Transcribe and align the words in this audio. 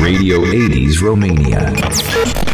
Radio 0.00 0.42
80s 0.42 1.00
Romania. 1.00 2.53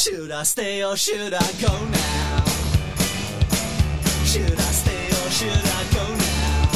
Should 0.00 0.30
I 0.32 0.44
stay 0.44 0.82
or 0.82 0.96
should 0.96 1.34
I 1.34 1.52
go 1.60 1.68
now? 1.68 2.44
Should 4.24 4.58
I 4.58 4.72
stay 4.72 5.06
or 5.08 5.30
should 5.30 5.50
I 5.50 5.84
go 5.92 6.04
now? 6.16 6.70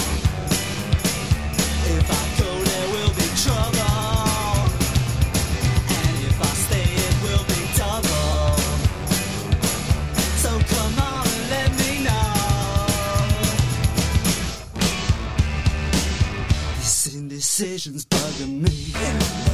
If 1.97 2.11
I 2.11 2.25
go, 2.39 2.50
there 2.69 2.89
will 2.92 3.14
be 3.17 3.28
trouble. 3.41 4.69
And 5.89 6.17
if 6.28 6.36
I 6.39 6.52
stay, 6.67 6.89
it 7.06 7.17
will 7.25 7.45
be 7.48 7.61
double. 7.80 8.61
So 10.42 10.50
come 10.75 10.98
on 10.98 11.27
and 11.27 11.45
let 11.48 11.70
me 11.80 11.92
know. 12.05 12.36
This 16.77 17.14
indecision's 17.14 18.05
bugging 18.05 18.61
me. 18.61 19.53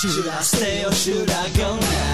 Should 0.00 0.28
I 0.28 0.40
stay 0.40 0.82
or 0.82 0.92
should 0.92 1.30
I 1.30 1.50
go 1.50 1.76
now? 1.76 2.09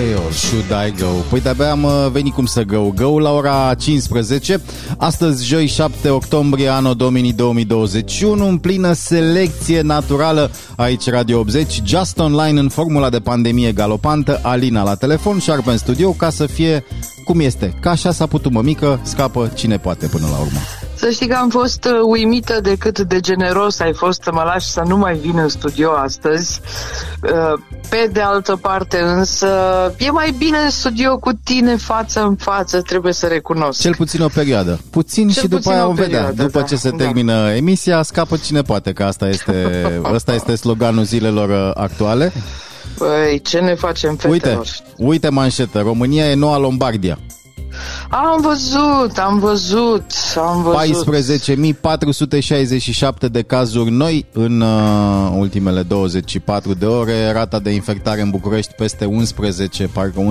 Should 0.00 0.08
I 0.08 0.16
stay 0.16 0.24
or 0.24 0.32
should 0.32 0.70
I 0.86 1.00
go? 1.00 1.06
Păi 1.30 1.40
de-abia 1.40 1.70
am 1.70 1.82
uh, 1.82 2.06
venit 2.12 2.32
cum 2.32 2.46
să 2.46 2.62
go. 2.62 2.90
Go 2.94 3.18
la 3.18 3.32
ora 3.32 3.74
15. 3.74 4.60
Astăzi, 4.96 5.46
joi 5.46 5.66
7 5.66 6.08
octombrie, 6.08 6.68
anul 6.68 6.94
2021, 6.94 8.48
în 8.48 8.58
plină 8.58 8.92
selecție 8.92 9.80
naturală 9.80 10.50
aici 10.76 11.08
Radio 11.08 11.38
80, 11.38 11.82
Just 11.84 12.18
Online 12.18 12.60
în 12.60 12.68
formula 12.68 13.10
de 13.10 13.18
pandemie 13.18 13.72
galopantă, 13.72 14.40
Alina 14.42 14.82
la 14.82 14.94
telefon, 14.94 15.38
Sharp 15.38 15.66
în 15.66 15.78
studio, 15.78 16.10
ca 16.10 16.30
să 16.30 16.46
fie 16.46 16.84
cum 17.24 17.40
este. 17.40 17.74
Ca 17.80 17.90
așa 17.90 18.12
s-a 18.12 18.26
putut 18.26 18.52
mămică, 18.52 19.00
scapă 19.02 19.52
cine 19.54 19.78
poate 19.78 20.06
până 20.06 20.26
la 20.30 20.38
urmă. 20.38 20.58
Să 21.00 21.10
știi 21.10 21.26
că 21.28 21.34
am 21.36 21.48
fost 21.48 21.84
uh, 21.84 21.92
uimită 22.02 22.60
de 22.62 22.76
cât 22.78 22.98
de 22.98 23.20
generos 23.20 23.78
ai 23.80 23.92
fost 23.92 24.22
să 24.22 24.30
mă 24.32 24.42
lași 24.42 24.66
să 24.66 24.82
nu 24.86 24.96
mai 24.96 25.14
vin 25.14 25.38
în 25.38 25.48
studio 25.48 25.90
astăzi. 25.92 26.60
Uh, 27.22 27.60
Pe 27.88 28.08
de 28.12 28.20
altă 28.20 28.56
parte 28.56 28.98
însă, 28.98 29.48
e 29.98 30.10
mai 30.10 30.34
bine 30.38 30.58
în 30.58 30.70
studio 30.70 31.18
cu 31.18 31.30
tine 31.44 31.76
față 31.76 32.20
în 32.22 32.36
față, 32.36 32.80
trebuie 32.80 33.12
să 33.12 33.26
recunosc. 33.26 33.80
Cel 33.80 33.94
puțin 33.94 34.22
o 34.22 34.28
perioadă. 34.28 34.80
Puțin 34.90 35.28
Cel 35.28 35.42
și 35.42 35.48
după 35.48 35.56
puțin 35.56 35.72
aia 35.72 35.86
o 35.86 35.88
o 35.88 35.92
vedea. 35.92 36.06
perioadă, 36.08 36.42
După 36.42 36.58
da, 36.60 36.64
ce 36.66 36.76
se 36.76 36.90
da. 36.90 36.96
termină 36.96 37.50
emisia, 37.54 38.02
scapă 38.02 38.36
cine 38.36 38.62
poate, 38.62 38.92
că 38.92 39.04
asta 39.04 39.28
este, 39.28 39.84
asta 40.14 40.32
este 40.34 40.54
sloganul 40.54 41.04
zilelor 41.04 41.48
uh, 41.48 41.82
actuale. 41.82 42.32
Păi, 42.98 43.40
ce 43.44 43.58
ne 43.58 43.74
facem, 43.74 44.18
Uite, 44.28 44.46
fetelor? 44.46 44.66
uite 44.96 45.28
manșetă. 45.28 45.78
România 45.80 46.30
e 46.30 46.34
noua 46.34 46.58
Lombardia. 46.58 47.18
Am 48.10 48.40
văzut, 48.40 49.18
am 49.18 49.38
văzut, 49.38 50.04
am 50.36 50.62
văzut. 50.62 51.14
14.467 51.14 53.30
de 53.30 53.42
cazuri 53.42 53.90
noi 53.90 54.26
în 54.32 54.60
uh, 54.60 55.32
ultimele 55.36 55.82
24 55.82 56.74
de 56.74 56.86
ore. 56.86 57.32
Rata 57.32 57.58
de 57.58 57.70
infectare 57.70 58.20
în 58.20 58.30
București 58.30 58.72
peste 58.76 59.04
11, 59.04 59.86
parcă 59.86 60.20
11.49 60.20 60.24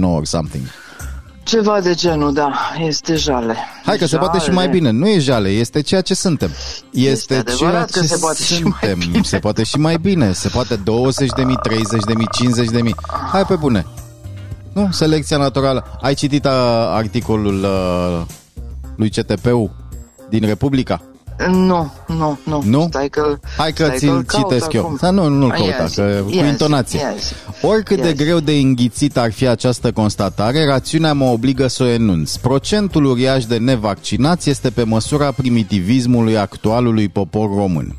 or 0.00 0.24
something. 0.24 0.62
Ceva 1.42 1.80
de 1.80 1.94
genul, 1.94 2.32
da, 2.32 2.52
este 2.78 3.14
jale. 3.14 3.56
Hai 3.84 3.96
că 3.98 4.06
se 4.06 4.16
poate 4.16 4.38
și 4.38 4.50
mai 4.50 4.68
bine. 4.68 4.90
Nu 4.90 5.08
e 5.08 5.18
jale, 5.18 5.48
este 5.48 5.80
ceea 5.80 6.00
ce 6.00 6.14
suntem. 6.14 6.50
Este, 6.90 7.10
Este 7.10 7.26
ceea 7.34 7.40
adevărat 7.40 7.90
că 7.90 8.00
ce 8.00 8.06
se 8.06 8.16
poate 8.20 8.42
și 8.42 8.62
mai 8.62 8.72
suntem. 8.80 8.98
bine. 8.98 9.20
Se 9.22 9.38
poate 9.38 9.62
și 9.62 9.78
mai 9.78 9.96
bine. 9.96 10.32
Se 10.32 10.48
poate 10.48 10.76
20.000, 10.76 10.82
30.000, 10.82 10.84
50.000. 12.80 12.90
Hai 13.32 13.44
pe 13.44 13.54
bune. 13.54 13.86
Nu, 14.76 14.88
selecția 14.90 15.36
naturală. 15.36 15.84
Ai 16.00 16.14
citit 16.14 16.44
uh, 16.44 16.50
articolul 16.92 17.62
uh, 17.64 18.22
lui 18.96 19.10
CTP-ul 19.10 19.70
din 20.28 20.46
Republica? 20.46 21.02
Nu, 21.50 21.92
nu, 22.06 22.38
nu. 22.44 22.62
Nu? 22.64 22.86
Stai 22.90 23.08
că, 23.08 23.38
Hai 23.56 23.72
că 23.72 23.84
stai 23.84 23.96
ți-l 23.98 24.08
îl 24.08 24.22
caut 24.22 24.42
citesc 24.48 24.72
eu. 24.72 24.82
acum. 24.82 24.96
Da, 25.00 25.10
nu, 25.10 25.28
nu-l 25.28 25.50
Ah, 25.50 25.56
căuta, 25.56 25.82
yes, 25.82 25.94
că 25.94 26.22
cu 26.24 26.30
yes, 26.30 26.46
intonație. 26.46 27.00
yes. 27.14 27.32
Oricât 27.62 28.00
de 28.00 28.08
Yes. 28.08 28.16
greu 28.16 28.38
de 28.40 28.52
înghițit 28.52 29.16
ar 29.16 29.32
fi 29.32 29.46
această 29.46 29.92
constatare, 29.92 30.66
rațiunea 30.66 31.12
mă 31.12 31.24
obligă 31.24 31.66
să 31.66 31.82
o 31.82 31.86
enunț. 31.86 32.36
Procentul 32.36 33.04
uriaș 33.04 33.44
de 33.44 33.56
nevaccinați 33.56 34.50
este 34.50 34.70
pe 34.70 34.82
măsura 34.82 35.30
primitivismului 35.30 36.36
actualului 36.38 37.08
popor 37.08 37.48
român 37.54 37.96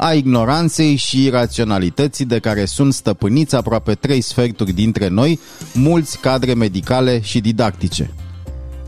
a 0.00 0.12
ignoranței 0.12 0.96
și 0.96 1.24
iraționalității 1.24 2.24
de 2.24 2.38
care 2.38 2.64
sunt 2.64 2.94
stăpâniți 2.94 3.54
aproape 3.54 3.94
trei 3.94 4.20
sferturi 4.20 4.72
dintre 4.72 5.08
noi, 5.08 5.40
mulți 5.74 6.18
cadre 6.18 6.54
medicale 6.54 7.20
și 7.20 7.40
didactice. 7.40 8.10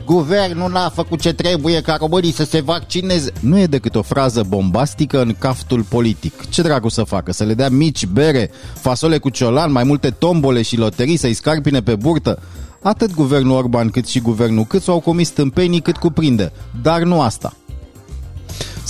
guvernul 0.05 0.71
n-a 0.71 0.89
făcut 0.89 1.21
ce 1.21 1.33
trebuie 1.33 1.81
ca 1.81 1.97
românii 2.01 2.33
să 2.33 2.45
se 2.45 2.61
vaccineze. 2.61 3.33
Nu 3.41 3.59
e 3.59 3.67
decât 3.67 3.95
o 3.95 4.03
frază 4.03 4.43
bombastică 4.49 5.23
în 5.23 5.35
caftul 5.39 5.83
politic. 5.83 6.49
Ce 6.49 6.63
dracu 6.63 6.89
să 6.89 7.03
facă? 7.03 7.33
Să 7.33 7.45
le 7.45 7.55
dea 7.55 7.69
mici 7.69 8.07
bere, 8.07 8.51
fasole 8.75 9.19
cu 9.19 9.29
ciolan, 9.29 9.73
mai 9.73 9.85
multe 9.85 10.11
tombole 10.11 10.63
și 10.63 10.77
loterii, 10.77 11.17
să-i 11.17 11.35
scarpine 11.35 11.83
pe 11.83 11.97
burtă? 11.97 12.43
Atât 12.83 13.15
guvernul 13.15 13.57
Orban 13.57 13.89
cât 13.89 14.07
și 14.07 14.21
guvernul 14.21 14.65
cât 14.65 14.89
au 14.89 15.01
comis 15.01 15.29
tâmpenii 15.29 15.81
cât 15.81 15.97
cuprinde. 15.97 16.53
Dar 16.83 17.03
nu 17.03 17.21
asta. 17.21 17.55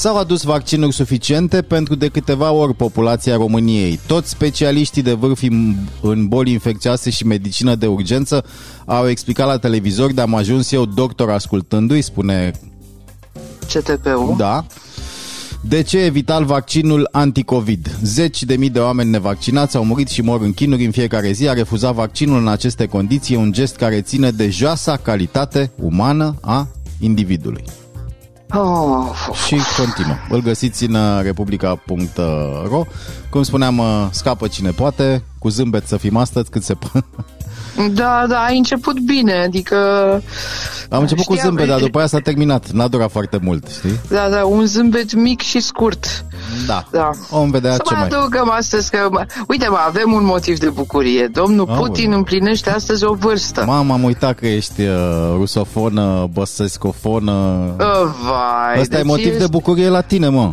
S-au 0.00 0.17
adus 0.17 0.43
vaccinuri 0.43 0.94
suficiente 0.94 1.62
pentru 1.62 1.94
de 1.94 2.08
câteva 2.08 2.50
ori 2.50 2.75
populația 2.75 3.37
României. 3.37 4.00
Toți 4.06 4.31
specialiștii 4.31 5.02
de 5.02 5.12
vârf 5.12 5.43
în 6.00 6.29
boli 6.29 6.52
infecțioase 6.52 7.11
și 7.11 7.26
medicină 7.26 7.75
de 7.75 7.87
urgență 7.87 8.44
au 8.85 9.08
explicat 9.08 9.47
la 9.47 9.58
televizor 9.58 10.12
de 10.12 10.20
am 10.20 10.35
ajuns 10.35 10.73
eu 10.73 10.85
doctor 10.85 11.31
ascultându-i, 11.31 12.02
spune 12.02 12.52
CTP-ul. 13.73 14.35
Da. 14.37 14.67
De 15.61 15.82
ce 15.82 15.99
e 15.99 16.08
vital 16.08 16.44
vaccinul 16.44 17.08
anticovid? 17.12 17.97
Zeci 18.02 18.43
de 18.43 18.56
mii 18.56 18.70
de 18.70 18.79
oameni 18.79 19.11
nevaccinați 19.11 19.76
au 19.76 19.85
murit 19.85 20.08
și 20.08 20.23
mor 20.23 20.41
în 20.41 20.52
chinuri 20.52 20.85
în 20.85 20.91
fiecare 20.91 21.32
zi. 21.32 21.49
A 21.49 21.52
refuzat 21.52 21.94
vaccinul 21.94 22.38
în 22.38 22.49
aceste 22.49 22.87
condiții 22.87 23.37
un 23.37 23.52
gest 23.52 23.76
care 23.76 24.00
ține 24.00 24.31
de 24.31 24.49
joasa 24.49 24.97
calitate 24.97 25.70
umană 25.76 26.35
a 26.41 26.69
individului. 27.00 27.64
Oh, 28.52 29.06
Și 29.47 29.56
continuă. 29.76 30.17
Îl 30.29 30.41
găsiți 30.43 30.85
în 30.85 30.94
uh, 30.94 31.23
republica.ro 31.23 32.85
Cum 33.31 33.43
spuneam, 33.43 33.79
uh, 33.79 34.06
scapă 34.11 34.49
cine 34.49 34.70
poate 34.70 35.25
Cu 35.38 35.49
zâmbet 35.49 35.87
să 35.87 35.97
fim 35.97 36.17
astăzi 36.17 36.50
cât 36.50 36.62
se 36.62 36.75
poate 36.75 37.06
da, 37.93 38.25
da, 38.28 38.38
ai 38.38 38.56
început 38.56 38.99
bine, 39.00 39.32
adică... 39.32 39.76
Am 40.90 41.00
început 41.00 41.25
cu 41.25 41.32
știam- 41.32 41.46
zâmbet, 41.46 41.67
dar 41.69 41.78
după 41.81 41.99
aia 41.99 42.06
s-a 42.06 42.19
terminat 42.19 42.70
N-a 42.70 42.88
durat 42.88 43.11
foarte 43.11 43.38
mult, 43.43 43.69
știi? 43.69 44.00
Da, 44.08 44.28
da, 44.31 44.44
un 44.44 44.67
zâmbet 44.67 45.14
mic 45.14 45.40
și 45.40 45.61
scurt. 45.61 46.25
Da, 46.67 46.84
Da. 46.90 47.11
Om 47.31 47.50
vedea 47.50 47.72
Să 47.72 47.82
ce 47.84 47.94
mai 47.94 48.00
mai 48.08 48.08
adăugăm 48.08 48.50
astăzi 48.50 48.90
că, 48.90 49.08
mă, 49.11 49.26
uite 49.49 49.69
mă, 49.69 49.78
avem 49.87 50.12
un 50.12 50.25
motiv 50.25 50.58
de 50.58 50.69
bucurie. 50.69 51.26
Domnul 51.26 51.67
Aoleu. 51.69 51.84
Putin 51.84 52.12
împlinește 52.12 52.70
astăzi 52.70 53.05
o 53.05 53.14
vârstă. 53.14 53.64
Mama, 53.67 53.94
am 53.94 54.02
uitat 54.02 54.34
că 54.38 54.46
ești 54.46 54.81
uh, 54.81 54.96
rusofonă, 55.37 56.28
băsescofonă 56.32 57.32
Oh, 57.78 58.08
vai, 58.25 58.81
Ăsta 58.81 58.94
e 58.94 58.99
deci 58.99 59.06
motiv 59.06 59.26
este- 59.26 59.38
de 59.38 59.46
bucurie 59.50 59.88
la 59.88 60.00
tine, 60.00 60.28
mă 60.28 60.52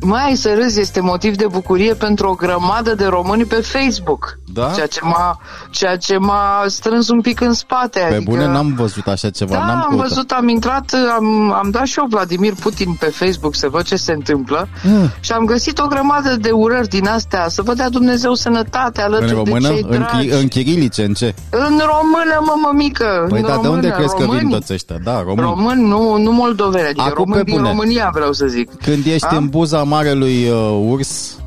Mai 0.00 0.32
să 0.36 0.54
râzi, 0.54 0.80
este 0.80 1.00
motiv 1.00 1.36
de 1.36 1.46
bucurie 1.50 1.94
pentru 1.94 2.28
o 2.28 2.34
grămadă 2.34 2.94
de 2.94 3.04
români 3.06 3.44
pe 3.44 3.54
Facebook. 3.54 4.38
Da? 4.52 4.70
Ceea 4.74 4.86
ce 4.86 5.00
m-a, 5.02 5.40
ceea 5.70 5.96
ce 5.96 6.16
m-a 6.18 6.64
strâns 6.66 7.08
un 7.08 7.20
pic 7.20 7.40
în 7.40 7.52
spate. 7.52 7.98
Pe 8.08 8.14
adică... 8.14 8.30
bune, 8.30 8.46
n-am 8.46 8.74
văzut 8.76 9.06
așa 9.06 9.30
ceva 9.30 9.52
Da, 9.54 9.58
n-am 9.58 9.70
am 9.70 9.86
căutat. 9.88 10.08
văzut, 10.08 10.30
am 10.30 10.48
intrat, 10.48 10.94
am, 11.16 11.52
am 11.52 11.70
dat 11.70 11.84
și 11.86 11.98
eu 11.98 12.06
Vladimir 12.10 12.52
Putin 12.60 12.96
pe 13.00 13.06
Facebook 13.06 13.54
să 13.54 13.68
văd 13.68 13.82
ce 13.82 13.96
se 13.96 14.12
întâmplă 14.12 14.68
Mm. 14.82 15.10
și 15.20 15.32
am 15.32 15.44
găsit 15.44 15.78
o 15.78 15.86
grămadă 15.86 16.36
de 16.36 16.50
urări 16.50 16.88
din 16.88 17.06
astea, 17.08 17.48
să 17.48 17.62
vă 17.62 17.74
dea 17.74 17.88
Dumnezeu 17.88 18.34
sănătate 18.34 19.00
alături 19.00 19.30
În 19.30 19.36
română? 19.36 19.68
de 19.68 19.74
cei 19.74 19.84
În, 19.88 19.98
dragi. 19.98 20.28
chi- 20.28 20.32
în 20.40 20.48
chirilice, 20.48 21.04
în 21.04 21.12
ce? 21.12 21.34
În 21.50 21.62
română, 21.78 22.36
mă, 22.40 22.54
mămică. 22.62 23.26
Păi 23.28 23.40
în 23.40 23.46
da, 23.46 23.52
de 23.52 23.56
unde 23.56 23.68
română, 23.68 23.90
crezi 23.90 24.14
că 24.14 24.22
vin 24.22 24.26
români. 24.26 24.50
toți 24.50 24.72
ăștia? 24.72 24.96
Da, 25.04 25.22
români 25.22 25.40
Români, 25.40 25.82
nu, 25.88 26.16
nu 26.16 26.32
moldoveni, 26.32 26.84
adică 26.86 27.00
Acum 27.02 27.12
pe 27.14 27.20
români 27.30 27.44
din 27.44 27.54
bune. 27.56 27.68
România, 27.68 28.10
vreau 28.14 28.32
să 28.32 28.46
zic. 28.46 28.70
Când 28.82 29.06
ești 29.06 29.26
A? 29.26 29.28
În 29.36 29.48
buza 29.48 29.82
marelui 29.82 30.48
uh, 30.48 30.84
urs, 30.88 31.38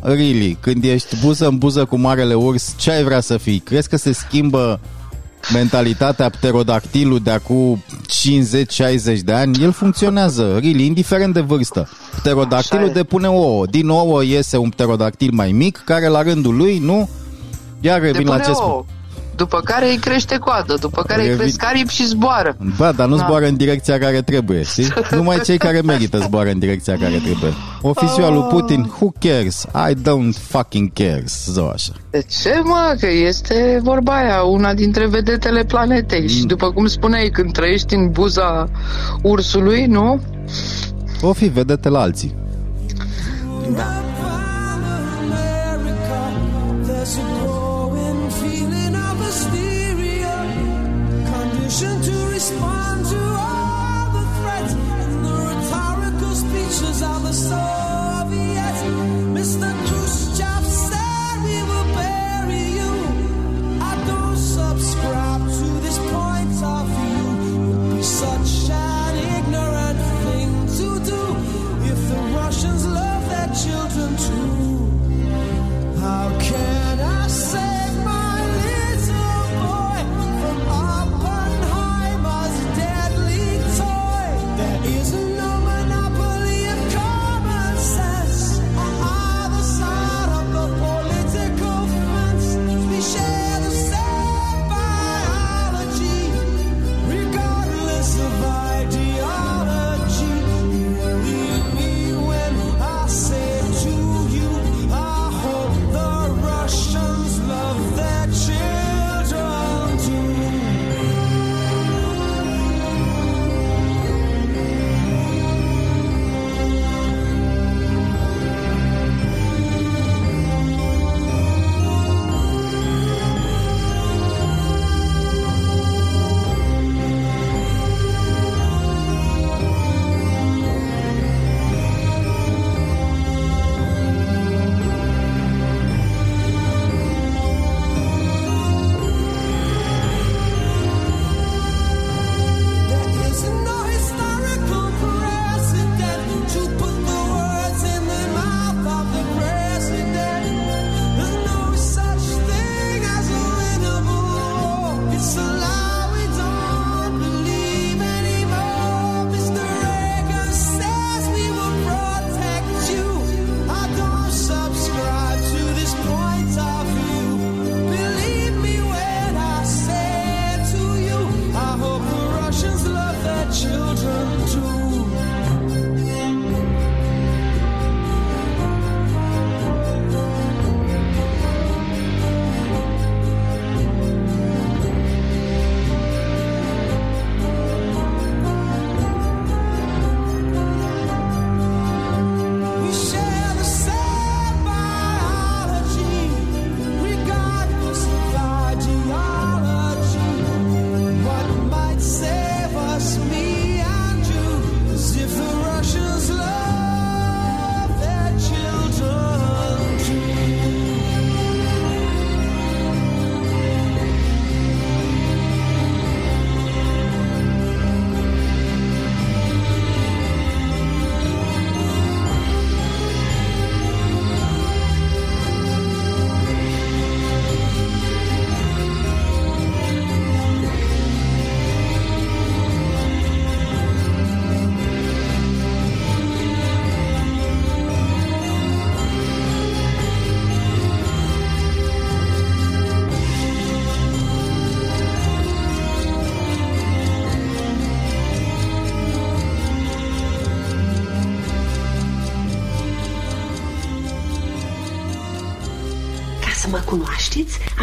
really, 0.00 0.56
când 0.60 0.84
ești 0.84 1.16
buză 1.20 1.46
în 1.46 1.58
buză 1.58 1.84
cu 1.84 1.96
marele 1.96 2.34
urs, 2.34 2.74
ce 2.76 2.90
ai 2.90 3.02
vrea 3.02 3.20
să 3.20 3.36
fii? 3.36 3.58
Crezi 3.58 3.88
că 3.88 3.96
se 3.96 4.12
schimbă 4.12 4.80
mentalitatea 5.52 6.28
pterodactilul 6.28 7.18
de 7.18 7.30
acum 7.30 7.82
50-60 9.16 9.18
de 9.24 9.32
ani? 9.32 9.62
El 9.62 9.72
funcționează, 9.72 10.58
really, 10.60 10.86
indiferent 10.86 11.34
de 11.34 11.40
vârstă. 11.40 11.88
Pterodactilul 12.16 12.82
Așa 12.82 12.90
e. 12.90 12.94
depune 12.94 13.28
ouă. 13.28 13.66
Din 13.66 13.88
ouă 13.88 14.24
iese 14.24 14.56
un 14.56 14.68
pterodactil 14.68 15.30
mai 15.32 15.52
mic, 15.52 15.82
care 15.84 16.06
la 16.06 16.22
rândul 16.22 16.56
lui, 16.56 16.78
nu? 16.78 17.08
Iar 17.80 18.00
revin 18.00 18.26
la 18.26 18.36
Depune 18.36 18.42
ce 18.42 18.52
spun. 18.52 18.84
Ouă. 19.42 19.48
După 19.50 19.60
care 19.72 19.88
îi 19.90 19.96
crește 19.96 20.36
coadă, 20.38 20.74
după 20.80 21.02
care 21.02 21.22
îi 21.22 21.28
Revin- 21.28 21.38
cresc 21.38 21.64
aripi 21.64 21.92
și 21.92 22.06
zboară. 22.06 22.56
Ba, 22.76 22.92
dar 22.92 23.08
nu 23.08 23.16
Da. 23.16 23.24
zboară 23.24 23.46
în 23.46 23.56
direcția 23.56 23.98
care 23.98 24.22
trebuie, 24.22 24.62
știi? 24.62 24.86
Numai 25.10 25.40
cei 25.40 25.58
care 25.58 25.80
merită 25.80 26.18
zboară 26.18 26.50
în 26.50 26.58
direcția 26.58 26.96
care 26.98 27.16
trebuie. 27.24 27.52
Oficialul 27.82 28.38
lui 28.38 28.60
Putin, 28.60 28.80
who 29.00 29.08
cares? 29.18 29.64
I 29.90 29.94
don't 29.94 30.36
fucking 30.48 30.92
cares. 30.92 31.46
Zău 31.50 31.68
așa. 31.68 31.92
De 32.10 32.22
ce, 32.42 32.60
mă? 32.64 32.96
Că 33.00 33.06
este 33.10 33.80
vorba 33.82 34.16
aia, 34.16 34.42
una 34.42 34.74
dintre 34.74 35.06
vedetele 35.06 35.64
planetei. 35.64 36.20
Mm. 36.20 36.28
Și 36.28 36.44
după 36.44 36.70
cum 36.72 36.86
spuneai, 36.86 37.28
când 37.28 37.52
trăiești 37.52 37.94
în 37.94 38.10
buza 38.10 38.68
ursului, 39.22 39.86
nu? 39.86 40.20
O 41.20 41.32
fi 41.32 41.46
vedete 41.46 41.88
la 41.88 42.00
alții. 42.00 42.34
There's 46.84 47.18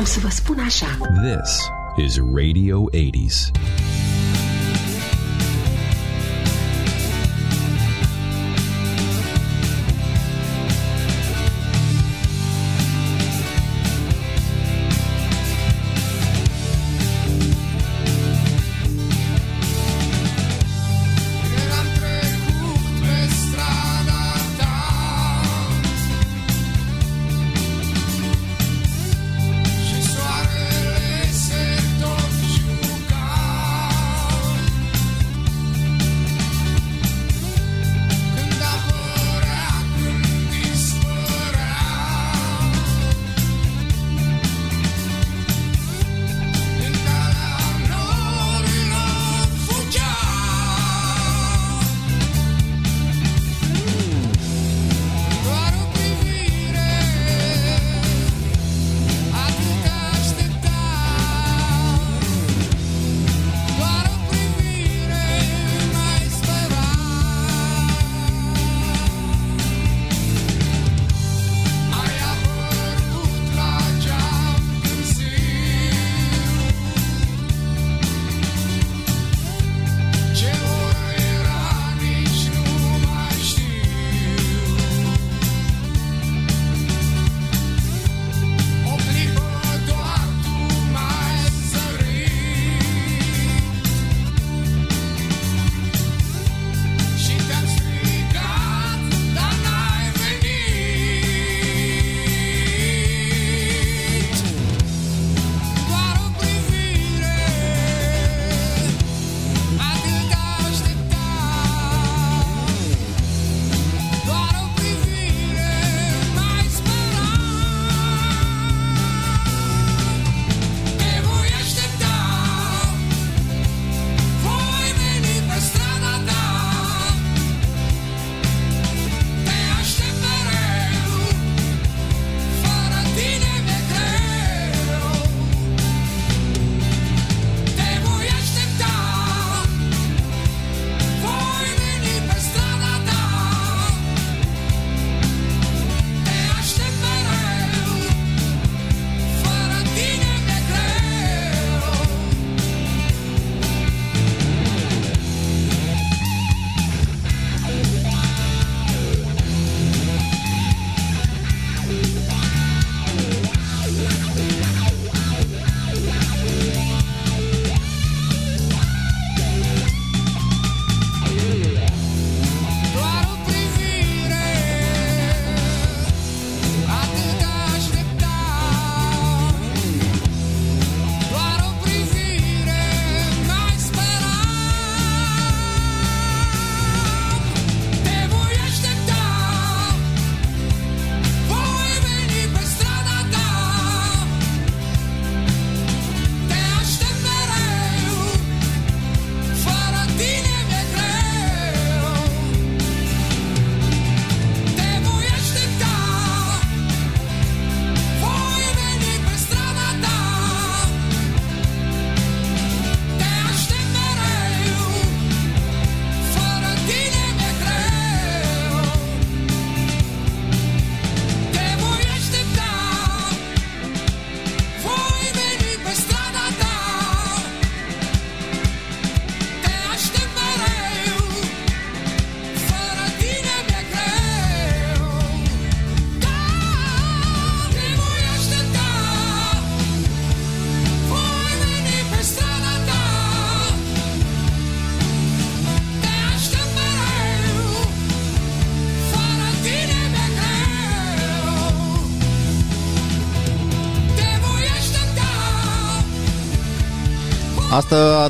să 0.09 0.19
vă 0.19 0.29
spun 0.29 0.59
așa. 0.59 0.97
This 1.21 1.69
is 2.05 2.19
Radio 2.33 2.89
80s. 2.89 3.78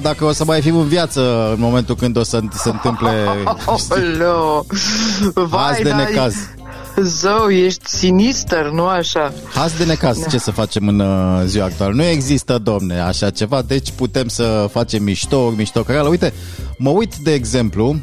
Dacă 0.01 0.25
o 0.25 0.32
să 0.32 0.44
mai 0.46 0.62
fim 0.62 0.75
în 0.77 0.88
viață 0.88 1.50
în 1.53 1.60
momentul 1.60 1.96
când 1.96 2.18
o 2.18 2.24
să 2.24 2.39
se 2.53 2.70
întâmple 2.70 3.10
Oleo! 3.89 4.65
Vai, 5.34 5.70
Azi 5.72 5.82
de 5.84 5.89
n-ai- 5.89 6.06
necaz. 6.06 6.36
Zău, 7.01 7.50
ești 7.50 7.89
sinister, 7.89 8.70
nu 8.70 8.86
așa? 8.86 9.34
Haz 9.53 9.72
de 9.77 9.84
necaz, 9.84 10.27
ce 10.29 10.38
să 10.38 10.51
facem 10.51 10.88
în 10.88 11.00
uh, 11.00 11.41
ziua 11.46 11.65
actuală? 11.65 11.94
Nu 11.94 12.03
există, 12.03 12.58
domne, 12.63 13.00
așa 13.00 13.29
ceva, 13.29 13.62
deci 13.62 13.91
putem 13.91 14.27
să 14.27 14.70
facem 14.72 15.03
mișto, 15.03 15.50
mișto 15.58 15.82
căreală. 15.84 16.08
Uite, 16.10 16.34
mă 16.77 16.89
uit, 16.89 17.15
de 17.15 17.34
exemplu, 17.34 17.96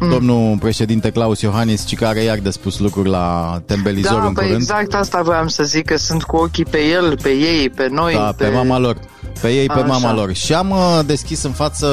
Mm. 0.00 0.10
domnul 0.10 0.56
președinte 0.58 1.10
Claus 1.10 1.40
Iohannis, 1.40 1.86
ci 1.86 1.94
care 1.94 2.20
iar 2.22 2.38
de 2.38 2.50
spus 2.50 2.78
lucruri 2.78 3.08
la 3.08 3.60
tembelizor 3.66 4.20
Da, 4.20 4.26
în 4.26 4.32
păi 4.32 4.44
curând. 4.44 4.60
exact 4.60 4.94
asta 4.94 5.22
voiam 5.22 5.46
să 5.48 5.62
zic, 5.62 5.84
că 5.84 5.96
sunt 5.96 6.22
cu 6.22 6.36
ochii 6.36 6.64
pe 6.64 6.78
el, 6.78 7.18
pe 7.22 7.28
ei, 7.28 7.70
pe 7.70 7.88
noi. 7.90 8.14
Da, 8.14 8.32
pe 8.36 8.48
mama 8.48 8.78
lor. 8.78 8.96
Pe 9.40 9.48
ei, 9.48 9.66
pe 9.66 9.72
Așa. 9.72 9.84
mama 9.84 10.14
lor. 10.14 10.34
Și 10.34 10.54
am 10.54 10.70
uh, 10.70 11.00
deschis 11.06 11.42
în 11.42 11.50
față 11.50 11.86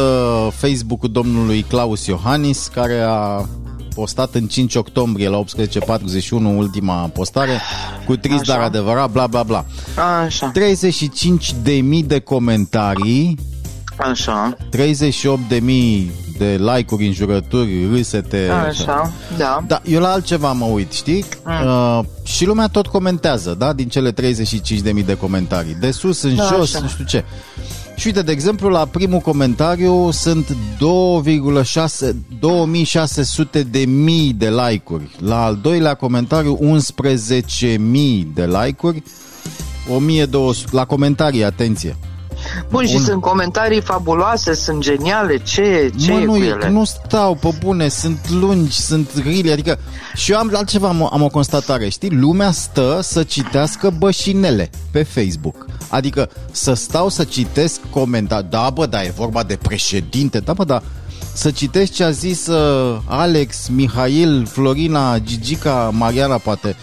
Facebook-ul 0.55 1.11
domnului 1.11 1.61
Claus 1.61 2.05
Iohannis, 2.05 2.69
care 2.73 2.99
a 3.07 3.45
postat 3.95 4.33
în 4.33 4.47
5 4.47 4.75
octombrie 4.75 5.29
la 5.29 5.43
18.41 5.43 6.29
ultima 6.31 7.09
postare, 7.13 7.61
cu 8.05 8.15
trist 8.15 8.39
Așa. 8.39 8.53
dar 8.53 8.61
adevărat, 8.61 9.11
bla 9.11 9.27
bla 9.27 9.43
bla. 9.43 9.65
Așa, 10.25 10.49
35 10.49 11.53
de 11.63 11.71
mii 11.71 12.03
de 12.03 12.19
comentarii, 12.19 13.37
așa, 13.99 14.57
38 14.69 15.41
de 15.49 15.59
mii 15.59 16.11
de 16.37 16.59
like-uri, 16.59 17.05
înjurături, 17.05 17.87
râsete. 17.93 18.49
așa, 18.67 19.11
da. 19.37 19.63
Da, 19.67 19.81
eu 19.85 19.99
la 20.01 20.11
altceva 20.11 20.51
mă 20.51 20.65
uit, 20.65 20.91
știi? 20.91 21.25
Uh, 21.45 21.99
și 22.23 22.45
lumea 22.45 22.67
tot 22.67 22.87
comentează, 22.87 23.55
da? 23.57 23.73
Din 23.73 23.87
cele 23.87 24.11
35.000 24.11 25.05
de 25.05 25.17
comentarii. 25.17 25.77
De 25.79 25.91
sus 25.91 26.21
în 26.21 26.35
Da, 26.35 26.43
jos, 26.43 26.73
așa. 26.73 26.79
nu 26.83 26.87
știu 26.89 27.03
ce. 27.05 27.23
Și 27.95 28.07
uite, 28.07 28.21
de 28.21 28.31
exemplu, 28.31 28.69
la 28.69 28.85
primul 28.85 29.19
comentariu 29.19 30.11
sunt 30.11 30.49
2,6 30.49 32.15
2600 32.39 33.63
de 33.63 33.79
mii 33.79 34.33
de 34.33 34.49
like-uri. 34.49 35.09
La 35.25 35.43
al 35.43 35.59
doilea 35.61 35.93
comentariu 35.93 36.59
11.000 36.61 38.25
de 38.33 38.45
like-uri. 38.45 39.03
1200 39.89 40.69
la 40.75 40.85
comentarii, 40.85 41.43
atenție. 41.43 41.95
Bun, 42.69 42.85
și 42.85 42.95
Un- 42.95 43.01
sunt 43.01 43.21
comentarii 43.21 43.81
fabuloase, 43.81 44.53
sunt 44.53 44.81
geniale, 44.81 45.37
ce, 45.37 45.91
ce 45.99 46.11
mă, 46.11 46.19
e 46.19 46.25
nu, 46.25 46.31
cu 46.31 46.37
e- 46.37 46.45
ele? 46.45 46.69
nu 46.69 46.83
stau 46.83 47.35
pe 47.35 47.49
bune, 47.59 47.87
sunt 47.87 48.29
lungi, 48.29 48.81
sunt 48.81 49.09
rile, 49.23 49.51
adică 49.51 49.79
și 50.15 50.31
eu 50.31 50.37
am 50.37 50.51
altceva, 50.53 50.87
am, 50.87 51.09
am 51.13 51.21
o 51.21 51.27
constatare, 51.27 51.89
știi? 51.89 52.09
Lumea 52.09 52.51
stă 52.51 52.99
să 53.01 53.23
citească 53.23 53.93
bășinele 53.97 54.69
pe 54.91 55.03
Facebook. 55.03 55.65
Adică 55.89 56.29
să 56.51 56.73
stau 56.73 57.09
să 57.09 57.23
citesc 57.23 57.79
comentarii, 57.89 58.49
da 58.49 58.69
bă, 58.73 58.85
da, 58.85 59.03
e 59.03 59.13
vorba 59.15 59.43
de 59.43 59.55
președinte, 59.61 60.39
da 60.39 60.53
bă, 60.53 60.63
da, 60.63 60.81
să 61.33 61.51
citești 61.51 61.95
ce 61.95 62.03
a 62.03 62.11
zis 62.11 62.47
uh, 62.47 62.97
Alex, 63.05 63.67
Mihail, 63.67 64.45
Florina, 64.45 65.19
Gigica, 65.19 65.89
Mariana, 65.93 66.37
poate. 66.37 66.75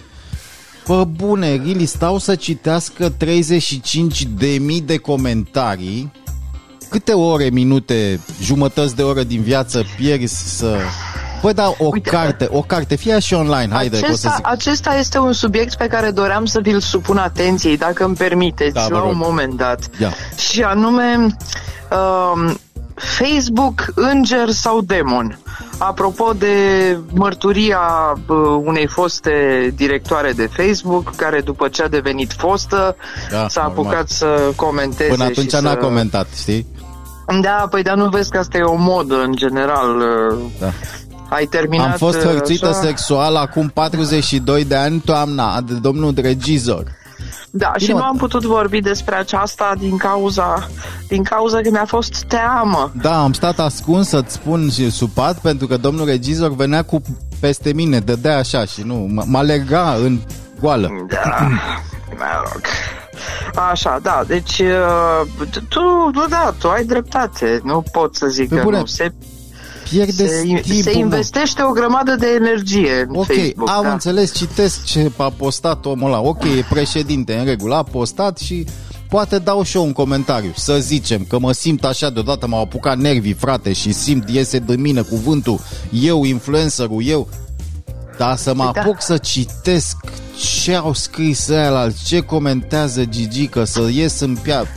Pă 0.87 1.05
bune, 1.05 1.49
really, 1.49 1.87
stau 1.87 2.19
să 2.19 2.35
citească 2.35 3.09
35 3.09 4.23
de 4.25 4.47
mii 4.47 4.81
de 4.81 4.97
comentarii 4.97 6.13
câte 6.89 7.13
ore, 7.13 7.49
minute, 7.53 8.21
jumătăți 8.43 8.97
de 8.97 9.03
oră 9.03 9.23
din 9.23 9.43
viață 9.43 9.85
pierzi 9.97 10.57
să... 10.57 10.77
Bă, 11.43 11.53
da, 11.53 11.73
o 11.79 11.89
Uite, 11.93 12.11
carte, 12.11 12.49
o 12.51 12.61
carte, 12.61 12.97
fie 12.97 13.19
și 13.19 13.35
online, 13.35 13.69
haide, 13.73 13.99
că 14.01 14.07
o 14.11 14.15
să 14.15 14.29
acesta, 14.29 14.35
zic. 14.37 14.47
acesta 14.47 14.95
este 14.95 15.19
un 15.19 15.33
subiect 15.33 15.75
pe 15.75 15.87
care 15.87 16.11
doream 16.11 16.45
să 16.45 16.61
vi-l 16.61 16.81
supun 16.81 17.17
atenției, 17.17 17.77
dacă 17.77 18.05
îmi 18.05 18.15
permiteți, 18.17 18.73
Da, 18.75 18.87
vă 18.89 18.95
la 18.95 19.01
rog. 19.01 19.09
un 19.11 19.17
moment 19.19 19.55
dat. 19.57 19.89
Ia. 20.01 20.13
Și 20.51 20.63
anume, 20.63 21.15
um, 21.91 22.59
Facebook, 22.95 23.85
înger 23.95 24.51
sau 24.51 24.81
demon? 24.81 25.39
Apropo 25.79 26.33
de 26.39 26.47
mărturia 27.15 27.79
uh, 28.29 28.37
unei 28.65 28.87
foste 28.87 29.33
directoare 29.77 30.33
de 30.33 30.49
Facebook, 30.57 31.15
care 31.17 31.41
după 31.41 31.69
ce 31.69 31.83
a 31.83 31.89
devenit 31.89 32.33
fostă, 32.33 32.97
Da, 33.31 33.49
s-a 33.49 33.63
normal. 33.63 33.85
apucat 33.85 34.09
să 34.09 34.53
comenteze 34.57 35.11
Până 35.11 35.25
atunci 35.25 35.49
și 35.53 35.63
n-a 35.63 35.71
să... 35.71 35.77
comentat, 35.77 36.27
știi? 36.37 36.67
Da, 37.41 37.67
păi 37.71 37.83
dar 37.83 37.97
nu 37.97 38.09
vezi 38.09 38.31
că 38.31 38.39
asta 38.39 38.59
e 38.59 38.63
o 38.63 38.75
modă 38.77 39.23
în 39.23 39.33
general. 39.37 39.97
uh, 39.97 40.39
Da. 40.61 40.71
Ai 41.29 41.45
terminat 41.47 41.87
Am 41.87 41.93
fost 41.93 42.17
uh, 42.17 42.23
hărțuită 42.23 42.67
așa? 42.69 42.81
sexual 42.81 43.37
acum 43.37 43.69
42 43.69 44.65
de 44.65 44.75
ani 44.75 45.01
toamna 45.05 45.61
de 45.61 45.75
domnul 45.75 46.13
regizor. 46.17 46.85
Da, 47.57 47.73
și 47.79 47.87
Bine, 47.87 47.93
nu 47.99 48.05
mă. 48.05 48.09
am 48.11 48.17
putut 48.17 48.43
vorbi 48.45 48.81
despre 48.81 49.15
aceasta 49.15 49.73
din 49.79 49.97
cauza, 49.97 50.69
din 51.09 51.23
cauza 51.23 51.61
că 51.61 51.71
mi-a 51.71 51.85
fost 51.85 52.25
teamă. 52.25 52.93
Da, 53.03 53.23
am 53.23 53.33
stat 53.33 53.59
ascuns 53.59 54.09
să-ți 54.09 54.35
spun 54.35 54.71
și 54.71 54.91
supat 54.91 55.39
pentru 55.39 55.67
că 55.67 55.77
domnul 55.77 56.07
regizor 56.07 56.55
venea 56.55 56.83
cu 56.83 57.03
peste 57.41 57.73
mine, 57.73 57.99
dădea 57.99 58.37
așa 58.39 58.65
și 58.65 58.83
nu, 58.83 59.07
m- 59.11 59.27
mă 59.27 59.39
alerga 59.39 59.95
în 59.95 60.19
goală. 60.61 60.89
Da, 61.09 61.49
mă 62.19 62.25
rog. 62.53 62.61
Așa, 63.71 63.99
da, 64.03 64.23
deci 64.27 64.59
uh, 64.59 65.49
tu, 65.69 65.81
nu, 66.13 66.25
da, 66.29 66.55
tu 66.59 66.69
ai 66.69 66.85
dreptate, 66.85 67.61
nu 67.65 67.83
pot 67.93 68.17
să 68.17 68.27
zic 68.27 68.49
Pe 68.49 68.57
că 68.57 68.63
bune, 68.63 68.79
nu. 68.79 68.85
Se, 68.85 69.13
Pierdeți 69.91 70.17
se, 70.17 70.41
timpul, 70.45 70.75
se 70.83 70.91
mă. 70.93 70.99
investește 70.99 71.63
o 71.63 71.71
grămadă 71.71 72.15
de 72.19 72.27
energie 72.37 73.07
în 73.09 73.17
Ok, 73.17 73.27
Facebook. 73.27 73.71
am 73.71 73.83
da. 73.83 73.93
înțeles, 73.93 74.35
citesc 74.35 74.85
ce 74.85 75.11
a 75.17 75.31
postat 75.31 75.85
omul 75.87 76.07
ăla. 76.13 76.21
Ok, 76.21 76.45
e 76.45 76.65
președinte, 76.71 77.35
în 77.37 77.45
regulă, 77.45 77.75
a 77.75 77.83
postat 77.83 78.39
și 78.39 78.67
poate 79.09 79.39
dau 79.39 79.63
și 79.63 79.77
eu 79.77 79.85
un 79.85 79.93
comentariu. 79.93 80.53
Să 80.57 80.79
zicem 80.79 81.25
că 81.29 81.39
mă 81.39 81.53
simt 81.53 81.85
așa, 81.85 82.11
deodată 82.11 82.47
m-au 82.47 82.63
apucat 82.63 82.99
nervii, 82.99 83.33
frate, 83.33 83.73
și 83.73 83.93
simt, 83.93 84.29
iese 84.31 84.59
de 84.59 84.77
mine 84.77 85.01
cuvântul, 85.01 85.61
eu, 85.91 86.25
influencerul, 86.25 87.03
eu. 87.05 87.29
Dar 88.19 88.37
să 88.37 88.55
mă 88.55 88.71
Da. 88.75 88.81
apuc 88.81 89.03
să 89.03 89.17
citesc 89.17 89.97
ce 90.63 90.75
au 90.75 90.93
scris 90.95 91.49
ăia, 91.49 91.93
ce 92.07 92.21
comentează 92.21 93.05
Gigică, 93.05 93.65
să 93.65 93.89
ies 93.93 94.21
în 94.21 94.37
piață. 94.43 94.69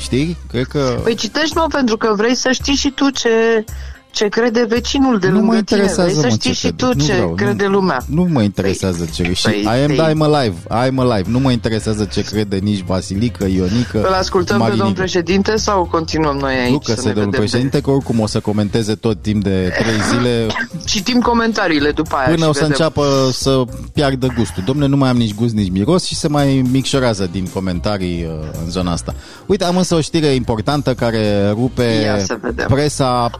Știi? 0.00 0.36
Cred 0.50 0.64
că... 0.66 1.00
Păi 1.02 1.14
citești, 1.14 1.56
mă, 1.56 1.66
pentru 1.68 1.96
că 1.96 2.12
vrei 2.16 2.34
să 2.34 2.50
știi 2.52 2.74
și 2.74 2.90
tu 2.90 3.10
ce, 3.10 3.64
ce 4.12 4.28
crede 4.28 4.64
vecinul 4.68 5.18
de 5.18 5.26
nu 5.28 5.32
lângă 5.32 5.46
mă 5.46 5.60
tine. 5.60 5.80
interesează, 5.80 6.02
Vrei 6.10 6.20
să 6.22 6.26
mă, 6.26 6.32
știi 6.34 6.50
ce 6.50 6.56
și 6.56 6.60
crede. 6.60 6.76
tu 6.76 6.86
Nu 6.98 7.04
ce 7.04 7.12
vreau, 7.12 7.28
crede 7.34 7.64
nu, 7.66 7.70
lumea. 7.72 7.98
Nu 8.06 8.28
mă 8.32 8.42
interesează 8.42 9.08
ce... 9.14 9.32
Și 9.32 9.42
păi, 9.42 9.62
I 9.62 9.82
am, 9.82 9.86
te- 9.86 10.12
I'm 10.12 10.32
alive, 10.34 10.54
I'm 10.68 10.94
alive. 10.96 11.24
Nu 11.30 11.38
mă 11.38 11.50
interesează 11.50 12.04
ce 12.12 12.22
crede 12.22 12.56
nici 12.56 12.84
Vasilică, 12.86 13.44
Ionică, 13.46 13.98
Îl 13.98 14.12
ascultăm 14.12 14.56
pe 14.56 14.62
Marinică. 14.62 14.84
domnul 14.84 15.02
președinte 15.02 15.56
sau 15.56 15.84
continuăm 15.90 16.36
noi 16.36 16.54
aici 16.54 16.70
Nu 16.70 16.78
că 16.78 16.92
să 16.94 17.00
se 17.00 17.06
ne 17.06 17.12
domnul 17.12 17.30
vedem 17.30 17.40
președinte, 17.46 17.80
că 17.80 17.90
oricum 17.90 18.20
o 18.20 18.26
să 18.26 18.40
comenteze 18.40 18.94
tot 18.94 19.22
timp 19.22 19.42
de 19.42 19.72
trei 19.78 20.00
zile 20.18 20.46
De... 20.46 20.52
Citim 20.90 21.20
comentariile 21.20 21.90
după 21.90 22.14
aia 22.16 22.24
până 22.28 22.42
și 22.42 22.48
o 22.48 22.52
să 22.52 22.58
vedem. 22.60 22.68
înceapă 22.70 23.28
să 23.32 23.62
piardă 23.92 24.26
gustul. 24.36 24.62
Domne, 24.66 24.86
nu 24.86 24.96
mai 24.96 25.08
am 25.08 25.16
nici 25.16 25.34
gust, 25.34 25.54
nici 25.54 25.70
miros 25.70 26.04
și 26.04 26.14
se 26.14 26.28
mai 26.28 26.64
micșorează 26.70 27.28
din 27.32 27.46
comentarii 27.54 28.24
uh, 28.24 28.48
în 28.64 28.70
zona 28.70 28.92
asta. 28.92 29.14
Uite, 29.46 29.64
am 29.64 29.76
însă 29.76 29.94
o 29.94 30.00
știre 30.00 30.26
importantă 30.26 30.94
care 30.94 31.50
rupe 31.50 31.82
Ia 32.04 32.18
să 32.18 32.36
vedem. 32.42 32.66
presa, 32.68 33.30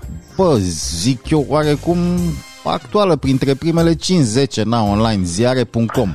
bă, 0.42 0.59
zic 1.00 1.31
eu, 1.31 1.46
oarecum 1.48 1.98
actuală, 2.64 3.16
printre 3.16 3.55
primele 3.55 3.94
5-10, 3.94 4.62
na, 4.64 4.83
online, 4.83 5.24
ziare.com. 5.24 6.14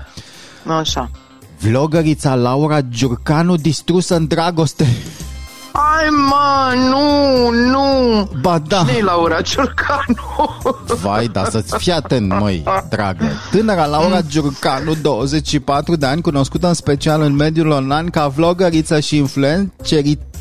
Așa. 0.80 1.12
Vlogărița 1.60 2.36
Laura 2.36 2.82
Giurcanu 2.82 3.56
distrusă 3.56 4.16
în 4.16 4.28
dragoste. 4.28 4.88
Ai, 5.72 6.08
mă, 6.10 6.74
nu, 6.90 7.50
nu. 7.50 8.30
Ba 8.42 8.60
da. 8.60 8.78
Cine-i 8.88 9.02
Laura 9.02 9.42
Ciurcanu? 9.42 10.58
Vai, 11.02 11.28
da, 11.28 11.44
să-ți 11.50 11.78
fii 11.78 11.92
atent, 11.92 12.40
măi, 12.40 12.64
dragă. 12.90 13.26
Tânăra 13.52 13.86
Laura 13.86 14.22
Giurcanu, 14.22 14.94
24 15.02 15.96
de 15.96 16.06
ani, 16.06 16.22
cunoscută 16.22 16.68
în 16.68 16.74
special 16.74 17.22
în 17.22 17.36
mediul 17.36 17.70
online 17.70 18.10
ca 18.10 18.28
vlogăriță 18.28 19.00
și 19.00 19.18
influenceriță. 19.18 20.37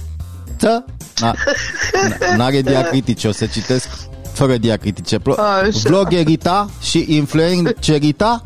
Na, 1.20 1.34
n- 1.34 2.36
n-are 2.36 2.60
diacritice, 2.60 3.28
o 3.28 3.32
să 3.32 3.46
citesc 3.46 3.88
fără 4.32 4.56
diacritice. 4.56 5.18
Plo- 5.18 5.36
Așa. 5.62 5.78
Vloggerita 5.84 6.68
și 6.80 7.04
influencerita 7.08 8.42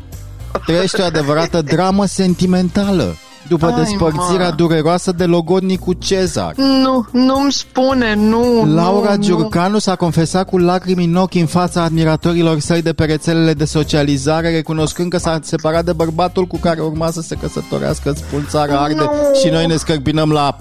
trăiește 0.65 1.01
o 1.01 1.05
adevărată 1.05 1.61
dramă 1.61 2.05
sentimentală 2.05 3.15
după 3.47 3.65
Ai, 3.65 3.73
despărțirea 3.73 4.49
mă. 4.49 4.55
dureroasă 4.55 5.11
de 5.11 5.25
logodnicul 5.25 5.93
Cezar. 5.99 6.53
nu, 6.55 7.07
nu-mi 7.11 7.51
spune, 7.51 8.15
nu, 8.15 8.73
Laura 8.73 9.15
nu, 9.15 9.21
Giurcanu 9.23 9.79
s-a 9.79 9.95
confesat 9.95 10.45
cu 10.49 10.57
lacrimi 10.57 11.03
în 11.05 11.15
ochi 11.15 11.33
în 11.35 11.45
fața 11.45 11.81
admiratorilor 11.83 12.59
săi 12.59 12.81
de 12.81 12.93
pe 12.93 13.05
rețelele 13.05 13.53
de 13.53 13.65
socializare, 13.65 14.51
recunoscând 14.51 15.09
că 15.11 15.17
s-a 15.17 15.39
separat 15.43 15.85
de 15.85 15.93
bărbatul 15.93 16.45
cu 16.45 16.57
care 16.57 16.81
urma 16.81 17.11
să 17.11 17.21
se 17.21 17.35
căsătorească, 17.35 18.13
spun 18.15 18.45
țara 18.49 18.79
arde 18.79 18.95
Nu. 18.95 19.11
și 19.43 19.49
noi 19.49 19.65
ne 19.65 19.75
scărpinăm 19.75 20.31
la... 20.31 20.57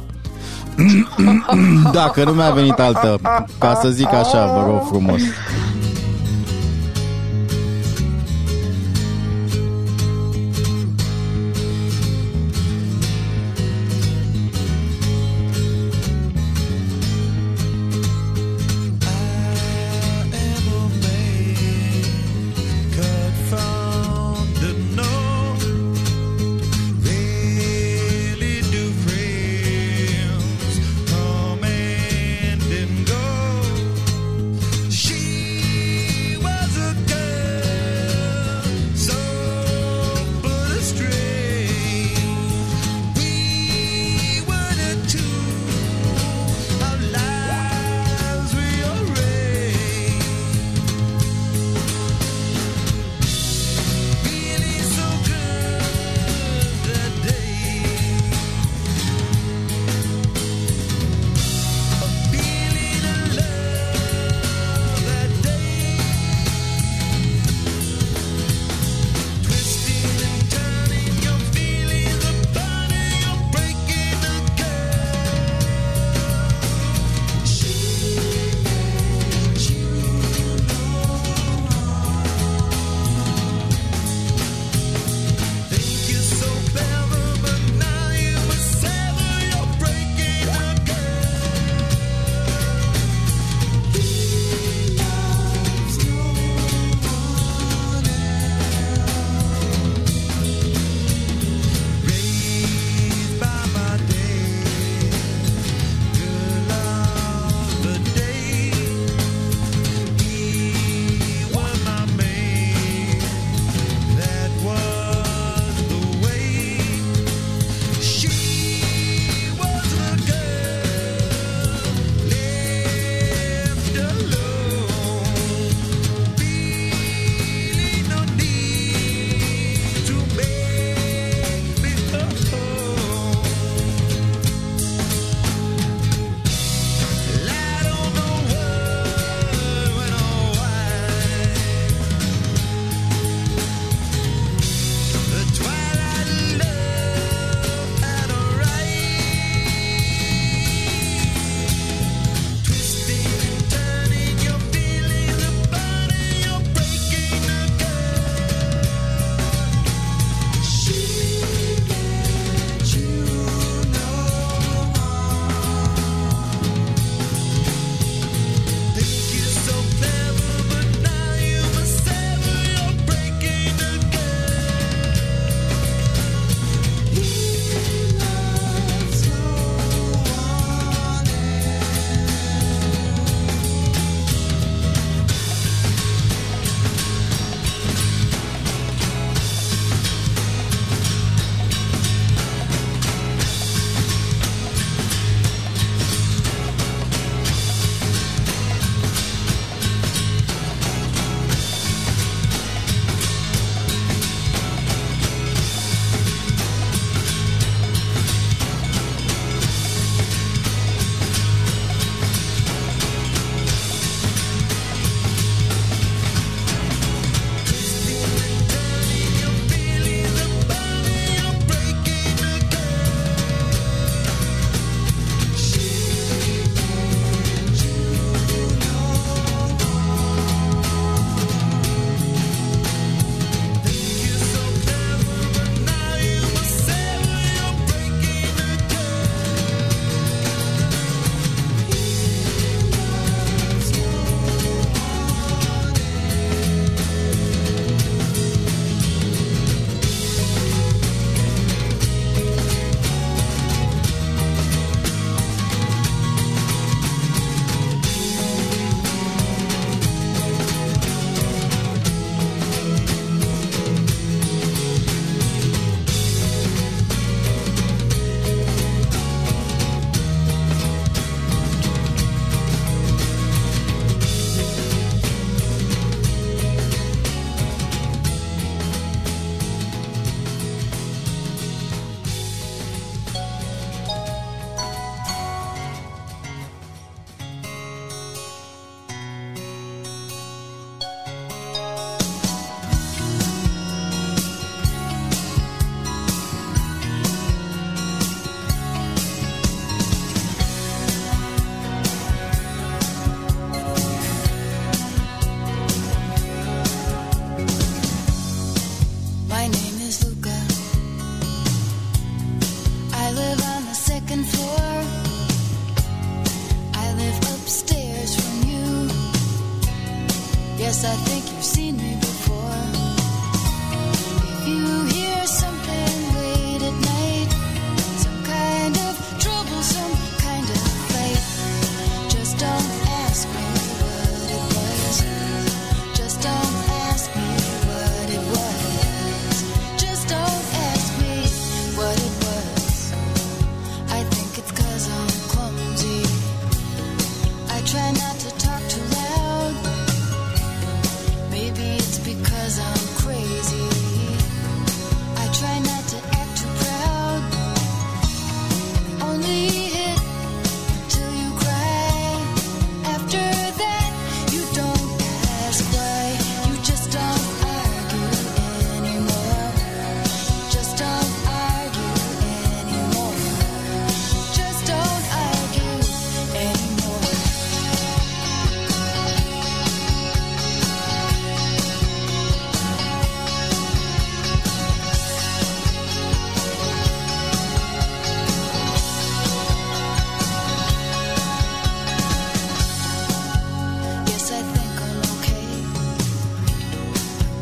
Dacă 1.92 2.24
nu 2.24 2.32
mi-a 2.32 2.50
venit 2.50 2.78
altă, 2.78 3.18
ca 3.58 3.78
să 3.82 3.88
zic 3.88 4.12
așa, 4.12 4.46
vă 4.46 4.62
rog 4.66 4.86
frumos. 4.88 5.20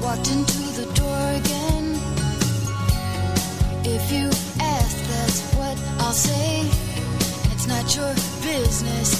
walked 0.08 0.30
into 0.30 0.62
the 0.80 0.86
door 0.94 1.22
again. 1.40 1.86
If 3.84 4.10
you 4.10 4.26
ask, 4.58 4.96
that's 5.12 5.40
what 5.52 5.76
I'll 6.00 6.14
say. 6.14 6.62
It's 7.52 7.66
not 7.66 7.94
your 7.94 8.14
business. 8.42 9.17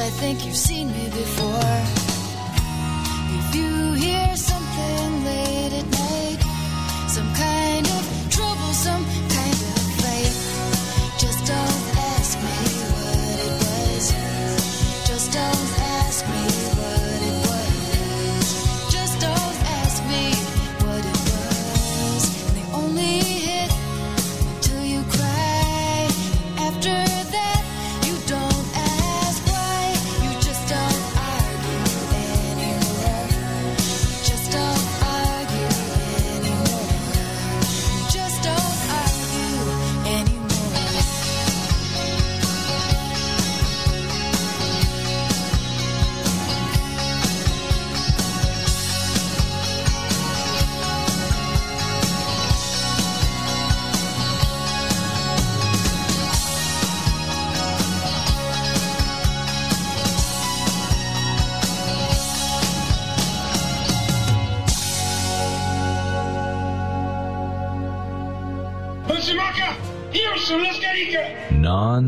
I 0.00 0.08
think 0.08 0.46
you've 0.46 0.56
seen 0.56 0.90
me 0.92 1.10
before. 1.10 1.99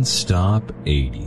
Stop 0.04 0.72
80. 0.84 1.21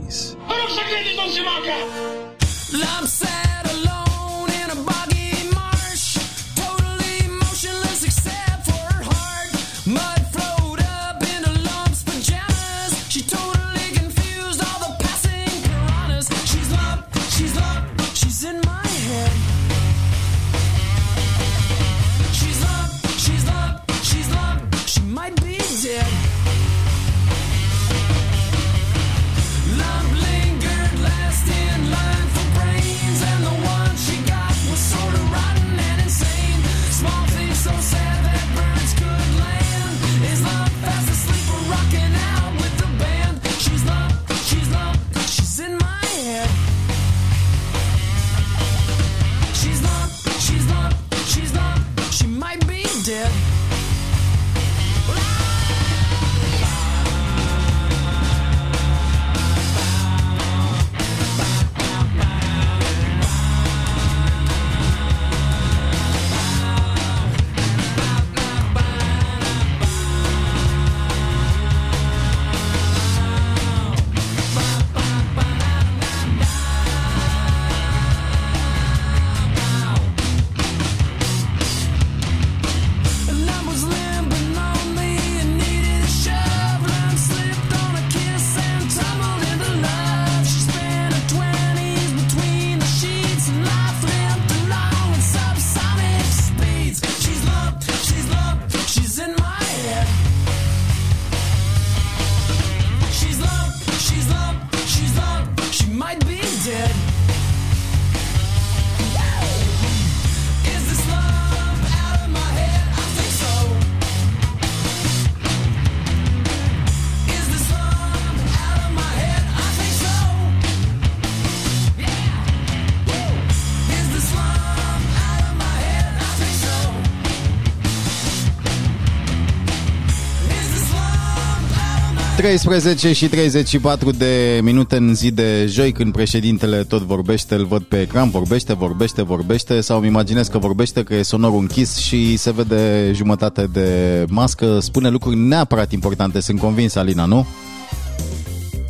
13 132.46 133.12
și 133.12 133.28
34 133.28 134.10
de 134.10 134.60
minute 134.62 134.96
în 134.96 135.14
zi 135.14 135.30
de 135.30 135.66
joi 135.66 135.92
când 135.92 136.12
președintele 136.12 136.84
tot 136.84 137.02
vorbește, 137.02 137.54
îl 137.54 137.64
văd 137.64 137.82
pe 137.82 138.00
ecran, 138.00 138.30
vorbește, 138.30 138.74
vorbește, 138.74 139.22
vorbește 139.22 139.80
sau 139.80 139.98
îmi 139.98 140.06
imaginez 140.06 140.48
că 140.48 140.58
vorbește 140.58 141.02
că 141.02 141.14
e 141.14 141.22
sonorul 141.22 141.58
închis 141.58 141.96
și 141.96 142.36
se 142.36 142.52
vede 142.52 143.12
jumătate 143.14 143.66
de 143.72 144.24
mască, 144.28 144.78
spune 144.80 145.08
lucruri 145.08 145.36
neapărat 145.36 145.92
importante, 145.92 146.40
sunt 146.40 146.60
convins, 146.60 146.94
Alina, 146.94 147.24
nu? 147.24 147.46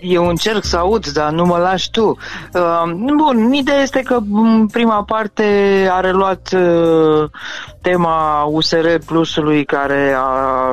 Eu 0.01 0.27
încerc 0.27 0.65
să 0.65 0.77
aud, 0.77 1.07
dar 1.07 1.33
nu 1.33 1.45
mă 1.45 1.57
lași 1.57 1.91
tu. 1.91 2.17
Uh, 2.55 2.93
bun, 3.17 3.53
ideea 3.53 3.83
este 3.83 4.01
că 4.01 4.19
în 4.33 4.67
prima 4.67 5.03
parte 5.03 5.45
a 5.91 6.01
reluat 6.01 6.51
uh, 6.55 7.31
tema 7.91 8.43
USR 8.43 8.87
Plusului 9.07 9.65
care 9.65 10.17
a 10.19 10.71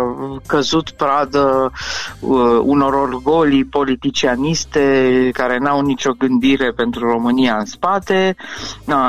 căzut 0.48 0.90
pradă 0.90 1.72
uh, 2.20 2.60
unor 2.62 2.94
orgolii 2.94 3.66
politicianiste 3.66 5.30
care 5.34 5.58
n-au 5.58 5.82
nicio 5.82 6.12
gândire 6.12 6.72
pentru 6.72 7.10
România 7.10 7.56
în 7.58 7.66
spate. 7.66 8.36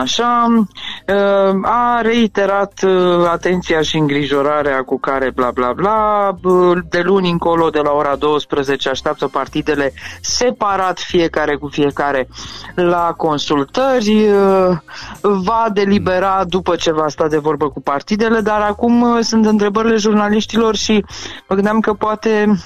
Așa. 0.01 0.47
Uh, 0.55 1.59
a 1.63 2.01
reiterat 2.01 2.83
uh, 2.83 3.29
atenția 3.33 3.81
și 3.81 3.97
îngrijorarea 3.97 4.83
cu 4.83 4.99
care 4.99 5.31
bla 5.31 5.51
bla 5.51 5.73
bla. 5.73 6.31
Uh, 6.43 6.79
De 6.89 7.01
luni 7.01 7.31
încolo, 7.31 7.71
de 7.71 7.81
la 7.81 7.91
ora 7.91 8.17
12, 8.17 8.89
așteaptă 8.89 9.29
partidele 9.29 9.93
separat 10.21 10.99
fiecare 10.99 11.57
cu 11.57 11.69
fiecare 11.69 12.29
la 12.75 13.15
consultări. 13.17 14.29
Uh, 14.29 14.77
Va 15.21 15.67
delibera 15.73 16.45
după 16.49 16.77
ce 16.77 16.93
va 16.93 17.09
sta 17.09 17.29
de 17.29 17.39
vorbă 17.39 17.69
cu 17.69 17.81
partidele, 17.81 17.93
dar 18.41 18.61
acum 18.61 19.03
uh, 19.03 19.19
sunt 19.23 19.47
întrebările 19.47 19.97
jurnaliștilor 19.97 20.77
și 20.77 21.05
mă 21.49 21.55
gândeam 21.55 21.81
că 21.81 21.93
poate 21.93 22.59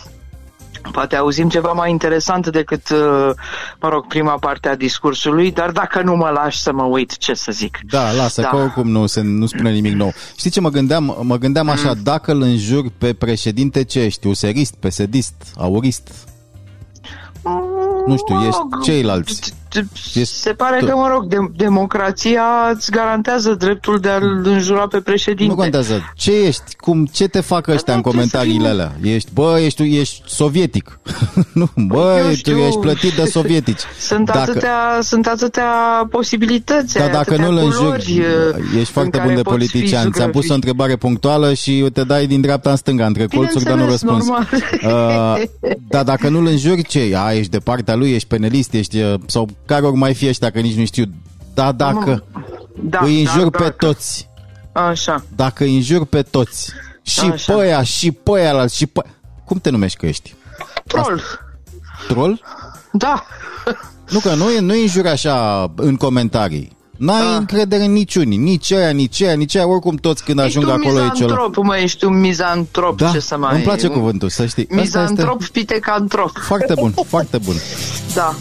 Poate 0.92 1.16
auzim 1.16 1.48
ceva 1.48 1.72
mai 1.72 1.90
interesant 1.90 2.48
decât, 2.48 2.90
uh, 2.90 3.30
mă 3.80 3.88
rog, 3.88 4.06
prima 4.06 4.38
parte 4.40 4.68
a 4.68 4.76
discursului, 4.76 5.52
dar 5.52 5.70
dacă 5.70 6.02
nu 6.02 6.16
mă 6.16 6.28
lași 6.28 6.58
să 6.58 6.72
mă 6.72 6.82
uit, 6.82 7.16
ce 7.16 7.34
să 7.34 7.52
zic. 7.52 7.78
Da, 7.90 8.12
lasă, 8.12 8.40
Da. 8.40 8.48
că 8.48 8.56
oricum 8.56 8.90
nu, 8.90 9.06
se, 9.06 9.20
nu 9.20 9.46
spune 9.46 9.70
nimic 9.70 9.92
nou. 9.92 10.12
Știi 10.36 10.50
ce 10.50 10.60
mă 10.60 10.68
gândeam? 10.68 11.16
Mă 11.22 11.36
gândeam 11.36 11.68
așa, 11.68 11.88
Mm. 11.88 12.00
dacă 12.02 12.32
îl 12.32 12.42
înjur 12.42 12.84
pe 12.98 13.12
președinte, 13.12 13.84
ce 13.84 14.00
ești? 14.00 14.26
Userist, 14.26 14.74
pesedist, 14.74 15.34
aurist? 15.56 16.08
Nu 18.06 18.16
știu, 18.16 18.46
ești 18.46 18.60
ceilalți. 18.82 19.54
Ești 20.14 20.34
Se 20.34 20.50
pare 20.52 20.78
tu. 20.78 20.86
că, 20.86 20.94
mă 20.96 21.08
rog, 21.12 21.26
de- 21.26 21.50
democrația 21.56 22.42
îți 22.74 22.90
garantează 22.90 23.54
dreptul 23.54 23.98
de 23.98 24.08
a-l 24.08 24.40
înjura 24.44 24.86
pe 24.86 25.00
președinte. 25.00 25.52
Nu 25.52 25.58
contează. 25.60 26.12
Ce 26.14 26.32
ești? 26.32 26.62
Cum, 26.76 27.06
ce 27.06 27.28
te 27.28 27.40
fac 27.40 27.66
ăștia 27.66 27.94
în 27.94 28.00
nu, 28.04 28.10
trebuie 28.10 28.26
să 28.26 28.36
comentariile 28.36 28.68
fii- 28.68 28.70
alea? 29.02 29.14
Ești, 29.14 29.30
bă, 29.34 29.58
ești, 29.64 29.98
ești 29.98 30.22
sovietic. 30.26 30.98
nu, 31.52 31.68
bă, 31.76 32.16
Eu 32.22 32.28
tu 32.28 32.34
știu. 32.34 32.58
ești 32.58 32.78
plătit 32.78 33.12
de 33.12 33.24
sovietici. 33.24 33.80
Sunt, 34.08 34.24
Dacă- 34.26 34.38
atâtea, 34.38 34.98
sunt 35.00 35.26
atâtea 35.26 35.70
posibilități, 36.10 36.94
Dar 36.94 37.06
dacă 37.10 37.18
atâtea 37.18 37.44
nu-l 37.48 37.56
înjuri, 37.56 37.76
culori, 37.84 38.18
uh, 38.18 38.78
ești 38.78 38.92
foarte 38.92 39.16
în 39.18 39.24
bun 39.24 39.34
care 39.34 39.34
de 39.34 39.42
poți 39.42 39.64
fi 39.66 39.70
politician. 39.70 40.10
Ți-am 40.12 40.30
pus 40.30 40.40
o 40.40 40.40
zugrăvit. 40.40 40.50
întrebare 40.54 40.96
punctuală 40.96 41.52
și 41.54 41.86
te 41.92 42.04
dai 42.04 42.26
din 42.26 42.40
dreapta 42.40 42.70
în 42.70 42.76
stânga, 42.76 43.06
între 43.06 43.26
colțuri, 43.34 43.64
dar 43.64 43.74
nu 43.74 43.80
Bineînțeles, 43.82 44.10
răspunzi. 44.18 44.28
normal. 44.28 44.46
Uh, 45.38 45.42
dar 45.88 46.04
dacă 46.04 46.28
nu-l 46.28 46.46
înjuri, 46.46 46.82
ce? 46.82 47.12
A, 47.16 47.32
ești 47.32 47.50
de 47.50 47.58
partea 47.58 47.94
lui, 47.94 48.10
ești 48.12 48.28
penelist, 48.28 48.72
ești... 48.72 49.00
uh, 49.00 49.14
Sau 49.26 49.48
care 49.68 49.86
ori 49.86 49.96
mai 49.96 50.14
fie 50.14 50.28
ăștia, 50.28 50.50
că 50.50 50.60
nici 50.60 50.76
nu 50.76 50.84
știu. 50.84 51.04
Da, 51.54 51.72
dacă 51.72 52.24
Da, 52.82 52.98
îi 53.02 53.24
dar 53.24 53.34
înjur 53.36 53.50
pe 53.50 53.58
dacă- 53.62 53.86
toți, 53.86 54.28
Așa. 54.72 55.24
dacă 55.36 55.64
îi 55.64 55.74
înjur 55.74 56.04
pe 56.06 56.22
toți, 56.22 56.72
și 57.02 57.20
Așa. 57.20 57.52
pe 57.54 57.60
aia, 57.62 57.82
și 57.82 58.10
pe 58.12 58.30
aia, 58.40 58.66
și 58.66 58.86
pe... 58.86 59.00
Cum 59.44 59.58
te 59.58 59.70
numești 59.70 59.98
că 59.98 60.06
ești? 60.06 60.34
Troll. 60.86 61.22
Troll? 62.08 62.40
Da. 62.92 63.24
Nu 64.10 64.18
că 64.18 64.34
nu 64.34 64.50
e, 64.50 64.60
nu 64.60 64.74
e 64.74 64.80
înjuri 64.80 65.08
așa 65.08 65.66
în 65.76 65.96
comentarii. 65.96 66.76
N-ai 66.96 67.20
Ah. 67.20 67.34
încredere 67.38 67.84
în 67.84 67.92
niciunii, 67.92 68.36
nici 68.38 68.72
aia, 68.72 68.90
nici 68.90 69.22
aia, 69.22 69.32
nici 69.34 69.54
aia, 69.56 69.68
oricum 69.68 69.94
toți 69.96 70.24
când 70.24 70.38
Ești 70.38 70.58
ajung 70.58 70.64
un 70.72 70.80
acolo 70.80 70.98
e 71.04 71.10
cel... 71.14 71.26
mizantrop, 71.26 71.56
mă, 71.64 71.76
ești 71.76 72.04
un 72.04 72.20
mizantrop, 72.20 72.96
Da, 72.96 73.10
ce 73.10 73.18
să 73.20 73.36
mai... 73.36 73.54
îmi 73.54 73.62
place 73.62 73.86
un 73.86 73.92
cuvântul, 73.92 74.28
să 74.28 74.46
știi. 74.46 74.66
Asta 74.70 74.80
Mizantrop, 74.80 75.40
este 75.40 75.58
pitecantrop. 75.58 76.36
foarte 76.38 76.74
bun, 76.74 76.94
foarte 77.06 77.38
bun. 77.38 77.54
Da. 78.14 78.34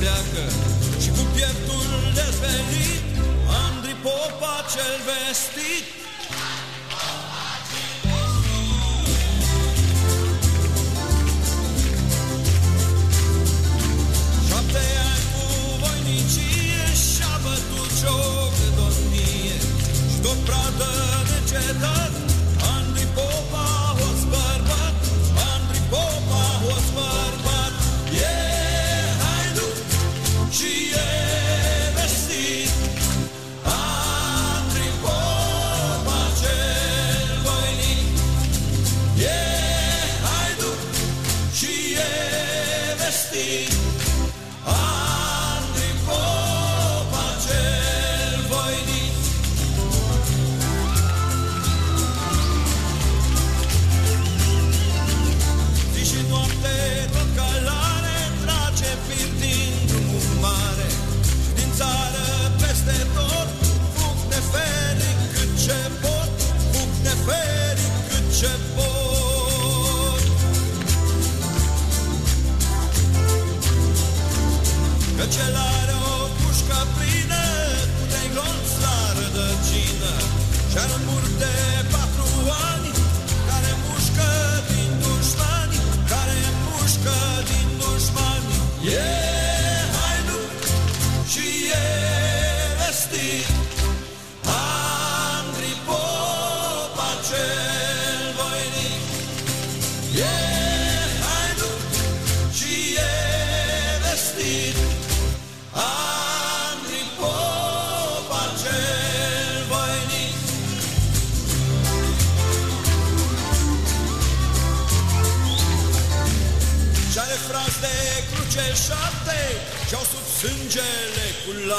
Pleacă 0.00 0.44
Și 1.02 1.10
cu 1.16 1.24
pieptul 1.34 1.88
dezvelit 2.18 3.04
Andri 3.64 3.96
Popa 4.04 4.56
cel 4.72 4.94
vestit 5.08 5.86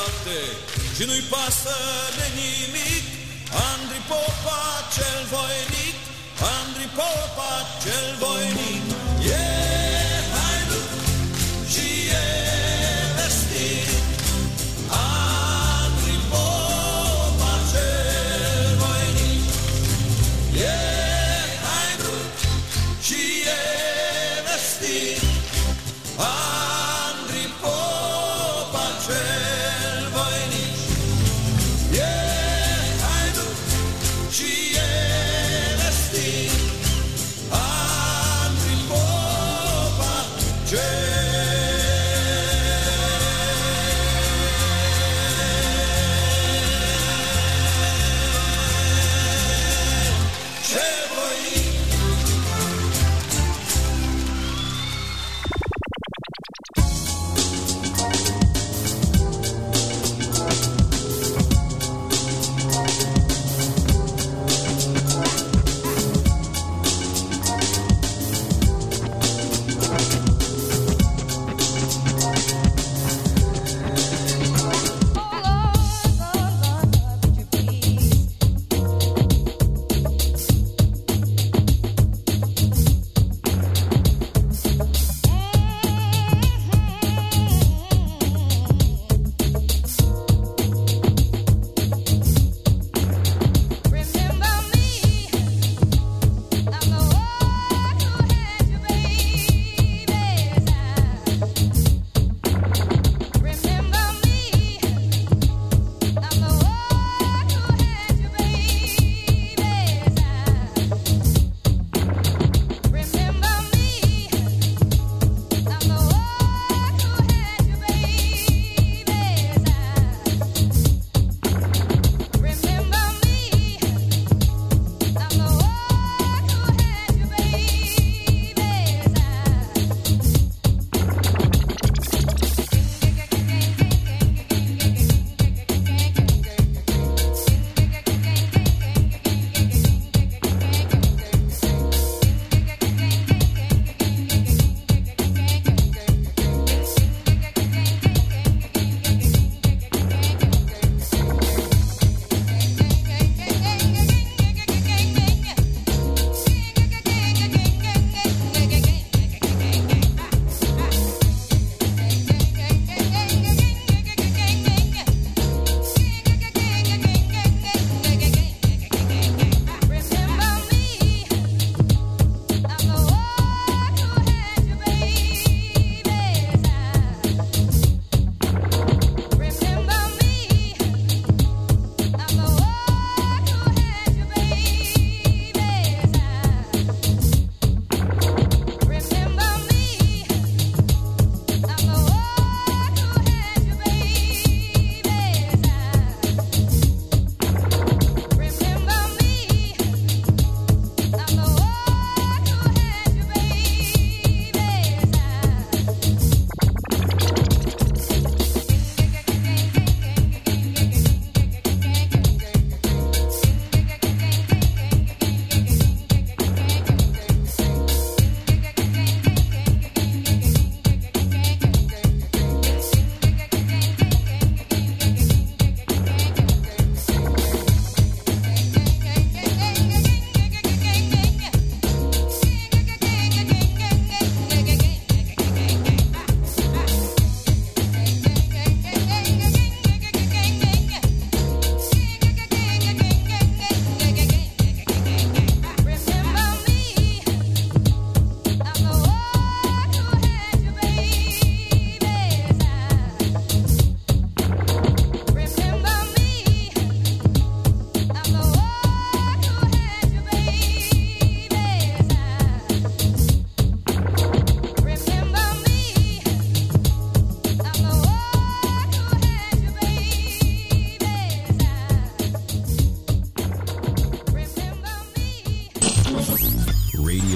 cu 0.09 0.29
lapte 0.29 0.39
Și 0.95 1.03
nu-i 1.07 1.23
pasă 1.33 1.77
de 2.17 2.27
nimic. 2.41 3.05
Andri 3.71 4.01
Popa 4.09 4.61
cel 4.95 5.21
voinic 5.33 5.97
Andri 6.57 6.87
Popa 6.97 7.53
cel 7.83 8.07
voinic 8.23 8.78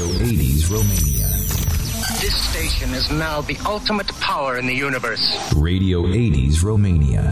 Romania. 0.04 1.30
This 2.20 2.36
station 2.50 2.94
is 2.94 3.10
now 3.10 3.40
the 3.42 3.58
ultimate 3.66 4.08
power 4.20 4.58
in 4.58 4.66
the 4.66 4.74
universe. 4.74 5.24
Radio 5.56 6.04
80s 6.04 6.62
Romania. 6.62 7.32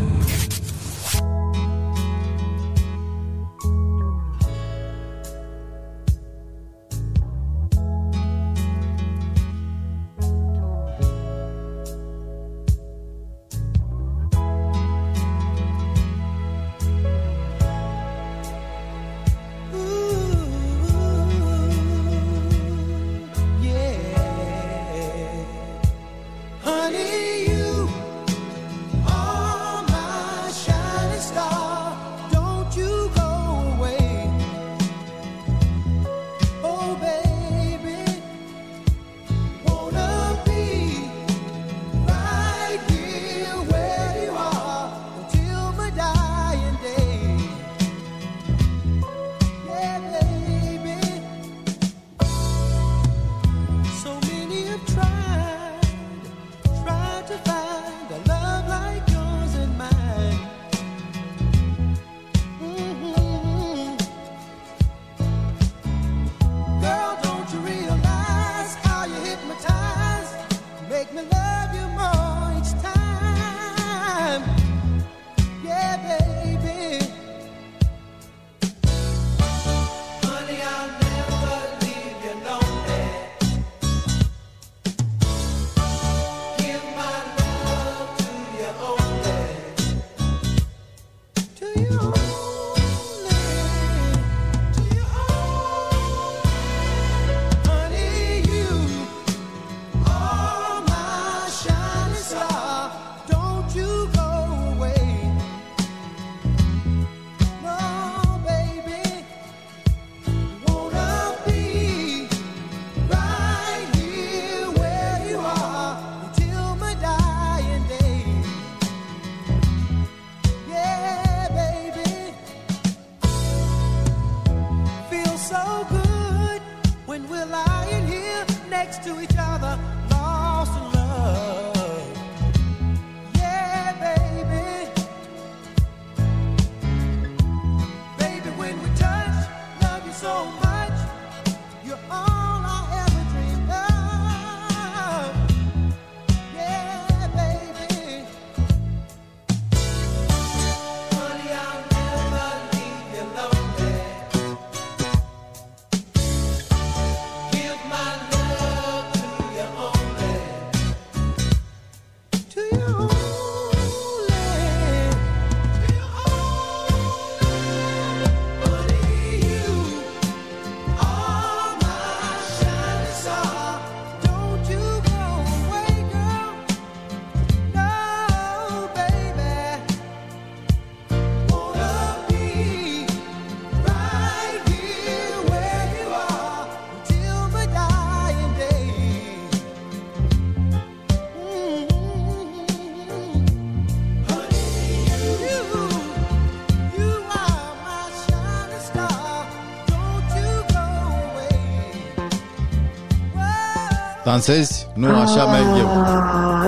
Dansezi? 204.24 204.88
Nu, 204.95 205.15
așa 205.19 205.45
merg 205.45 205.65
eu. 205.78 205.88
Ah, 206.03 206.65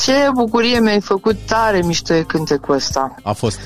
Ce 0.00 0.12
bucurie 0.34 0.78
mi-ai 0.80 1.00
făcut 1.00 1.36
tare 1.46 1.82
mișto 1.84 2.14
e 2.14 2.22
cântecul 2.22 2.74
ăsta. 2.74 3.14
A 3.22 3.32
fost. 3.32 3.58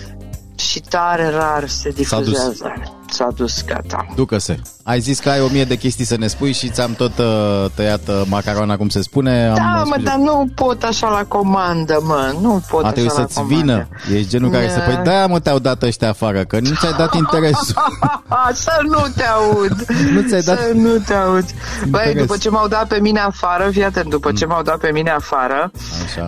Și 0.68 0.80
tare 0.80 1.30
rar 1.30 1.68
se 1.68 1.88
difuzează. 1.90 2.72
S-a 3.10 3.28
dus, 3.36 3.64
gata. 3.64 4.06
Ducă-se. 4.14 4.58
Ai 4.82 5.00
zis 5.00 5.18
că 5.18 5.28
ai 5.30 5.40
o 5.40 5.48
mie 5.52 5.64
de 5.64 5.76
chestii 5.76 6.04
să 6.04 6.16
ne 6.16 6.26
spui 6.26 6.52
și 6.52 6.68
ți-am 6.70 6.94
tot 6.94 7.18
uh, 7.18 7.64
tăiat 7.74 8.08
uh, 8.08 8.22
macarona, 8.26 8.76
cum 8.76 8.88
se 8.88 9.02
spune. 9.02 9.48
Am 9.48 9.54
Da, 9.54 9.62
mă, 9.62 9.92
spus- 9.92 10.02
dar 10.04 10.16
nu 10.16 10.48
pot 10.54 10.82
așa 10.82 11.08
la 11.08 11.24
comandă, 11.28 11.98
mă. 12.02 12.34
Nu 12.40 12.62
pot 12.70 12.82
A 12.82 12.86
așa 12.86 12.92
trebuit 12.92 13.14
la 13.14 13.20
să-ți 13.20 13.34
comandă. 13.34 13.56
vină. 13.56 13.88
Ești 14.18 14.28
genul 14.28 14.50
care 14.50 14.68
să... 14.68 14.78
Da. 14.78 14.84
Păi 14.84 15.00
da, 15.04 15.26
mă, 15.26 15.38
te-au 15.40 15.58
dat 15.58 15.82
ăștia 15.82 16.08
afară, 16.08 16.44
că 16.44 16.60
nu 16.60 16.74
ți-ai 16.74 16.92
dat 16.96 17.14
interesul. 17.22 17.74
să 18.52 18.80
nu 18.82 19.06
te 19.16 19.24
aud. 19.24 19.84
Nu 20.14 20.20
ți-ai 20.28 20.40
dat 20.40 20.58
Să 20.58 20.70
nu 20.74 20.98
te 21.06 21.14
aud. 21.14 21.44
Băi, 21.88 22.00
interes. 22.06 22.20
după 22.26 22.36
ce 22.36 22.50
m-au 22.50 22.68
dat 22.68 22.86
pe 22.88 22.98
mine 23.00 23.20
afară, 23.20 23.68
fii 23.70 23.84
atent, 23.84 24.10
după 24.10 24.32
ce 24.32 24.46
m-au 24.46 24.62
dat 24.62 24.76
pe 24.78 24.90
mine 24.92 25.10
afară, 25.10 25.70
Așa. 26.04 26.24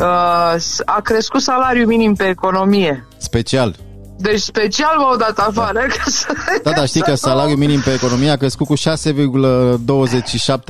uh, 0.55 0.61
s- 0.61 0.81
a 0.85 1.01
crescut 1.01 1.41
salariul 1.41 1.87
minim 1.87 2.15
pe 2.15 2.25
economie. 2.29 3.07
Special. 3.17 3.77
Deci 4.23 4.41
special 4.41 4.97
m-au 4.99 5.17
dat 5.17 5.39
afară. 5.39 5.79
Ca 5.79 6.03
să... 6.07 6.27
Da, 6.63 6.71
dar 6.71 6.87
știi 6.89 7.01
că 7.01 7.15
salariul 7.15 7.57
minim 7.59 7.81
pe 7.81 7.93
economie 7.93 8.31
a 8.31 8.37
crescut 8.37 8.67
cu 8.67 8.77
6,27 8.77 8.83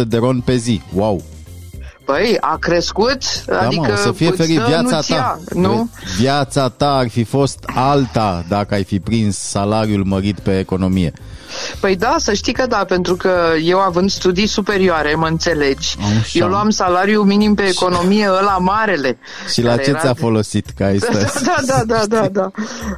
de 0.07 0.17
ron 0.17 0.41
pe 0.41 0.57
zi. 0.57 0.83
Wow! 0.95 1.23
Băi, 2.05 2.37
a 2.41 2.57
crescut, 2.57 3.45
Da, 3.45 3.61
adică 3.61 3.81
mă, 3.87 3.93
o 3.93 3.97
să 3.97 4.13
fie 4.13 4.27
îți 4.29 4.37
ferit 4.37 4.59
dă, 4.59 4.65
viața 4.67 4.95
nu-ți 4.97 5.09
ta. 5.09 5.15
ia, 5.15 5.39
nu? 5.61 5.91
Viața 6.19 6.69
ta 6.69 6.91
ar 6.97 7.09
fi 7.09 7.25
fost 7.25 7.59
alta 7.75 8.45
dacă 8.49 8.75
ai 8.75 8.85
fi 8.85 9.01
prins 9.01 9.39
salariul 9.39 10.05
mărit 10.05 10.39
pe 10.41 10.59
economie. 10.59 11.13
Păi 11.81 11.97
da, 11.97 12.15
să 12.19 12.33
știi 12.33 12.53
că 12.53 12.67
da, 12.67 12.85
pentru 12.89 13.17
că 13.17 13.31
eu 13.65 13.79
având 13.79 14.11
studii 14.11 14.47
superioare, 14.47 15.15
mă 15.15 15.27
înțelegi, 15.27 15.97
Așa. 16.21 16.39
eu 16.39 16.47
luam 16.49 16.71
salariul 16.71 17.25
minim 17.25 17.55
pe 17.55 17.63
economie 17.63 18.29
ăla 18.29 18.59
marele. 18.59 19.19
Și 19.53 19.63
la 19.63 19.71
care 19.71 19.83
ce 19.83 19.91
era 19.91 19.99
ți-a 19.99 20.13
de- 20.13 20.21
folosit 20.21 20.67
că 20.77 20.85
ai 20.85 20.99
stres? 21.09 21.43
Da, 21.43 21.57
da, 21.67 21.83
da, 21.87 22.03
da, 22.09 22.29
da. 22.33 22.51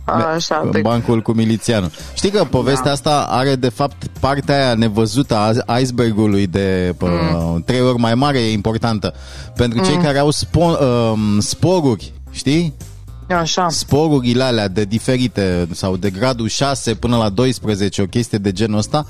Așa, 0.34 0.60
în 0.64 0.70
pe... 0.70 0.80
bancul 0.80 1.20
cu 1.20 1.32
milițianul. 1.32 1.90
Știi 2.14 2.30
că 2.30 2.44
povestea 2.44 2.84
Da. 2.84 2.90
asta 2.90 3.26
are 3.30 3.54
de 3.54 3.68
fapt 3.68 4.02
partea 4.20 4.64
aia 4.64 4.74
nevăzută 4.74 5.62
a 5.66 5.78
icebergului 5.78 6.46
de 6.46 6.94
pă, 6.98 7.06
Mm. 7.34 7.62
trei 7.66 7.80
ori 7.80 7.98
mai 7.98 8.14
mare 8.14 8.38
e 8.38 8.52
importantă. 8.52 9.14
Pentru 9.56 9.84
cei 9.84 9.96
care 9.96 10.18
au 10.18 10.28
spo- 10.32 10.80
um, 11.12 11.40
sporuri, 11.40 12.12
știi? 12.30 12.74
Așa. 13.28 13.68
Sporurile 13.68 14.42
alea 14.42 14.68
de 14.68 14.84
diferite 14.84 15.68
sau 15.72 15.96
de 15.96 16.10
gradul 16.10 16.48
6 16.48 16.94
până 16.94 17.16
la 17.16 17.28
12, 17.28 18.02
o 18.02 18.06
chestie 18.06 18.38
de 18.38 18.52
genul 18.52 18.78
ăsta, 18.78 19.06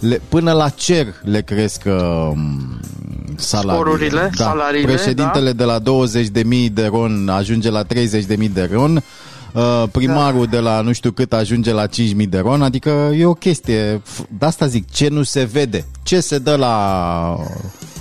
le, 0.00 0.20
până 0.28 0.52
la 0.52 0.68
cer 0.68 1.06
le 1.22 1.42
cresc 1.42 1.82
uh, 1.86 1.92
salariile. 3.36 3.84
Sporurile, 3.84 4.30
da. 4.36 4.44
salariile, 4.44 4.92
Președintele 4.92 5.52
de 5.52 5.64
la 5.64 5.78
20.000 5.80 6.72
de 6.72 6.86
ron 6.86 7.28
ajunge 7.28 7.70
la 7.70 7.84
30.000 7.84 8.50
de 8.52 8.68
ron, 8.72 9.02
uh, 9.52 9.84
primarul 9.92 10.46
de 10.46 10.58
la 10.58 10.80
nu 10.80 10.92
știu 10.92 11.10
cât 11.10 11.32
ajunge 11.32 11.72
la 11.72 11.86
5.000 11.86 11.88
de 12.28 12.38
ron, 12.38 12.62
adică 12.62 13.10
e 13.18 13.24
o 13.24 13.34
chestie, 13.34 13.96
f- 13.98 14.26
de 14.38 14.46
asta 14.46 14.66
zic, 14.66 14.90
ce 14.90 15.08
nu 15.08 15.22
se 15.22 15.44
vede, 15.52 15.84
ce 16.02 16.20
se 16.20 16.38
dă 16.38 16.56
la 16.56 17.36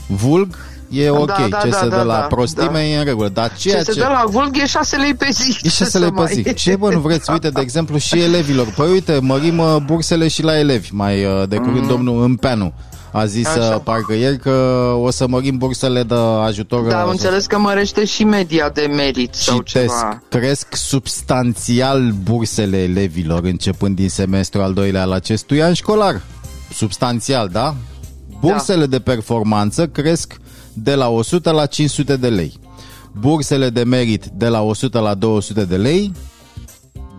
vulg 0.08 0.56
e 0.92 1.10
ok, 1.10 1.26
da, 1.50 1.58
ce 1.62 1.70
da, 1.70 1.78
se 1.78 1.88
da, 1.88 1.96
dă 1.98 2.02
la 2.04 2.14
da, 2.14 2.20
prostime 2.20 2.70
da. 2.72 2.84
e 2.84 2.98
în 2.98 3.04
regulă, 3.04 3.30
dar 3.30 3.54
ceea 3.58 3.84
Ce 3.84 3.92
se 3.92 4.00
dă 4.00 4.08
la 4.08 4.24
vulg 4.30 4.58
e 4.58 4.66
6 4.66 4.96
lei 4.98 5.14
pe 5.14 5.28
zi. 5.32 5.58
E 5.64 5.70
și 5.70 5.86
să 5.86 6.00
le 6.00 6.10
mai- 6.10 6.26
păzi. 6.26 6.54
Ce 6.64 6.76
bă, 6.76 6.90
nu 6.92 7.00
vreți? 7.00 7.32
Uite, 7.32 7.50
de 7.50 7.62
exemplu, 7.62 7.98
și 7.98 8.20
elevilor. 8.20 8.74
Păi 8.76 8.92
uite, 8.92 9.20
mărim 9.22 9.58
uh, 9.58 9.76
bursele 9.86 10.28
și 10.28 10.44
la 10.44 10.60
elevi. 10.60 10.90
Mai 10.94 11.26
uh, 11.26 11.48
de 11.48 11.56
curând 11.58 11.88
domnul 11.88 12.24
Împeanu 12.24 12.74
a 13.14 13.26
zis 13.26 13.48
Mm. 13.56 13.62
Așa. 13.62 13.76
uh, 13.76 13.82
parcă 13.84 14.14
ieri 14.14 14.38
că 14.40 14.52
o 15.02 15.10
să 15.12 15.28
mărim 15.28 15.58
bursele 15.58 16.04
de 16.04 16.16
ajutor 16.46 16.88
Da, 16.88 17.00
am 17.00 17.06
uh, 17.06 17.12
înțeles 17.12 17.46
că 17.46 17.58
mărește 17.60 18.06
și 18.06 18.24
media 18.24 18.70
de 18.70 18.82
merit 18.96 19.34
sau 19.34 19.62
Citesc, 19.62 19.86
ceva. 20.00 20.22
cresc 20.30 20.76
substanțial 20.76 22.12
bursele 22.24 22.78
elevilor 22.78 23.44
începând 23.44 23.96
din 23.96 24.10
semestrul 24.10 24.62
al 24.64 24.74
doilea 24.74 25.02
al 25.02 25.12
acestui 25.12 25.64
an 25.64 25.74
școlar. 25.74 26.22
Substanțial, 26.74 27.48
da? 27.52 27.76
Bursele 28.40 28.86
de 28.86 29.00
performanță 29.00 29.88
cresc 29.88 30.34
de 30.84 30.96
la 30.96 31.08
100 31.10 31.52
la 31.52 31.66
500 31.66 32.16
de 32.16 32.28
lei. 32.30 32.60
Bursele 33.20 33.70
de 33.70 33.84
merit 33.84 34.26
de 34.26 34.48
la 34.48 34.62
100 34.62 35.00
la 35.00 35.14
200 35.14 35.66
de 35.66 35.76
lei. 35.76 36.12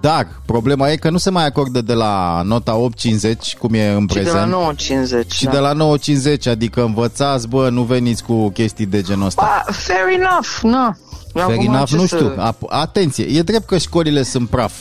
Dar 0.01 0.27
problema 0.47 0.91
e 0.91 0.97
că 0.97 1.11
nu 1.11 1.19
se 1.19 1.31
mai 1.31 1.47
acordă 1.47 1.81
de 1.81 1.93
la 1.93 2.43
nota 2.45 2.75
850, 2.75 3.57
cum 3.57 3.75
e 3.75 3.89
în 3.93 4.01
Și 4.01 4.07
de 4.07 4.21
prezent. 4.21 4.51
la 4.51 4.73
9.50. 4.73 5.27
și 5.33 5.45
da. 5.45 5.51
de 5.51 5.59
la 5.59 5.73
950, 5.73 6.47
adică 6.47 6.83
învățați, 6.83 7.49
bă, 7.49 7.69
nu 7.69 7.83
veniți 7.83 8.25
cu 8.25 8.49
chestii 8.51 8.87
de 8.87 9.03
genul 9.03 9.27
ăsta. 9.27 9.43
Ba, 9.67 9.73
fair 9.73 10.21
enough, 10.21 10.47
nu. 10.63 10.97
Fair 11.47 11.59
enough, 11.61 11.91
nu 11.91 12.07
știu. 12.07 12.33
Ap- 12.53 12.69
Atenție, 12.69 13.25
e 13.25 13.43
drept 13.43 13.67
că 13.67 13.79
școlile 13.79 14.23
sunt 14.23 14.49
praf, 14.49 14.73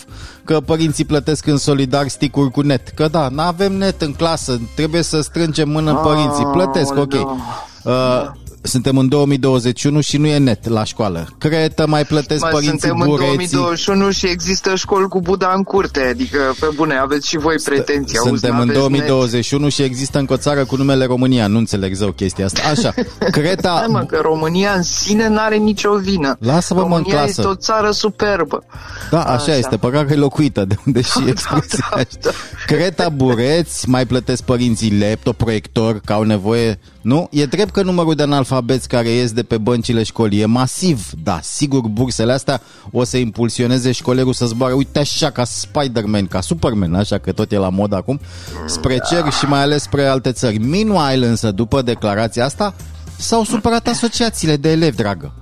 că 0.44 0.60
părinții 0.60 1.06
plătesc 1.06 1.46
în 1.48 1.58
solidar 1.58 2.08
sticuri 2.08 2.52
cu 2.52 2.62
net, 2.62 2.88
că 2.88 3.08
da, 3.08 3.28
nu 3.30 3.42
avem 3.42 3.74
net 3.74 4.02
în 4.02 4.14
clasă, 4.14 4.60
trebuie 4.76 5.02
să 5.02 5.22
strângem 5.22 5.70
mână 5.70 5.94
părinții, 5.94 6.46
plătesc, 6.46 6.96
ok. 6.98 7.14
Aoleu. 7.14 7.38
Uh, 7.84 8.32
suntem 8.62 8.98
în 8.98 9.08
2021 9.08 10.02
și 10.02 10.18
nu 10.18 10.28
e 10.28 10.38
net 10.38 10.68
la 10.68 10.84
școală. 10.84 11.28
Cretă 11.38 11.88
mai 11.88 12.06
plătesc 12.06 12.42
Mă, 12.44 12.50
părinții 12.52 12.80
suntem 12.80 13.00
în 13.00 13.08
bureții. 13.08 13.36
2021 13.36 14.12
și 14.12 14.28
există 14.28 14.76
școli 14.76 15.08
cu 15.08 15.22
Buda 15.22 15.54
în 15.56 15.64
curte, 15.64 16.02
adică, 16.10 16.38
pe 16.60 16.68
bune, 16.76 16.96
aveți 16.98 17.28
și 17.28 17.38
voi 17.38 17.56
pretenții. 17.64 18.18
auzi, 18.18 18.30
Suntem 18.30 18.60
în 18.60 18.68
n-aveți 18.68 18.80
2021 18.80 19.70
și 19.70 19.82
există 19.82 20.20
încă 20.20 20.34
o 20.34 20.38
țară 20.38 20.66
cu 20.66 20.76
numele 20.76 21.06
România. 21.06 21.48
Nu 21.48 21.58
înțeleg 21.58 21.94
zău 21.94 22.12
chestia 22.12 22.46
asta. 22.46 22.62
Așa, 22.70 22.94
Net. 22.96 23.30
Creta... 23.38 23.76
Hai 23.78 23.88
mă, 23.88 24.04
că 24.04 24.20
România 24.22 24.72
în 24.74 24.84
sine 24.84 25.28
n-are 25.28 25.56
nicio 25.56 25.96
vină. 25.96 26.36
Lasă-mă, 26.40 26.80
mă, 26.80 26.86
în 26.86 26.92
România 26.92 27.14
clasă. 27.14 27.30
este 27.30 27.48
o 27.48 27.56
țară 27.56 27.92
superbă. 27.92 28.64
Da, 29.10 29.24
așa, 29.24 29.34
Așa. 29.34 29.56
este, 29.56 29.78
păcat 29.78 30.06
că 30.08 30.14
e 30.14 30.16
locuită, 30.16 30.66
de 30.66 30.76
unde 30.86 31.02
și 31.02 31.24
expresia 31.28 31.88
da, 31.92 31.98
asta. 31.98 32.18
da. 32.22 32.30
Creta 32.66 33.10
Bureți, 33.10 33.90
mai 33.90 34.06
plătesc 34.06 34.44
părinții 34.44 35.00
laptop, 35.00 35.38
proiector, 35.38 36.02
că 36.06 36.14
au 36.14 36.24
nevoie, 36.24 36.80
nu? 37.02 37.28
E 37.32 37.46
drept 37.46 37.72
că 37.72 37.82
numărul 37.82 38.16
de 38.16 38.24
analfabeți 38.24 38.88
care 38.88 39.10
ies 39.10 39.32
de 39.32 39.44
pe 39.44 39.58
băncile 39.58 40.04
școlii 40.04 40.42
e 40.42 40.46
masiv, 40.46 41.10
da, 41.24 41.40
sigur 41.44 41.82
bursele 41.88 42.32
astea 42.32 42.62
o 42.92 43.04
să 43.04 43.18
impulsioneze 43.18 43.92
școlerul 43.92 44.34
să 44.34 44.46
zboare, 44.46 44.74
uite 44.74 45.00
așa, 45.00 45.30
ca 45.30 45.44
Spider-Man, 45.44 46.28
ca 46.28 46.42
Superman, 46.42 46.96
așa 46.96 47.18
că 47.18 47.32
tot 47.32 47.52
e 47.52 47.58
la 47.58 47.70
mod 47.70 47.94
acum, 47.94 48.20
spre 48.66 49.00
cer 49.10 49.32
și 49.32 49.46
mai 49.46 49.62
ales 49.62 49.82
spre 49.82 50.06
alte 50.06 50.32
țări. 50.32 50.58
Meanwhile 50.58 51.28
însă, 51.28 51.52
după 51.52 51.82
declarația 51.82 52.46
asta, 52.46 52.76
s-au 53.18 53.44
supărat 53.44 53.88
asociațiile 53.88 54.56
de 54.58 54.72
elevi, 54.72 54.96
dragă. 54.96 55.34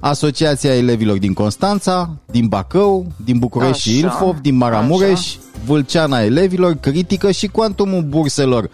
Asociația 0.00 0.74
Elevilor 0.76 1.18
din 1.18 1.32
Constanța, 1.32 2.16
din 2.30 2.46
Bacău, 2.46 3.06
din 3.24 3.38
București 3.38 3.82
și 3.82 3.88
Așa, 3.88 3.98
Ilfov, 3.98 4.38
din 4.40 4.56
Maramureș, 4.56 5.34
Vâlceana 5.64 6.20
Elevilor 6.20 6.74
critică 6.74 7.30
și 7.30 7.46
cuantumul 7.46 8.02
burselor, 8.02 8.70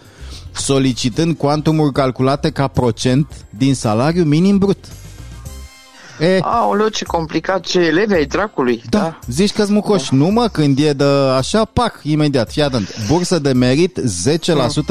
solicitând 0.53 1.35
cuantumuri 1.37 1.91
calculate 1.91 2.51
ca 2.51 2.67
procent 2.67 3.45
din 3.49 3.75
salariu 3.75 4.23
minim 4.23 4.57
brut. 4.57 4.85
E, 6.19 6.39
Aoleu, 6.41 6.87
ce 6.87 7.05
complicat, 7.05 7.65
ce 7.65 7.79
elevi 7.79 8.13
ai 8.13 8.25
dracului. 8.25 8.81
da, 8.89 9.19
zici 9.27 9.51
că-s 9.51 9.69
mucoș. 9.69 10.09
Nu 10.09 10.27
mă, 10.27 10.47
când 10.51 10.79
e 10.79 10.93
de 10.93 11.03
așa, 11.37 11.65
pac, 11.65 11.99
imediat, 12.03 12.51
fii 12.51 12.61
atent. 12.61 13.07
Bursă 13.07 13.39
de 13.39 13.53
merit, 13.53 13.99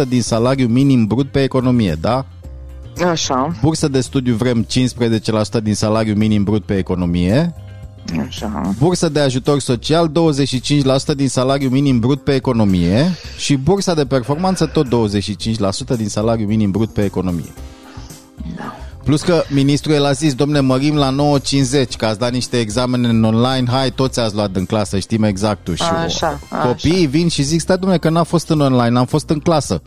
10% 0.04 0.08
din 0.08 0.22
salariu 0.22 0.66
minim 0.66 1.06
brut 1.06 1.30
pe 1.30 1.42
economie, 1.42 1.96
da? 2.00 2.26
Așa, 3.10 3.56
Bursă 3.62 3.88
de 3.88 4.00
studiu 4.00 4.34
vrem 4.34 4.66
15% 5.58 5.62
din 5.62 5.74
salariu 5.74 6.14
minim 6.14 6.42
brut 6.44 6.64
pe 6.64 6.76
economie. 6.76 7.54
Așa. 8.26 8.74
Bursă 8.78 9.08
de 9.08 9.20
ajutor 9.20 9.60
social 9.60 10.10
25% 11.12 11.14
din 11.16 11.28
salariu 11.28 11.68
minim 11.68 11.98
brut 11.98 12.24
pe 12.24 12.34
economie 12.34 13.16
și 13.38 13.56
bursa 13.56 13.94
de 13.94 14.06
performanță 14.06 14.66
tot 14.66 14.86
25% 14.86 15.96
din 15.96 16.08
salariu 16.08 16.46
minim 16.46 16.70
brut 16.70 16.92
pe 16.92 17.04
economie. 17.04 17.52
Plus 19.04 19.22
că 19.22 19.42
ministrul 19.48 19.94
el 19.94 20.04
a 20.04 20.12
zis, 20.12 20.34
domne, 20.34 20.60
mărim 20.60 20.94
la 20.94 21.14
9.50, 21.40 21.96
că 21.98 22.06
ați 22.06 22.18
dat 22.18 22.32
niște 22.32 22.58
examene 22.58 23.08
în 23.08 23.24
online, 23.24 23.70
hai, 23.70 23.90
toți 23.90 24.20
ați 24.20 24.34
luat 24.34 24.56
în 24.56 24.64
clasă, 24.64 24.98
știm 24.98 25.22
exactul. 25.22 25.74
Și 25.74 25.82
Așa, 26.04 26.40
copiii 26.62 27.06
vin 27.06 27.28
și 27.28 27.42
zic, 27.42 27.60
stai, 27.60 27.78
domne, 27.78 27.98
că 27.98 28.10
n-a 28.10 28.22
fost 28.22 28.48
în 28.48 28.60
online, 28.60 28.98
am 28.98 29.06
fost 29.06 29.28
în 29.28 29.38
clasă. 29.38 29.82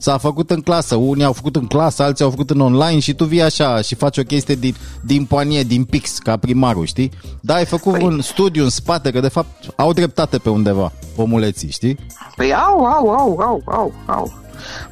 S-a 0.00 0.18
făcut 0.18 0.50
în 0.50 0.60
clasă, 0.60 0.94
unii 0.94 1.24
au 1.24 1.32
făcut 1.32 1.56
în 1.56 1.66
clasă, 1.66 2.02
alții 2.02 2.24
au 2.24 2.30
făcut 2.30 2.50
în 2.50 2.60
online 2.60 2.98
și 2.98 3.14
tu 3.14 3.24
vii 3.24 3.42
așa 3.42 3.80
și 3.80 3.94
faci 3.94 4.18
o 4.18 4.22
chestie 4.22 4.54
din, 4.54 4.74
din 5.00 5.24
poanie, 5.24 5.62
din 5.62 5.84
pix, 5.84 6.18
ca 6.18 6.36
primarul, 6.36 6.86
știi? 6.86 7.10
Da, 7.40 7.54
ai 7.54 7.64
făcut 7.64 7.96
Păi- 7.98 8.02
un 8.02 8.20
studiu 8.20 8.62
în 8.62 8.70
spate, 8.70 9.10
că 9.10 9.20
de 9.20 9.28
fapt 9.28 9.66
au 9.76 9.92
dreptate 9.92 10.38
pe 10.38 10.48
undeva, 10.50 10.92
omuleții, 11.16 11.70
știi? 11.70 11.98
Păi 12.36 12.54
au, 12.54 12.84
au, 12.84 13.08
au, 13.10 13.38
au, 13.40 13.62
au, 13.66 13.92
au. 14.06 14.32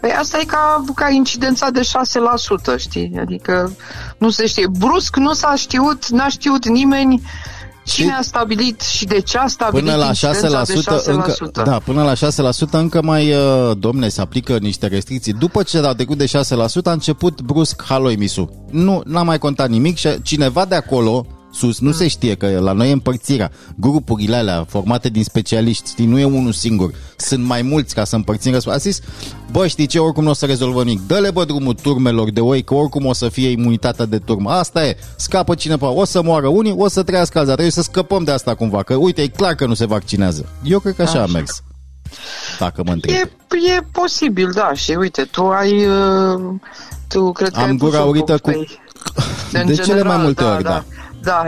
Păi 0.00 0.10
asta 0.10 0.38
e 0.40 0.44
ca, 0.44 0.84
ca 0.94 1.08
incidența 1.10 1.70
de 1.70 1.80
6%, 1.80 2.76
știi? 2.78 3.16
Adică 3.20 3.72
nu 4.18 4.30
se 4.30 4.46
știe. 4.46 4.66
Brusc 4.78 5.16
nu 5.16 5.32
s-a 5.32 5.54
știut, 5.56 6.08
n-a 6.08 6.28
știut 6.28 6.68
nimeni 6.68 7.22
cine 7.88 8.12
a 8.12 8.22
stabilit 8.22 8.80
și 8.80 9.04
de 9.04 9.20
ce 9.20 9.38
a 9.38 9.46
stabilit 9.46 9.84
Până 9.84 9.96
la 9.96 10.06
incidența 10.06 10.62
6%, 10.62 10.66
de 10.66 10.74
6%. 10.74 11.12
încă, 11.12 11.50
da, 11.64 11.78
până 11.78 12.02
la 12.02 12.12
6% 12.12 12.70
încă 12.70 13.02
mai, 13.02 13.32
uh, 13.32 13.76
domne, 13.78 14.08
se 14.08 14.20
aplică 14.20 14.56
niște 14.60 14.86
restricții. 14.86 15.32
După 15.32 15.62
ce 15.62 15.78
a 15.78 15.92
trecut 15.92 16.18
de 16.18 16.26
6%, 16.26 16.30
a 16.84 16.92
început 16.92 17.40
brusc 17.40 17.82
haloi 17.84 18.16
misu. 18.16 18.66
Nu, 18.70 19.02
n-a 19.04 19.22
mai 19.22 19.38
contat 19.38 19.68
nimic 19.68 19.96
și 19.96 20.22
cineva 20.22 20.64
de 20.64 20.74
acolo, 20.74 21.26
sus, 21.52 21.78
nu 21.80 21.92
se 21.92 22.08
știe 22.08 22.34
că 22.34 22.58
la 22.60 22.72
noi 22.72 22.88
e 22.88 22.92
împărțirea. 22.92 23.50
Grupurile 23.76 24.36
alea 24.36 24.64
formate 24.68 25.08
din 25.08 25.24
specialiști, 25.24 25.88
știi, 25.90 26.06
nu 26.06 26.18
e 26.18 26.24
unul 26.24 26.52
singur. 26.52 26.90
Sunt 27.16 27.44
mai 27.44 27.62
mulți 27.62 27.94
ca 27.94 28.04
să 28.04 28.16
împărțim 28.16 28.52
răspuns. 28.52 28.74
A 28.74 28.78
zis, 28.78 29.00
bă, 29.52 29.66
știi 29.66 29.86
ce, 29.86 29.98
oricum 29.98 30.24
nu 30.24 30.30
o 30.30 30.32
să 30.32 30.46
rezolvă 30.46 30.82
nimic. 30.84 31.06
Dă-le, 31.06 31.30
bă, 31.30 31.44
drumul 31.44 31.74
turmelor 31.74 32.30
de 32.30 32.40
oi, 32.40 32.62
că 32.62 32.74
oricum 32.74 33.06
o 33.06 33.12
să 33.12 33.28
fie 33.28 33.48
imunitatea 33.48 34.04
de 34.04 34.18
turmă. 34.18 34.50
Asta 34.50 34.86
e, 34.86 34.96
scapă 35.16 35.54
cineva. 35.54 35.88
O 35.88 36.04
să 36.04 36.22
moară 36.22 36.46
unii, 36.48 36.74
o 36.76 36.88
să 36.88 37.02
trăiască 37.02 37.38
alții. 37.38 37.52
Trebuie 37.52 37.72
să 37.74 37.82
scăpăm 37.82 38.24
de 38.24 38.30
asta 38.30 38.54
cumva, 38.54 38.82
că 38.82 38.94
uite, 38.94 39.22
e 39.22 39.26
clar 39.26 39.54
că 39.54 39.66
nu 39.66 39.74
se 39.74 39.86
vaccinează. 39.86 40.46
Eu 40.62 40.78
cred 40.78 40.94
că 40.94 41.02
așa, 41.02 41.18
a 41.18 41.22
Așa. 41.22 41.32
mers. 41.32 41.62
Dacă 42.58 42.82
mă 42.84 42.92
întreb. 42.92 43.14
E, 43.14 43.20
e 43.76 43.80
posibil, 43.92 44.50
da. 44.54 44.70
Și 44.74 44.90
uite, 44.92 45.22
tu 45.22 45.46
ai... 45.46 45.86
Uh, 45.86 46.40
tu 47.08 47.32
cred 47.32 47.48
că 47.52 47.58
Am 47.60 47.64
ai 47.70 47.76
pus 47.76 47.88
gura 47.88 48.00
o 48.02 48.04
aurită 48.04 48.38
cu- 48.38 48.50
pe- 48.50 48.66
De 49.52 49.58
în 49.58 49.74
cele 49.74 50.02
mai 50.02 50.16
multe 50.16 50.44
ori, 50.44 50.62
da. 50.62 50.68
Da, 50.70 50.84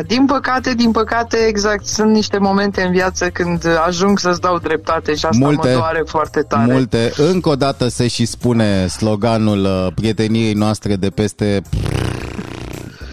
din 0.06 0.24
păcate, 0.26 0.74
din 0.74 0.90
păcate, 0.90 1.36
exact, 1.36 1.86
sunt 1.86 2.10
niște 2.10 2.38
momente 2.38 2.82
în 2.82 2.90
viață 2.92 3.28
când 3.28 3.66
ajung 3.86 4.18
să-ți 4.18 4.40
dau 4.40 4.58
dreptate 4.58 5.14
și 5.14 5.26
asta 5.26 5.44
Multe. 5.44 5.68
mă 5.68 5.74
doare 5.74 6.02
foarte 6.06 6.40
tare. 6.40 6.72
Multe. 6.72 7.12
Încă 7.16 7.48
o 7.48 7.54
dată 7.56 7.88
se 7.88 8.06
și 8.08 8.24
spune 8.26 8.86
sloganul 8.86 9.64
uh, 9.64 9.92
prieteniei 9.94 10.52
noastre 10.52 10.96
de 10.96 11.10
peste 11.10 11.62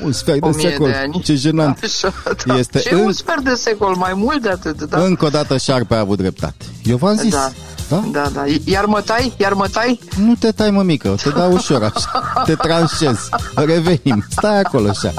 un 0.03 0.11
sfert 0.11 0.39
de 0.41 0.47
O 0.47 0.51
mie 0.55 0.69
secol. 0.69 0.87
de 0.89 0.95
ani. 0.95 1.21
Ce 1.23 1.33
jenant. 1.35 1.79
Așa, 1.83 2.13
da. 2.45 2.55
Este 2.57 2.79
Ce 2.79 2.93
în- 2.93 2.99
un 2.99 3.11
sfert 3.11 3.41
de 3.43 3.53
secol, 3.53 3.95
mai 3.95 4.11
mult 4.15 4.41
de 4.41 4.49
atât, 4.49 4.81
da. 4.83 4.99
Încă 4.99 5.25
o 5.25 5.29
dată 5.29 5.57
șarpe 5.57 5.95
a 5.95 5.99
avut 5.99 6.17
dreptate. 6.17 6.65
Eu 6.83 6.97
v-am 6.97 7.15
zis. 7.15 7.31
Da. 7.31 7.49
da? 7.89 8.03
Da, 8.11 8.29
da. 8.33 8.43
Iar 8.65 8.85
mă 8.85 9.01
tai? 9.05 9.33
Iar 9.37 9.53
mă 9.53 9.67
tai? 9.71 9.99
Nu 10.25 10.33
te 10.39 10.51
tai, 10.51 10.69
mămică, 10.71 11.15
te 11.23 11.29
dau 11.29 11.51
ușor 11.53 11.83
așa. 11.83 12.41
Te 12.45 12.53
tranșezi. 12.55 13.29
Revenim. 13.55 14.25
Stai 14.29 14.59
acolo 14.59 14.89
așa. 14.89 15.13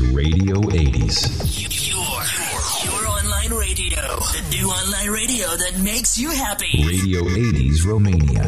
Radio 0.00 0.56
80s. 0.56 1.24
Your, 1.62 1.96
your, 1.96 3.00
your 3.00 3.08
online 3.08 3.52
radio. 3.54 3.96
The 3.96 4.44
new 4.50 4.68
online 4.68 5.08
radio 5.10 5.46
that 5.46 5.80
makes 5.82 6.18
you 6.18 6.30
happy. 6.30 6.84
Radio 6.86 7.22
80s 7.22 7.84
Romania. 7.86 8.45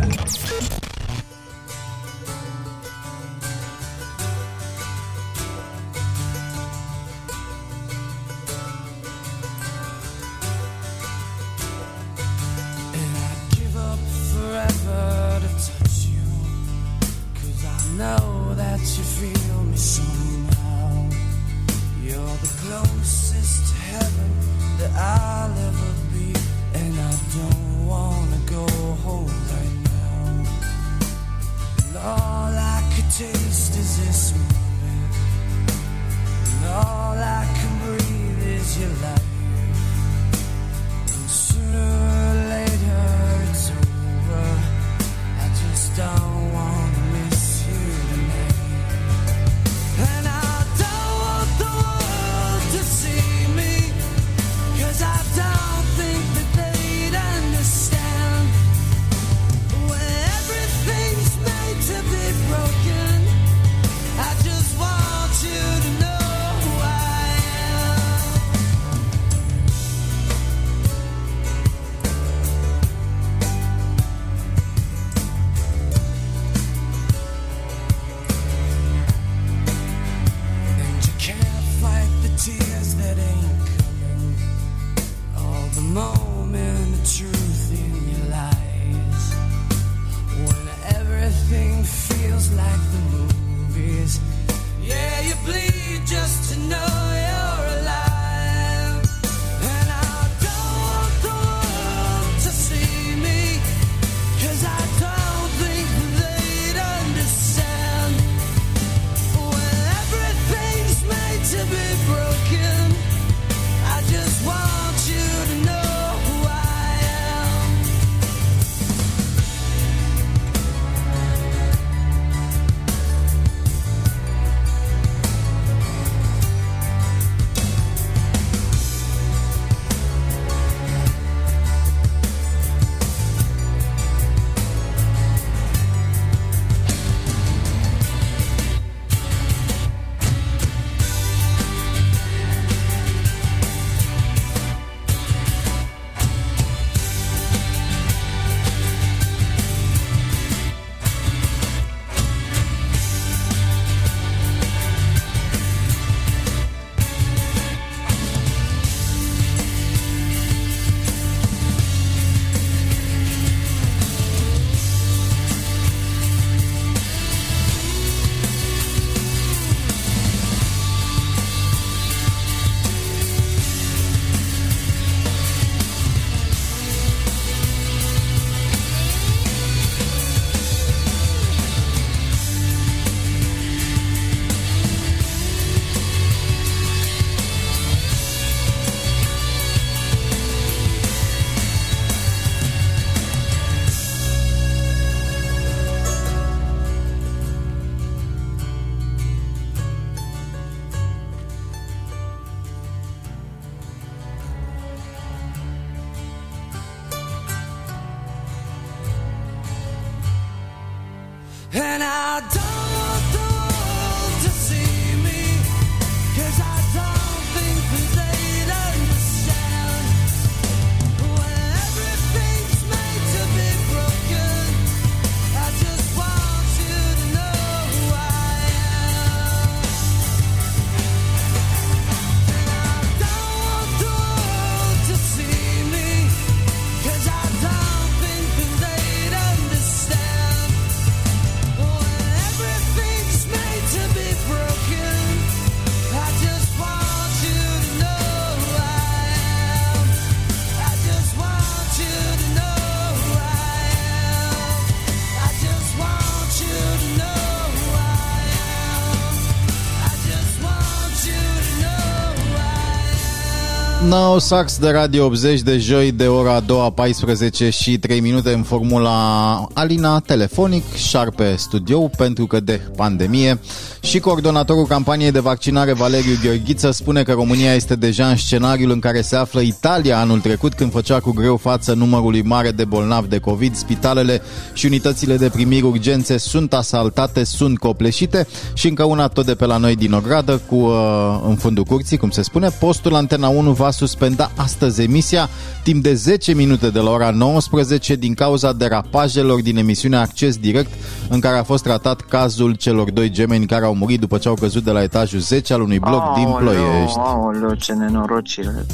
No 264.38 264.44
Sax 264.44 264.78
de 264.78 264.90
Radio 264.90 265.24
80 265.24 265.60
de 265.62 265.78
joi 265.78 266.12
de 266.12 266.26
ora 266.26 266.54
a 266.54 266.60
doua 266.60 266.90
14 266.90 267.70
și 267.70 267.98
3 267.98 268.20
minute 268.20 268.52
în 268.52 268.62
formula 268.62 269.66
Alina 269.72 270.20
Telefonic, 270.20 270.94
Șarpe 270.94 271.54
Studio 271.56 272.08
pentru 272.16 272.46
că 272.46 272.60
de 272.60 272.80
pandemie 272.96 273.58
și 274.00 274.18
coordonatorul 274.18 274.86
campaniei 274.86 275.30
de 275.30 275.38
vaccinare 275.38 275.92
Valeriu 275.92 276.38
Gheorghiță 276.42 276.90
spune 276.90 277.22
că 277.22 277.32
România 277.32 277.74
este 277.74 277.94
deja 277.94 278.26
în 278.28 278.36
scenariul 278.36 278.90
în 278.90 278.98
care 278.98 279.20
se 279.20 279.36
află 279.36 279.60
Italia 279.60 280.18
anul 280.18 280.40
trecut 280.40 280.74
când 280.74 280.92
făcea 280.92 281.20
cu 281.20 281.32
greu 281.32 281.56
față 281.56 281.94
numărului 281.94 282.42
mare 282.42 282.70
de 282.70 282.84
bolnavi 282.84 283.28
de 283.28 283.38
COVID. 283.38 283.76
Spitalele 283.76 284.42
și 284.72 284.86
unitățile 284.86 285.36
de 285.36 285.48
primiri 285.48 285.86
urgențe 285.86 286.38
sunt 286.38 286.72
asaltate, 286.72 287.44
sunt 287.44 287.78
copleșite 287.78 288.46
și 288.74 288.88
încă 288.88 289.04
una 289.04 289.28
tot 289.28 289.46
de 289.46 289.54
pe 289.54 289.64
la 289.64 289.76
noi 289.76 289.96
din 289.96 290.12
Ogradă 290.12 290.60
cu 290.66 290.74
uh, 290.74 291.40
în 291.48 291.56
fundul 291.56 291.84
curții, 291.84 292.16
cum 292.16 292.30
se 292.30 292.42
spune. 292.42 292.68
Postul 292.68 293.14
Antena 293.14 293.48
1 293.48 293.72
va 293.72 293.90
suspenda 293.90 294.26
astăzi 294.56 295.02
emisia 295.02 295.48
timp 295.82 296.02
de 296.02 296.14
10 296.14 296.54
minute 296.54 296.90
de 296.90 297.00
la 297.00 297.10
ora 297.10 297.30
19 297.30 298.14
din 298.14 298.34
cauza 298.34 298.72
derapajelor 298.72 299.62
din 299.62 299.76
emisiunea 299.76 300.20
Acces 300.20 300.56
Direct 300.56 300.92
în 301.28 301.40
care 301.40 301.58
a 301.58 301.62
fost 301.62 301.82
tratat 301.82 302.20
cazul 302.20 302.74
celor 302.74 303.10
doi 303.10 303.30
gemeni 303.30 303.66
care 303.66 303.84
au 303.84 303.94
murit 303.94 304.20
după 304.20 304.38
ce 304.38 304.48
au 304.48 304.54
căzut 304.54 304.84
de 304.84 304.90
la 304.90 305.02
etajul 305.02 305.40
10 305.40 305.72
al 305.72 305.80
unui 305.80 305.98
bloc 305.98 306.34
din 306.34 306.54
Ploiești. 306.58 307.18
Aoleu, 307.18 307.74
ce 307.74 307.92
nenorocire. 307.92 308.86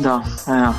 Da, 0.00 0.22
aia. 0.46 0.74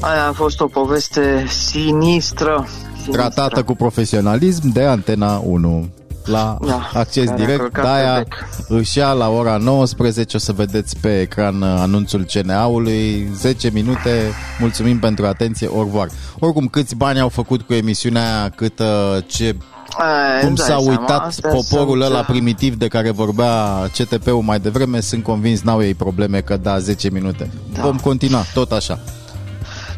Aia 0.00 0.26
a 0.28 0.32
fost 0.32 0.60
o 0.60 0.66
poveste 0.66 1.46
sinistră. 1.48 2.66
sinistră. 2.66 3.12
Tratată 3.12 3.62
cu 3.62 3.74
profesionalism 3.74 4.72
de 4.72 4.84
Antena 4.84 5.38
1 5.38 5.88
la 6.30 6.56
Da, 6.66 6.90
acces 6.94 7.24
care 7.24 7.42
a 7.42 7.44
direct, 7.44 7.58
călcat 7.58 7.84
de-aia 7.84 8.14
pe 8.14 8.26
bec. 8.28 8.78
își 8.80 8.98
ia 8.98 9.12
la 9.12 9.28
ora 9.28 9.56
19, 9.56 10.36
o 10.36 10.40
să 10.40 10.52
vedeți 10.52 10.96
pe 11.00 11.20
ecran 11.20 11.62
uh, 11.62 11.76
anunțul 11.78 12.26
CNA-ului, 12.32 13.28
10 13.34 13.70
minute, 13.72 14.32
mulțumim 14.58 14.98
pentru 14.98 15.26
atenție, 15.26 15.68
au 15.72 15.82
revoir. 15.82 16.08
Oricum, 16.38 16.66
câți 16.66 16.94
bani 16.94 17.20
au 17.20 17.28
făcut 17.28 17.62
cu 17.62 17.72
emisiunea 17.72 18.22
aia, 18.22 18.48
cât 18.48 18.78
uh, 18.78 18.86
ce 19.26 19.56
Aia, 19.98 20.38
cum 20.38 20.48
îmi 20.48 20.56
dai 20.56 20.66
s-a 20.66 20.78
seama, 20.78 21.00
uitat 21.00 21.26
astea 21.26 21.50
poporul 21.50 22.00
sunt, 22.00 22.12
ăla 22.12 22.18
uh, 22.18 22.26
primitiv 22.26 22.74
de 22.74 22.88
care 22.88 23.10
vorbea 23.10 23.86
CTP-ul 23.98 24.42
mai 24.42 24.60
devreme, 24.60 25.00
sunt 25.00 25.22
convins 25.22 25.60
n-au 25.60 25.82
ei 25.82 25.94
probleme 25.94 26.40
că 26.40 26.56
da 26.56 26.78
10 26.78 27.10
minute. 27.10 27.50
Da. 27.74 27.82
Vom 27.82 27.96
continua, 27.96 28.42
tot 28.54 28.72
așa. 28.72 28.98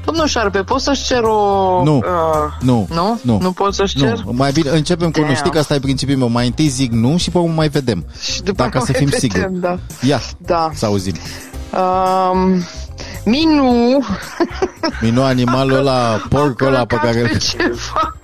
Domnul 0.04 0.26
Șarpe, 0.26 0.62
poți 0.62 0.84
să-și 0.84 1.04
cer 1.04 1.22
o... 1.22 1.82
Nu, 1.84 1.96
uh, 1.96 2.04
nu, 2.60 2.86
nu? 2.90 3.20
nu. 3.22 3.38
Nu 3.40 3.52
poți 3.52 3.76
să-și 3.76 3.96
cer? 3.98 4.18
Nu, 4.24 4.32
mai 4.32 4.52
bine 4.52 4.70
începem 4.70 5.10
cu 5.10 5.18
nu, 5.18 5.24
Damn. 5.24 5.36
știi 5.36 5.50
că 5.50 5.58
asta 5.58 5.74
e 5.74 5.78
principiul 5.80 6.18
meu. 6.18 6.28
Mai 6.28 6.46
întâi 6.46 6.66
zic 6.68 6.92
nu 6.92 7.16
și 7.16 7.30
pe 7.30 7.38
urmă 7.38 7.52
mai 7.54 7.68
vedem. 7.68 8.04
Și 8.20 8.42
după 8.42 8.62
Dacă 8.62 8.76
mai 8.76 8.86
să 8.86 8.92
fim 8.92 9.04
vedem, 9.04 9.18
siguri. 9.18 9.60
Da. 9.60 9.78
Ia, 10.02 10.20
Da. 10.38 10.70
să 10.74 10.86
auzim. 10.86 11.14
Um, 12.32 12.62
Minu 13.24 13.98
Minu 15.02 15.22
animalul 15.22 15.76
ăla, 15.76 16.20
porcul 16.28 16.66
ăla 16.66 16.84
pe 16.84 16.86
călcat 16.96 17.14
care... 17.14 17.28
pe 17.32 17.36
ceva, 17.38 18.16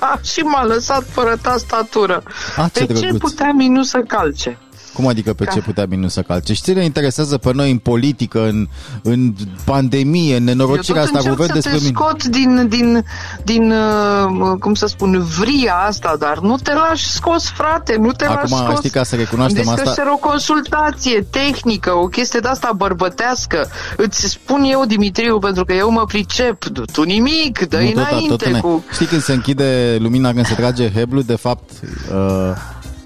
da, 0.00 0.18
și 0.22 0.40
m-a 0.40 0.64
lăsat 0.64 1.04
fără 1.10 1.36
tastatură. 1.42 2.22
Ah, 2.56 2.66
ce 2.72 2.84
pe 2.86 2.92
ce 2.92 3.00
drăguț. 3.00 3.20
putea 3.20 3.52
Minu 3.56 3.82
să 3.82 3.98
calce? 4.06 4.58
Cum 4.94 5.06
adică 5.06 5.32
pe 5.32 5.44
Ca- 5.44 5.52
ce 5.52 5.60
putea 5.60 5.86
Minu 5.88 6.08
să 6.08 6.22
calce? 6.22 6.52
Și 6.54 6.62
ce 6.62 6.72
ne 6.72 6.84
interesează 6.84 7.38
pe 7.38 7.50
noi 7.54 7.70
în 7.70 7.78
politică, 7.78 8.48
în, 8.48 8.68
în 9.02 9.34
pandemie, 9.64 10.36
în 10.36 10.44
nenorocirea 10.44 11.00
Eu 11.00 11.06
tot 11.06 11.14
asta 11.16 11.28
cu 11.28 11.34
încerc 11.40 11.52
văd 11.52 11.62
să 11.62 11.68
despre 11.70 11.78
te 11.78 11.84
Minu? 11.84 11.98
scot 11.98 12.24
din, 12.24 12.68
din, 12.68 13.04
din 13.44 13.72
uh, 13.72 14.56
cum 14.60 14.74
să 14.74 14.86
spun, 14.86 15.24
vria 15.38 15.74
asta, 15.86 16.16
dar 16.18 16.38
nu 16.38 16.56
te 16.56 16.72
lași 16.74 17.10
scos, 17.10 17.48
frate, 17.50 17.96
nu 18.00 18.12
te 18.12 18.24
Acum, 18.24 18.50
lași 18.50 18.64
scos. 18.64 18.78
știi, 18.78 18.90
ca 18.90 19.02
să 19.02 19.16
recunoaștem 19.16 19.60
Îmi 19.62 19.70
asta- 19.70 19.82
descășer 19.84 20.10
o 20.12 20.16
consultație 20.16 21.26
tehnică, 21.30 21.92
o 21.92 22.06
chestie 22.06 22.40
de 22.40 22.48
asta 22.48 22.72
bărbătească. 22.76 23.68
Îți 23.96 24.28
spun 24.28 24.62
eu, 24.62 24.84
Dimitriu, 24.84 25.38
pentru 25.38 25.64
că 25.64 25.72
eu 25.72 25.90
mă 25.90 26.04
pricep. 26.04 26.64
Tu 26.92 27.02
nimic, 27.02 27.68
dă 27.68 27.78
Nu, 27.78 27.86
tot, 27.90 27.96
înainte 27.96 28.28
tot, 28.44 28.52
tot, 28.52 28.60
cu... 28.60 28.84
Știi 28.92 29.06
când 29.06 29.22
se 29.22 29.32
închide 29.32 29.96
lumina, 30.00 30.32
când 30.32 30.46
se 30.46 30.54
trage 30.54 30.90
heblu, 30.92 31.20
de 31.22 31.36
fapt, 31.36 31.70
uh, 32.12 32.56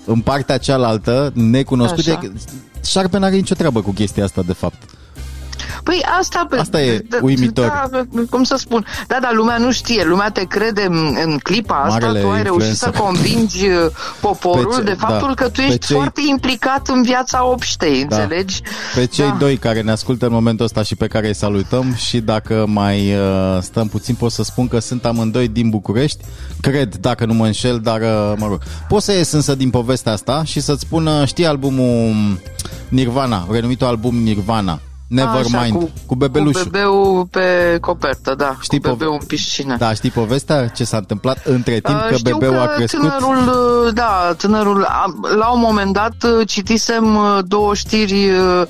în 0.09 0.21
partea 0.21 0.59
cealaltă, 0.59 1.33
necunoscută, 1.35 2.11
Așa. 2.11 2.33
șarpe 2.85 3.19
n-are 3.19 3.35
nicio 3.35 3.55
treabă 3.55 3.81
cu 3.83 3.91
chestia 3.91 4.25
asta, 4.25 4.43
de 4.43 4.53
fapt. 4.53 4.98
Păi 5.83 6.05
asta, 6.19 6.47
pe- 6.51 6.59
Asta 6.59 6.81
e 6.83 7.05
da, 7.09 7.17
uimitor. 7.21 7.89
Da, 7.91 8.01
cum 8.31 8.43
să 8.45 8.55
spun? 8.59 8.85
Da, 9.07 9.19
dar 9.23 9.33
lumea 9.35 9.57
nu 9.59 9.73
știe. 9.73 10.05
Lumea 10.05 10.31
te 10.31 10.45
crede 10.45 10.83
în, 10.89 11.17
în 11.25 11.39
clipa 11.43 11.75
asta. 11.75 11.99
Marele 12.07 12.21
tu 12.21 12.29
ai 12.31 12.43
reușit 12.43 12.77
să 12.77 12.87
influencer. 12.87 13.23
convingi 13.31 13.67
uh, 13.67 13.87
poporul 14.21 14.65
Pe 14.67 14.75
ce- 14.77 14.83
de 14.83 14.93
faptul 14.99 15.33
da, 15.37 15.43
că 15.43 15.45
tu 15.49 15.61
pe 15.61 15.63
ești 15.67 15.87
cei- 15.87 15.97
foarte 15.97 16.21
implicat 16.29 16.89
în 16.89 17.03
viața 17.03 17.45
obștei, 17.47 18.05
Da. 18.05 18.17
înțelegi? 18.17 18.61
Pe 18.95 19.07
cei 19.07 19.29
Da. 19.29 19.37
doi 19.39 19.57
care 19.57 19.81
ne 19.81 19.91
ascultă 19.91 20.27
în 20.27 20.33
momentul 20.33 20.65
ăsta 20.65 20.83
și 20.83 20.95
pe 20.97 21.07
care 21.07 21.27
îi 21.27 21.35
salutăm 21.35 21.95
și 21.95 22.19
dacă 22.21 22.65
mai 22.69 23.15
uh, 23.15 23.59
stăm 23.61 23.89
puțin 23.89 24.15
pot 24.15 24.33
să 24.33 24.43
spun 24.43 24.69
că 24.69 24.79
sunt 24.79 25.05
amândoi 25.05 25.49
din 25.49 25.71
București, 25.71 26.25
cred, 26.61 26.95
dacă 26.95 27.25
nu 27.25 27.35
mă 27.35 27.47
înșel, 27.47 27.81
dar 27.83 28.01
uh, 28.01 28.33
mă 28.37 28.47
rog. 28.49 28.59
Pot 28.89 29.03
să 29.03 29.13
ies 29.13 29.33
însă 29.33 29.55
din 29.55 29.71
povestea 29.71 30.13
asta 30.13 30.43
și 30.45 30.61
să-ți 30.61 30.81
spun, 30.81 31.07
uh, 31.07 31.27
știi 31.27 31.47
albumul 31.47 32.15
Nirvana, 32.89 33.47
renumitul 33.51 33.87
album 33.87 34.17
Nirvana, 34.23 34.81
Nevermind, 35.09 35.55
Așa, 35.77 35.91
cu, 36.07 36.15
bebelușul. 36.15 36.63
Cu 36.63 36.69
bebeul 36.71 37.27
pe 37.31 37.79
copertă, 37.81 38.35
da. 38.35 38.57
Știi 38.61 38.79
cu 38.81 38.85
pove- 38.89 38.97
bebeul 38.99 39.17
în 39.21 39.27
piscină. 39.27 39.77
Da, 39.77 39.93
știi 39.95 40.11
povestea? 40.11 40.67
Ce 40.69 40.85
s-a 40.85 40.97
întâmplat 40.97 41.39
între 41.45 41.73
timp 41.81 41.97
Uh, 41.99 42.07
că 42.09 42.15
știu 42.15 42.33
bebeul 42.39 42.55
că 42.55 42.61
a 42.61 42.67
crescut? 42.67 43.01
Tânărul, 43.01 43.37
uh, 43.87 43.93
da, 43.95 44.35
tânărul, 44.37 44.85
a- 44.85 45.15
la 45.39 45.49
un 45.51 45.61
moment 45.61 45.93
dat 45.93 46.15
uh, 46.25 46.47
citisem 46.49 47.17
uh, 47.17 47.39
două 47.47 47.75
știri 47.75 48.29
uh, 48.31 48.63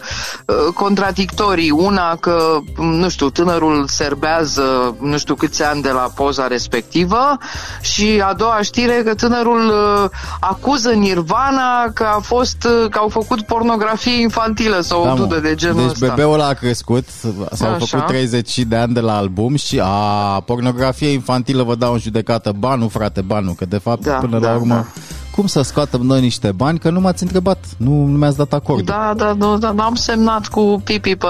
uh, 0.46 0.72
contradictorii. 0.74 1.70
Una 1.70 2.16
că, 2.16 2.58
m, 2.76 2.84
nu 2.84 3.08
știu, 3.08 3.30
tânărul 3.30 3.84
serbează 3.88 4.96
nu 5.00 5.18
știu 5.18 5.34
câți 5.34 5.62
ani 5.62 5.82
de 5.82 5.90
la 5.90 6.10
poza 6.14 6.46
respectivă 6.46 7.38
și 7.80 8.22
a 8.26 8.32
doua 8.32 8.58
știre 8.62 9.02
că 9.04 9.14
tânărul 9.14 9.66
uh, 9.68 10.10
acuză 10.40 10.90
Nirvana 10.90 11.90
că 11.94 12.04
a 12.04 12.18
fost, 12.20 12.56
uh, 12.64 12.88
că 12.90 12.98
au 12.98 13.08
făcut 13.08 13.40
pornografie 13.42 14.20
infantilă 14.20 14.80
sau 14.80 15.02
Da, 15.04 15.10
o 15.12 15.16
mă. 15.16 15.18
dudă 15.18 15.38
de 15.40 15.54
genul 15.54 15.76
deci 15.76 15.90
ăsta. 15.90 16.06
bebeul 16.06 16.27
ăla 16.32 16.46
a 16.46 16.52
crescut, 16.52 17.08
s-au 17.52 17.74
Așa. 17.74 17.86
făcut 17.86 18.06
30 18.06 18.58
de 18.58 18.76
ani 18.76 18.94
de 18.94 19.00
la 19.00 19.16
album 19.16 19.54
și 19.56 19.80
a, 19.82 20.40
pornografie 20.40 21.08
infantilă 21.08 21.62
vă 21.62 21.74
dau 21.74 21.92
în 21.92 21.98
judecată, 21.98 22.52
ba 22.58 22.74
nu 22.74 22.88
frate, 22.88 23.20
ba 23.20 23.40
nu, 23.40 23.52
că 23.52 23.64
de 23.64 23.78
fapt 23.78 24.02
Da, 24.02 24.12
până 24.12 24.38
da, 24.38 24.50
la 24.50 24.56
urmă 24.56 24.74
da. 24.74 24.86
cum 25.34 25.46
să 25.46 25.62
scoatem 25.62 26.00
noi 26.00 26.20
niște 26.20 26.52
bani, 26.52 26.78
că 26.78 26.90
nu 26.90 27.00
m-ați 27.00 27.22
întrebat, 27.22 27.64
nu, 27.76 28.04
nu 28.04 28.18
mi-ați 28.18 28.36
dat 28.36 28.52
acord. 28.52 28.84
Da, 28.84 29.14
da, 29.16 29.32
nu, 29.32 29.58
da, 29.58 29.70
n-am 29.70 29.94
semnat 29.94 30.46
cu 30.46 30.80
pipi 30.84 31.16
pe... 31.16 31.26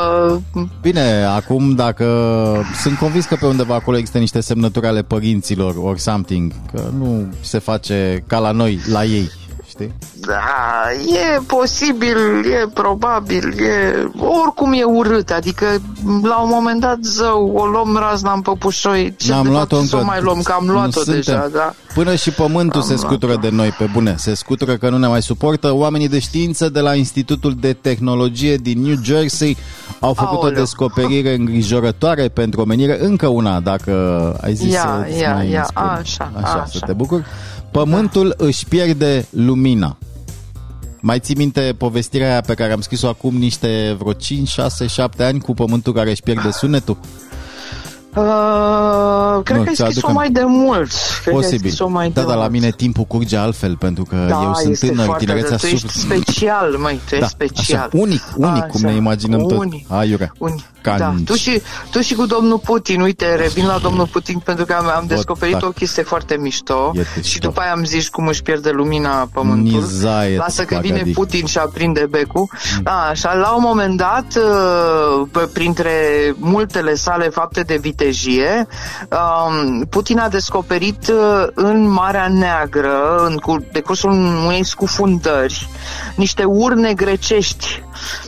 Bine, 0.80 1.24
acum 1.24 1.74
dacă 1.74 2.05
sunt 2.82 2.99
convins 2.99 3.24
că 3.24 3.36
pe 3.40 3.46
undeva 3.46 3.74
acolo 3.74 3.96
există 3.96 4.18
niște 4.18 4.40
semnături 4.40 4.86
ale 4.86 5.03
părinților 5.03 5.74
or 5.82 5.99
something, 5.99 6.53
că 6.72 6.82
nu 6.99 7.26
se 7.40 7.59
face 7.59 8.24
ca 8.26 8.38
la 8.38 8.51
noi, 8.51 8.80
la 8.92 9.05
ei, 9.05 9.30
știi? 9.79 9.95
Da, 10.26 10.41
e 11.07 11.41
posibil, 11.47 12.16
e 12.62 12.68
probabil, 12.74 13.55
e... 13.61 14.05
Oricum 14.43 14.72
e 14.72 14.83
urât, 14.83 15.31
adică 15.31 15.64
la 16.22 16.37
un 16.43 16.49
moment 16.53 16.81
dat, 16.81 16.99
zău, 17.03 17.53
o 17.55 17.64
luăm 17.66 17.97
razna 18.01 18.33
în 18.33 18.41
păpușoi. 18.41 19.14
Ce 19.16 19.31
N-am 19.31 19.43
de 19.43 19.49
luat-o 19.49 19.76
fapt, 19.76 19.89
să 19.89 19.95
încă. 19.97 20.07
o 20.07 20.09
mai 20.11 20.20
luăm, 20.22 20.41
că 20.43 20.53
am 20.53 20.64
Nu 20.64 20.72
luat-o 20.72 20.91
suntem. 20.91 21.14
deja, 21.14 21.49
da. 21.53 21.74
Până 21.95 22.14
și 22.14 22.31
pământul 22.31 22.81
Am 22.81 22.87
se 22.87 22.97
scutură 22.97 23.33
luat-o. 23.33 23.49
de 23.49 23.55
noi, 23.55 23.68
pe 23.79 23.89
bune. 23.93 24.14
Se 24.18 24.35
scutură 24.35 24.76
că 24.76 24.91
nu 24.91 24.99
ne 24.99 25.07
mai 25.07 25.22
suportă. 25.22 25.74
Oamenii 25.74 26.09
de 26.09 26.18
știință 26.18 26.68
de 26.68 26.81
la 26.81 26.95
Institutul 26.95 27.55
de 27.61 27.72
Tehnologie 27.72 28.57
din 28.57 28.81
New 28.83 28.97
Jersey 29.03 29.57
au 30.01 30.12
făcut 30.14 30.37
Aoleu. 30.37 30.53
o 30.53 30.61
descoperire 30.61 31.35
îngrijorătoare 31.35 32.29
pentru 32.29 32.61
omenire. 32.61 33.05
Încă 33.05 33.26
una, 33.26 33.61
dacă 33.61 33.93
ai 34.43 34.55
zis 34.55 34.72
Ia, 34.72 35.07
să 35.11 35.18
ia, 35.20 35.35
mai 35.35 35.51
ia, 35.51 35.64
spun. 35.64 35.83
așa, 35.83 36.33
așa, 36.37 36.47
așa. 36.49 36.66
să 36.72 36.83
te 36.87 36.93
bucur. 36.93 37.24
Pământul 37.71 38.35
își 38.37 38.66
pierde 38.66 39.27
lumina. 39.31 39.99
Mai 41.01 41.21
ții 41.21 41.35
minte 41.35 41.75
povestirea 41.79 42.31
aia 42.31 42.41
pe 42.41 42.55
care 42.55 42.73
am 42.73 42.81
scris-o 42.81 43.09
acum 43.09 43.37
niște 43.37 43.97
vreo 43.99 44.12
5, 44.12 44.49
6, 44.49 44.87
7 44.87 45.23
ani 45.23 45.41
cu 45.41 45.55
pământul 45.55 45.93
care 45.93 46.11
își 46.11 46.23
pierde 46.23 46.51
sunetul? 46.51 46.99
Uh, 48.16 49.42
cred 49.42 49.56
Nu, 49.56 49.62
că 49.62 49.68
ai 49.68 49.74
ți-aduc 49.74 49.92
scris-o 49.92 50.06
am- 50.06 50.14
mai 50.14 50.30
de 50.30 50.42
mult. 50.46 50.90
Cred 50.90 51.22
că 51.24 51.28
ai 51.30 51.34
Posibil. 51.34 51.59
scris-o 51.59 51.88
mai 51.88 52.11
Da, 52.11 52.20
de 52.20 52.26
dar 52.26 52.34
la 52.36 52.40
mult. 52.40 52.52
mine 52.52 52.70
timpul 52.70 53.04
curge 53.04 53.36
altfel, 53.36 53.76
pentru 53.76 54.04
că 54.04 54.16
da, 54.28 54.40
eu 54.42 54.54
sunt 54.54 54.72
este 54.72 54.86
tânăr, 54.86 55.04
foarte 55.04 55.24
tinerețea 55.24 55.56
tu 55.56 55.66
ești 55.66 55.88
suflet. 55.88 56.20
special, 56.22 56.76
măi, 56.78 57.00
tu 57.09 57.14
ești 57.14 57.20
Da, 57.20 57.26
special. 57.26 57.78
așa, 57.78 57.88
unic, 57.92 58.22
unic, 58.36 58.64
cum 58.66 58.80
ne 58.80 58.92
imaginăm 58.94 59.40
tot. 59.46 59.59
unic, 59.59 59.86
Aiurea. 59.92 60.32
Unic. 60.38 60.64
Ca 60.82 60.98
Da, 60.98 61.09
în- 61.09 61.24
tu 61.24 61.34
și, 61.34 61.62
tu 61.90 62.00
și 62.00 62.14
cu 62.14 62.26
domnul 62.26 62.59
Putin, 62.59 63.00
uite, 63.00 63.34
revin 63.34 63.66
la 63.66 63.78
domnul 63.82 64.06
Putin 64.06 64.38
pentru 64.38 64.64
că 64.64 64.72
am, 64.72 64.86
am 64.96 65.04
descoperit 65.06 65.54
tac. 65.59 65.64
o 65.68 65.70
chestie 65.72 66.02
foarte 66.02 66.36
mișto 66.40 66.90
Iete 66.94 67.09
și 67.22 67.30
și 67.30 67.38
după 67.38 67.61
aia 67.61 67.72
am 67.72 67.84
zis 67.84 68.09
cum 68.09 68.26
își 68.26 68.42
pierde 68.42 68.70
lumina 68.70 69.28
pământul. 69.32 69.80
Nizaie, 69.80 70.36
Lasă 70.36 70.62
că 70.64 70.78
vine 70.80 70.94
spagadi. 70.94 71.12
Putin 71.14 71.46
și 71.46 71.59
aprinde 71.59 72.06
becul. 72.11 72.48
Mm. 72.76 72.82
Da, 72.82 73.06
așa, 73.11 73.34
la 73.34 73.50
un 73.50 73.62
moment 73.66 73.96
dat, 73.96 74.26
uh, 74.36 75.26
pe- 75.32 75.48
printre 75.52 75.92
multele 76.36 76.94
sale 76.94 77.28
fapte 77.28 77.61
de 77.61 77.76
vitejie, 77.80 77.97
um, 79.11 79.80
Putin 79.90 80.18
a 80.18 80.28
descoperit 80.28 81.09
uh, 81.09 81.46
în 81.55 81.88
Marea 81.90 82.28
Neagră, 82.28 83.16
în 83.26 83.36
cur- 83.36 83.62
decursul 83.72 84.11
unei 84.46 84.64
scufundări, 84.64 85.68
niște 86.16 86.44
urne 86.44 86.92
grecești. 86.94 87.82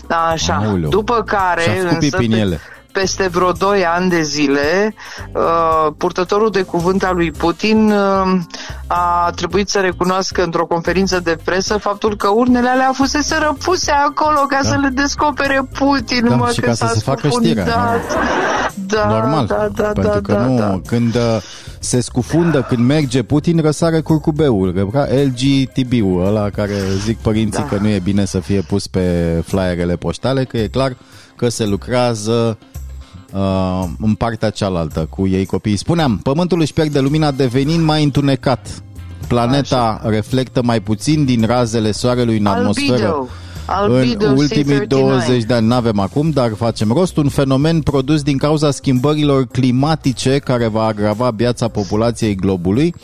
Da, 0.07 0.17
așa. 0.27 0.55
Aoleu. 0.67 0.89
După 0.89 1.23
care, 1.23 1.63
Și-a 1.63 1.73
făcut 1.73 1.91
însă, 2.03 2.17
pipi 2.17 2.25
în 2.25 2.31
pe- 2.31 2.39
ele. 2.39 2.61
Peste 2.93 3.29
vreo 3.29 3.53
2 3.53 3.85
ani 3.85 4.11
de 4.11 4.23
zile, 4.23 4.95
uh, 5.35 5.93
purtătorul 5.97 6.51
de 6.51 6.63
cuvânt 6.63 7.05
al 7.05 7.15
lui 7.15 7.31
Putin 7.31 7.91
uh, 7.91 8.41
a 8.87 9.31
trebuit 9.37 9.69
să 9.69 9.79
recunoască 9.79 10.43
într-o 10.43 10.67
conferință 10.67 11.21
de 11.21 11.37
presă 11.45 11.77
faptul 11.79 12.17
că 12.17 12.29
urnele 12.29 12.69
alea 12.69 12.91
fusese 12.95 13.37
răpuse 13.39 13.91
acolo 13.91 14.39
ca 14.49 14.59
Da. 14.63 14.69
să 14.69 14.77
le 14.83 14.89
descopere 14.89 15.69
Putin, 15.79 16.27
Da, 16.29 16.35
mă, 16.35 16.51
și 16.53 16.61
că 16.61 16.67
ca 16.67 16.73
s-a 16.75 16.87
să 16.87 16.95
se 16.95 17.01
facă 17.01 17.21
scufundat. 17.29 17.51
știrea, 17.67 18.01
Da, 18.87 19.09
Normal, 19.09 19.47
da, 19.47 19.69
da, 19.75 19.83
pentru 19.83 20.03
da, 20.03 20.21
că 20.23 20.33
da, 20.33 20.39
nu, 20.45 20.57
da. 20.59 20.81
când 20.87 21.15
uh, 21.15 21.37
se 21.79 22.01
scufundă, 22.01 22.63
când 22.69 22.87
merge 22.87 23.23
Putin, 23.23 23.61
răsare 23.61 24.01
curcubeul, 24.01 24.89
că- 24.93 25.07
LGTB-ul 25.11 26.27
ăla 26.27 26.49
care 26.51 26.75
zic 27.05 27.19
părinții 27.19 27.63
Da. 27.63 27.69
că 27.69 27.79
nu 27.81 27.89
e 27.89 27.99
bine 27.99 28.25
să 28.25 28.39
fie 28.39 28.61
pus 28.61 28.87
pe 28.87 29.03
flyerele 29.47 29.97
poștale, 29.97 30.45
că 30.45 30.57
e 30.59 30.67
clar 30.67 30.97
că 31.37 31.49
se 31.49 31.67
lucrează 31.67 32.59
uh, 33.33 33.85
în 34.01 34.15
partea 34.15 34.51
cealaltă 34.51 35.07
cu 35.11 35.27
ei 35.27 35.47
copiii. 35.47 35.77
Spuneam, 35.77 36.19
pământul 36.19 36.61
își 36.61 36.73
pierde 36.73 37.01
lumina 37.01 37.31
devenind 37.31 37.85
mai 37.85 38.03
întunecat. 38.05 38.83
Planeta 39.29 39.77
Așa. 39.77 40.09
reflectă 40.09 40.63
mai 40.63 40.81
puțin 40.81 41.25
din 41.25 41.45
razele 41.47 41.91
soarelui 41.93 42.39
în 42.39 42.47
atmosferă. 42.47 43.29
Albedo. 43.71 44.01
Albedo 44.01 44.27
În 44.27 44.37
ultimii 44.37 44.81
C39. 44.81 44.87
20 44.87 45.45
de 45.45 45.55
ani 45.55 45.67
n-avem 45.67 45.99
acum, 45.99 46.31
dar 46.31 46.53
facem 46.57 46.93
rost. 46.93 47.17
Un 47.17 47.29
fenomen 47.29 47.81
produs 47.81 48.23
din 48.23 48.37
cauza 48.37 48.71
schimbărilor 48.71 49.47
climatice 49.47 50.39
care 50.39 50.67
va 50.67 50.85
agrava 50.85 51.31
viața 51.31 51.69
populației 51.69 52.35
globului. 52.35 52.95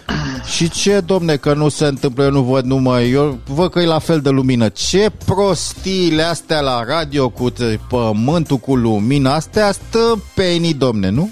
Și 0.56 0.70
ce, 0.70 1.00
domne, 1.06 1.36
că 1.36 1.54
nu 1.54 1.68
se 1.68 1.86
întâmplă, 1.86 2.24
eu 2.24 2.30
nu 2.30 2.42
văd 2.42 2.64
numai, 2.64 3.10
eu 3.10 3.38
văd 3.46 3.70
că 3.70 3.80
e 3.80 3.86
la 3.86 3.98
fel 3.98 4.20
de 4.20 4.28
lumină. 4.28 4.68
Ce 4.68 5.10
prostiile 5.24 6.22
astea 6.22 6.60
la 6.60 6.84
radio 6.84 7.28
cu 7.28 7.50
t- 7.50 7.78
pământul 7.88 8.56
cu 8.56 8.76
lumină, 8.76 9.30
astea 9.30 9.72
stâmpenii, 9.72 10.74
domne, 10.74 11.10
nu? 11.10 11.30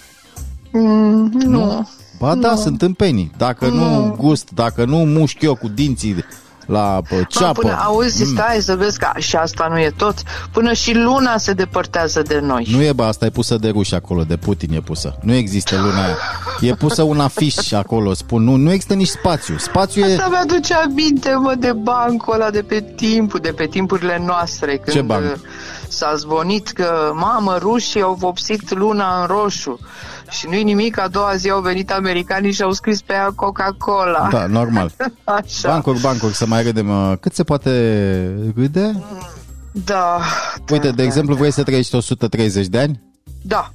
Mm, 0.73 1.31
nu. 1.47 1.89
Ba 2.19 2.35
da, 2.35 2.55
sunt 2.55 2.79
tâmpenii. 2.79 3.31
Dacă 3.37 3.67
nu 3.67 4.15
gust, 4.19 4.51
dacă 4.55 4.85
nu 4.85 4.97
mușchi 4.97 5.45
eu 5.45 5.55
cu 5.55 5.69
dinții 5.69 6.25
la 6.71 7.01
pă, 7.09 7.15
Bă, 7.17 7.23
ceapă. 7.29 7.61
până, 7.61 7.79
auzi, 7.85 8.23
mm, 8.23 8.29
stai 8.29 8.57
să 8.61 8.77
vezi 8.77 8.99
că 8.99 9.11
și 9.19 9.37
asta 9.37 9.67
nu 9.71 9.79
e 9.79 9.93
tot. 9.97 10.15
Până 10.53 10.73
și 10.73 10.95
luna 10.95 11.39
se 11.39 11.53
depărtează 11.53 12.23
de 12.23 12.41
noi. 12.43 12.67
Nu 12.71 12.83
e, 12.83 12.93
bă, 12.93 13.05
asta 13.05 13.25
e 13.25 13.31
pusă 13.31 13.57
de 13.57 13.69
ruși 13.69 13.95
acolo, 13.95 14.23
de 14.23 14.37
Putin 14.37 14.73
e 14.73 14.81
pusă. 14.81 15.19
Nu 15.23 15.35
există 15.35 15.77
luna 15.77 16.05
aia. 16.05 16.17
E 16.61 16.75
pusă 16.75 17.03
un 17.03 17.21
afiș 17.21 17.73
acolo, 17.73 18.15
spun. 18.15 18.43
Nu, 18.43 18.57
nu 18.57 18.73
există 18.73 18.95
nici 18.95 19.09
spațiu. 19.09 19.59
Spațiu 19.59 20.03
e... 20.03 20.15
Asta 20.15 20.29
mi-aduce 20.29 20.75
aminte, 20.75 21.35
mă, 21.35 21.55
de 21.59 21.73
bancul 21.73 22.35
ăla 22.35 22.51
de 22.51 22.63
pe 22.63 22.81
timpul, 22.97 23.39
de 23.41 23.53
pe 23.53 23.67
timpurile 23.67 24.23
noastre. 24.27 24.77
Când 24.77 24.97
Ce 24.97 25.03
banc? 25.03 25.23
uh, 25.25 25.33
s-a 25.89 26.15
zvonit 26.17 26.69
că, 26.69 27.13
mamă, 27.15 27.57
rușii 27.59 28.03
au 28.03 28.15
vopsit 28.15 28.75
luna 28.75 29.21
în 29.21 29.27
roșu. 29.27 29.79
Și 30.31 30.47
nu-i 30.49 30.63
nimic, 30.63 30.99
a 31.01 31.09
doua 31.09 31.35
zi 31.37 31.51
au 31.51 31.61
venit 31.61 31.91
americanii 31.93 32.53
și 32.53 32.63
au 32.63 32.73
scris 32.73 33.03
pe 33.03 33.13
ea 33.13 33.33
Coca-Cola. 33.35 34.29
Da, 34.31 34.47
normal. 34.47 34.93
Așa. 35.25 35.69
Bancuri, 35.69 36.01
bancuri, 36.01 36.35
să 36.35 36.47
mai 36.47 36.63
râdem. 36.63 36.89
uh, 37.11 37.13
Cât 37.21 37.35
se 37.35 37.43
poate 37.43 37.71
râde? 38.57 39.05
Da. 39.85 40.19
Uite, 40.71 40.87
da, 40.89 40.95
de 40.95 41.03
exemplu, 41.03 41.35
vrei 41.35 41.51
să 41.53 41.63
trăiești 41.63 41.95
130 41.95 42.67
de 42.67 42.79
ani? 42.79 43.01
Da. 43.43 43.71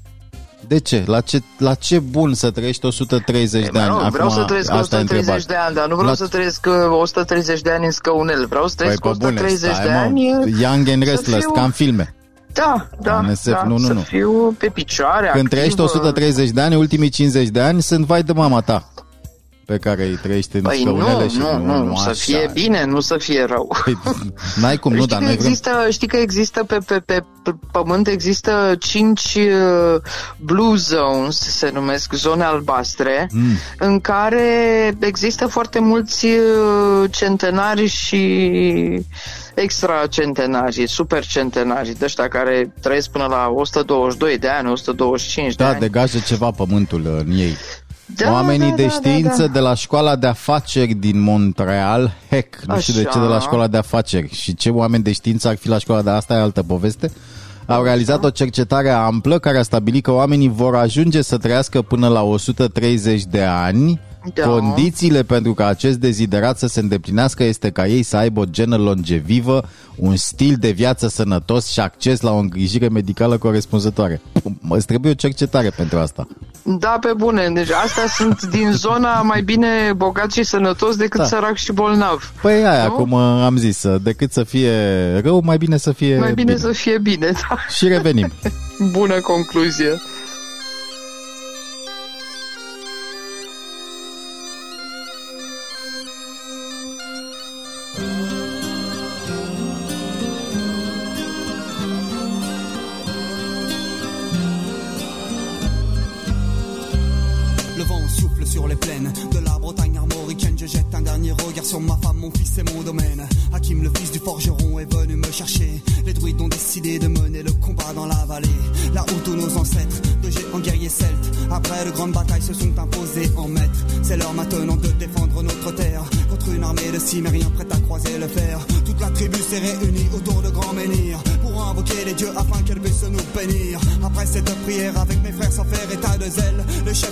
De 0.67 0.77
ce? 0.79 1.03
La 1.05 1.21
ce, 1.21 1.41
la 1.57 1.73
ce 1.73 1.99
bun 1.99 2.33
să 2.33 2.51
trăiești 2.51 2.85
130 2.85 3.63
de 3.63 3.69
Mă, 3.73 3.79
ani? 3.79 3.89
nu, 3.89 4.09
vreau 4.09 4.27
Acum, 4.27 4.39
să 4.39 4.43
trăiesc 4.45 4.71
asta 4.71 4.95
e 4.95 4.99
130 4.99 5.17
întrebarea. 5.19 5.45
de 5.47 5.55
ani, 5.65 5.75
dar 5.75 5.87
nu 5.87 5.93
vreau 5.95 6.09
La- 6.09 6.15
să 6.15 6.27
trăiesc 6.27 6.65
uh, 6.67 6.99
130 7.01 7.61
de 7.61 7.71
ani 7.71 7.85
în 7.85 7.91
scăunel. 7.91 8.45
Vreau 8.45 8.67
să 8.67 8.75
Păi, 8.75 8.83
trăiesc 8.85 9.01
pe 9.01 9.07
bune, 9.25 9.39
130 9.41 9.71
stai, 9.73 9.85
de 9.85 9.91
mă, 9.91 9.97
ani. 9.97 10.33
uh, 10.33 10.59
Young 10.61 10.87
and 10.89 11.03
să 11.03 11.09
Restless, 11.09 11.43
fiu- 11.43 11.51
ca 11.51 11.63
în 11.63 11.71
filme. 11.71 12.15
Da, 12.55 12.87
da, 13.01 13.21
NSF, 13.21 13.45
da, 13.45 13.63
nu, 13.67 13.77
nu, 13.77 13.85
să 13.85 13.93
nu. 13.93 13.99
fiu 14.01 14.55
pe 14.57 14.67
picioare, 14.73 15.29
Când 15.33 15.49
trăiești 15.49 15.79
activă. 15.81 15.99
130 15.99 16.49
de 16.49 16.61
ani, 16.61 16.75
ultimii 16.75 17.09
50 17.09 17.47
de 17.47 17.59
ani 17.61 17.81
sunt 17.81 18.05
vai 18.05 18.23
de 18.23 18.31
mama 18.33 18.61
ta 18.61 18.89
pe 19.65 19.77
care 19.77 20.03
îi 20.05 20.19
trăiești 20.21 20.55
în 20.55 20.61
Păi 20.61 20.77
scăunele 20.81 21.23
nu, 21.23 21.29
și 21.29 21.37
nu, 21.37 21.57
nu, 21.65 21.83
nu, 21.83 21.95
să 21.95 22.09
așa. 22.09 22.13
fie 22.37 22.49
bine, 22.53 22.85
nu 22.85 22.99
să 22.99 23.17
fie 23.17 23.43
rău. 23.43 23.75
Păi, 23.83 23.97
n-ai 24.55 24.77
cum, 24.77 24.91
nu, 24.91 24.97
știi, 24.97 25.09
dar 25.09 25.19
că 25.19 25.25
noi 25.25 25.35
vrem... 25.35 25.47
există, 25.47 25.69
știi 25.89 26.07
că 26.07 26.17
există 26.17 26.63
pe, 26.63 26.77
pe, 26.85 26.99
pe 26.99 27.19
p- 27.19 27.71
pământ 27.71 28.07
există 28.07 28.75
cinci 28.79 29.35
uh, 29.35 30.01
blue 30.37 30.75
zones, 30.77 31.37
se 31.37 31.69
numesc 31.73 32.13
zone 32.13 32.43
albastre, 32.43 33.29
Mm. 33.31 33.51
în 33.79 33.99
care 33.99 34.95
există 34.99 35.47
foarte 35.47 35.79
mulți 35.79 36.25
uh, 36.25 37.09
centenari 37.11 37.85
și 37.87 38.21
extracentenari, 39.55 40.87
supercentenari, 40.87 41.97
de 41.97 42.05
ăștia 42.05 42.27
care 42.27 42.73
trăiesc 42.81 43.09
până 43.09 43.25
la 43.29 43.51
122 43.55 44.37
de 44.37 44.47
ani, 44.47 44.69
125 44.69 45.55
de 45.55 45.63
Da, 45.63 45.69
ani. 45.69 45.79
degajă 45.79 46.19
ceva 46.27 46.51
pământul 46.51 47.23
în 47.25 47.31
ei. 47.37 47.55
Da, 48.15 48.31
Oamenii 48.31 48.69
da, 48.69 48.75
de 48.75 48.83
da, 48.85 48.89
știință 48.89 49.41
da, 49.41 49.45
da. 49.47 49.53
de 49.53 49.59
la 49.59 49.73
școala 49.73 50.15
de 50.15 50.27
afaceri 50.27 50.93
din 50.93 51.19
Montreal, 51.21 52.13
HEC, 52.29 52.55
nu 52.67 52.79
știu 52.79 52.93
de 52.93 53.01
ce 53.01 53.07
Așa. 53.07 53.19
de 53.19 53.25
la 53.25 53.39
școala 53.39 53.67
de 53.67 53.77
afaceri 53.77 54.29
și 54.33 54.55
ce 54.55 54.69
oameni 54.69 55.03
de 55.03 55.11
știință 55.11 55.47
ar 55.47 55.55
fi 55.55 55.67
la 55.67 55.77
școala 55.77 56.01
de 56.01 56.09
asta 56.09 56.33
e 56.33 56.37
altă 56.37 56.63
poveste, 56.63 57.11
au 57.65 57.83
realizat 57.83 58.23
o 58.23 58.29
cercetare 58.29 58.89
amplă 58.89 59.39
care 59.39 59.57
a 59.57 59.63
stabilit 59.63 60.03
că 60.03 60.11
oamenii 60.11 60.49
vor 60.49 60.75
ajunge 60.75 61.21
să 61.21 61.37
trăiască 61.37 61.81
până 61.81 62.07
la 62.07 62.21
130 62.23 63.23
de 63.23 63.41
ani. 63.43 63.99
Da. 64.33 64.47
Condițiile 64.47 65.23
pentru 65.23 65.53
ca 65.53 65.67
acest 65.67 65.97
deziderat 65.97 66.57
să 66.57 66.67
se 66.67 66.79
îndeplinească 66.79 67.43
este 67.43 67.69
ca 67.69 67.87
ei 67.87 68.03
să 68.03 68.17
aibă 68.17 68.39
o 68.39 68.45
genă 68.45 68.75
longevivă, 68.75 69.63
un 69.95 70.15
stil 70.15 70.55
de 70.59 70.69
viață 70.69 71.07
sănătos 71.07 71.67
și 71.67 71.79
acces 71.79 72.21
la 72.21 72.31
o 72.31 72.37
îngrijire 72.37 72.87
medicală 72.89 73.37
corespunzătoare. 73.37 74.21
Mă 74.59 74.75
îți 74.75 74.85
trebuie 74.85 75.11
o 75.11 75.15
cercetare 75.15 75.69
pentru 75.69 75.97
asta. 75.99 76.27
Da, 76.63 76.97
pe 77.01 77.13
bune. 77.17 77.49
Deci 77.53 77.69
astea 77.71 78.07
sunt 78.07 78.41
din 78.43 78.71
zona 78.71 79.21
mai 79.21 79.41
bine 79.41 79.67
bogat 79.95 80.31
și 80.31 80.43
sănătos 80.43 80.95
decât 80.95 81.19
Da. 81.19 81.25
sărac 81.25 81.55
și 81.55 81.71
bolnav. 81.71 82.33
Păi 82.41 82.65
aia, 82.65 82.85
Nu? 82.85 82.91
cum 82.91 83.11
uh, 83.11 83.21
am 83.43 83.57
zis, 83.57 83.83
uh, 83.83 84.01
decât 84.03 84.31
să 84.31 84.43
fie 84.43 84.71
rău, 85.23 85.41
mai 85.43 85.57
bine 85.57 85.77
să 85.77 85.91
fie 85.91 86.19
Mai 86.19 86.33
bine, 86.33 86.57
să 86.57 86.71
fie 86.71 86.97
bine, 86.97 87.31
da. 87.31 87.57
Și 87.75 87.87
revenim. 87.87 88.31
Bună 88.91 89.19
concluzie. 89.21 89.89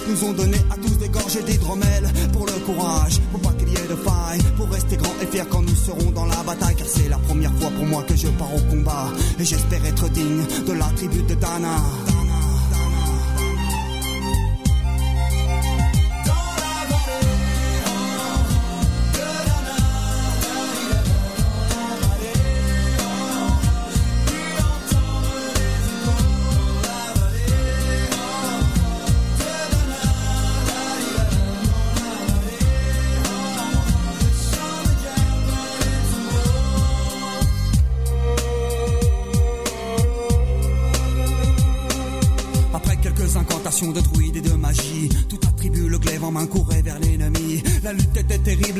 Nous 0.07 0.23
ont 0.25 0.33
donné 0.33 0.57
à 0.69 0.75
tous 0.75 0.97
des 0.97 1.09
gorgées 1.09 1.43
d'hydromel 1.43 2.03
pour 2.31 2.45
le 2.45 2.53
courage, 2.65 3.19
pour 3.31 3.41
pas 3.41 3.53
qu'il 3.53 3.69
y 3.69 3.75
ait 3.75 3.87
de 3.87 3.95
faille, 3.95 4.41
pour 4.57 4.69
rester 4.69 4.97
grand 4.97 5.13
et 5.21 5.25
fier 5.27 5.47
quand 5.49 5.61
nous 5.61 5.75
serons 5.75 6.11
dans 6.11 6.25
la 6.25 6.41
bataille. 6.43 6.75
Car 6.75 6.87
c'est 6.87 7.09
la 7.09 7.17
première 7.17 7.53
fois 7.55 7.69
pour 7.71 7.85
moi 7.85 8.03
que 8.03 8.15
je 8.15 8.27
pars 8.27 8.53
au 8.55 8.59
combat 8.69 9.07
et 9.39 9.45
j'espère 9.45 9.85
être 9.85 10.09
digne 10.09 10.43
de 10.67 10.73
la 10.73 10.85
tribu 10.95 11.21
de 11.23 11.35
Dana. 11.35 11.77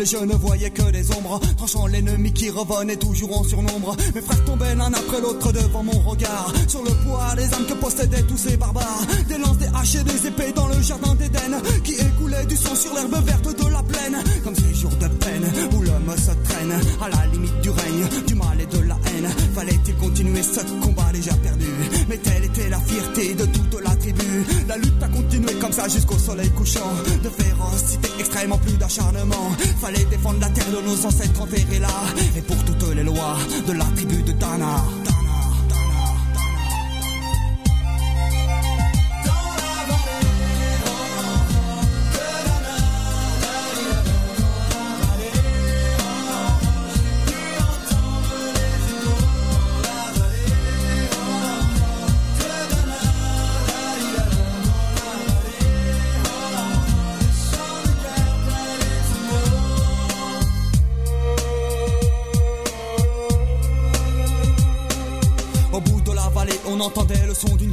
Je 0.06 0.18
ne 0.18 0.34
voyais 0.36 0.70
que 0.70 0.92
des 0.92 1.12
ombres, 1.12 1.40
tranchant 1.58 1.88
l'ennemi 1.88 2.34
qui 2.34 2.50
revenait 2.50 2.96
toujours 2.98 3.40
en 3.40 3.44
surnombre. 3.44 3.96
Mes 4.16 4.22
frères 4.22 4.46
tombaient 4.46 4.76
l'un 4.76 4.94
après 4.94 5.22
l'autre 5.22 5.52
devant 5.52 5.84
mon 5.84 6.00
regard, 6.00 6.52
sur 6.68 6.84
le 6.84 6.92
poids 7.06 7.36
des 7.36 7.54
âmes 7.54 7.66
que 7.68 7.74
possédaient 7.74 8.24
tous 8.24 8.38
ces 8.38 8.58
barbares. 8.58 9.06
Des 9.28 9.38
lances, 9.38 9.58
des 9.58 9.68
haches 9.68 9.96
et 9.96 10.04
des 10.04 10.28
épées 10.28 10.52
dans 10.54 10.68
le 10.68 10.82
jardin 10.82 11.16
d'Éden, 11.16 11.62
qui 11.84 11.94
écoulaient 11.94 12.46
du 12.46 12.56
sang 12.56 12.76
sur 12.76 12.94
l'herbe 12.94 13.26
verte 13.26 13.64
de 13.64 13.70
la 13.70 13.84
plaine, 13.84 14.24
comme 14.44 14.56
ces 14.56 14.74
jours 14.74 14.96
de 14.96 15.08
peine 15.08 15.52
où 15.74 15.82
l'homme 15.82 16.18
se 16.18 16.32
traîne 16.50 16.74
à 17.02 17.10
la 17.10 17.26
limite 17.28 17.62
du 17.62 17.70
règne, 17.70 18.26
du 18.28 18.36
Fallait-il 19.56 19.96
continuer 19.96 20.44
ce 20.44 20.62
combat 20.82 21.12
déjà 21.14 21.34
perdu? 21.36 21.66
Mais 22.10 22.18
telle 22.18 22.46
était 22.46 22.70
la 22.70 22.80
fierté 22.80 23.34
de 23.34 23.46
toute 23.46 23.82
la 23.84 23.96
tribu. 23.96 24.46
La 24.68 24.78
lutte 24.78 25.02
a 25.02 25.08
continué 25.08 25.54
comme 25.56 25.72
ça 25.72 25.88
jusqu'au 25.88 26.18
soleil 26.18 26.50
couchant. 26.52 26.92
De 27.24 27.30
férocité 27.30 28.10
extrêmement 28.20 28.58
plus 28.58 28.78
d'acharnement. 28.78 29.52
Fallait 29.82 30.06
défendre 30.06 30.40
la 30.42 30.50
terre 30.50 30.70
de 30.72 30.88
nos 30.88 31.06
ancêtres 31.06 31.42
enterrés 31.42 31.80
là. 31.80 31.88
Et 32.36 32.42
pour 32.42 32.58
toutes 32.66 32.96
les 32.96 33.04
lois 33.04 33.38
de 33.68 33.74
la 33.74 33.86
tribu 33.86 34.22
de 34.24 34.32
Dana. 34.34 34.84
Entendait 66.84 67.26
le 67.26 67.34
son 67.34 67.56
d'une 67.56 67.73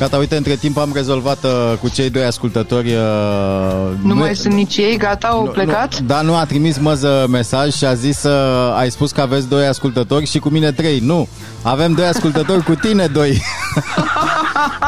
Gata, 0.00 0.16
uite, 0.16 0.36
între 0.36 0.54
timp 0.54 0.76
am 0.78 0.90
rezolvat 0.94 1.44
uh, 1.44 1.72
cu 1.80 1.88
cei 1.88 2.10
doi 2.10 2.24
ascultători. 2.24 2.92
Uh, 2.92 3.00
Nu 4.02 4.14
mai 4.14 4.36
sunt 4.36 4.54
nici 4.54 4.76
ei, 4.76 4.96
gata, 4.96 5.28
au 5.28 5.42
plecat? 5.52 6.00
Nu, 6.00 6.06
da, 6.06 6.20
nu, 6.20 6.34
a 6.34 6.44
trimis 6.44 6.78
măză 6.78 7.26
mesaj 7.30 7.72
și 7.74 7.84
a 7.84 7.94
zis 7.94 8.22
uh, 8.22 8.76
ai 8.78 8.90
spus 8.90 9.12
că 9.12 9.20
aveți 9.20 9.48
doi 9.48 9.66
ascultători 9.66 10.26
și 10.26 10.38
cu 10.38 10.48
mine 10.48 10.72
trei. 10.72 10.98
Nu, 10.98 11.28
avem 11.62 11.92
doi 11.92 12.06
ascultători 12.06 12.62
cu 12.62 12.74
tine 12.74 13.06
doi. 13.06 13.42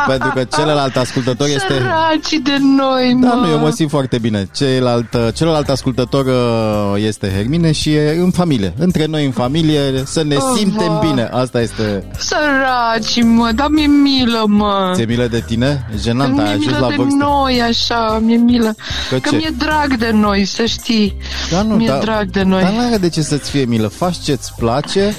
Pentru 0.07 0.31
că 0.35 0.44
celălalt 0.44 0.97
ascultător 0.97 1.47
este... 1.47 1.66
Săraci 1.69 2.31
de 2.43 2.57
noi, 2.77 3.15
mă. 3.15 3.27
Da, 3.27 3.35
nu, 3.35 3.49
eu 3.51 3.59
mă 3.59 3.70
simt 3.70 3.90
foarte 3.90 4.19
bine. 4.19 4.49
Celălalt, 4.55 5.15
uh, 5.15 5.28
celălalt 5.35 5.69
ascultător 5.69 6.24
uh, 6.27 7.03
este 7.07 7.31
Hermine 7.36 7.73
și 7.73 7.94
e 7.94 8.16
în 8.20 8.31
familie. 8.31 8.74
Între 8.78 9.07
noi 9.07 9.24
în 9.24 9.31
familie 9.31 10.03
să 10.05 10.23
ne 10.24 10.35
Oh, 10.35 10.43
simtem 10.57 10.93
va. 10.93 10.99
bine. 11.09 11.28
Asta 11.32 11.61
este... 11.61 12.05
Săraci, 12.19 13.23
mă, 13.24 13.51
dar 13.55 13.66
mi-e 13.70 13.86
milă, 13.86 14.44
mă. 14.47 14.93
Ți-e 14.94 15.05
milă 15.05 15.27
de 15.27 15.43
tine? 15.47 15.89
Jenant, 16.03 16.39
ai 16.39 16.44
Mi-e 16.44 16.49
ajuns 16.53 16.65
milă 16.66 16.78
la 16.78 16.89
de 16.89 16.94
vârstă. 16.97 17.16
noi, 17.24 17.61
așa, 17.62 18.19
mi-e 18.24 18.36
milă. 18.36 18.74
Că 19.11 19.16
Că 19.16 19.28
ce? 19.28 19.36
mi-e 19.36 19.51
drag 19.59 19.97
de 19.97 20.11
noi, 20.12 20.44
să 20.44 20.65
știi. 20.65 21.16
Da, 21.51 21.62
nu, 21.62 21.74
mi-e 21.74 21.86
da, 21.89 21.99
drag 21.99 22.31
de 22.31 22.43
noi. 22.43 22.62
Dar 22.62 22.73
nu 22.73 22.78
are 22.86 22.97
de 22.97 23.09
ce 23.09 23.23
să-ți 23.23 23.51
fie 23.51 23.65
milă. 23.65 23.89
Faci 23.89 24.16
ce-ți 24.24 24.53
place 24.57 25.15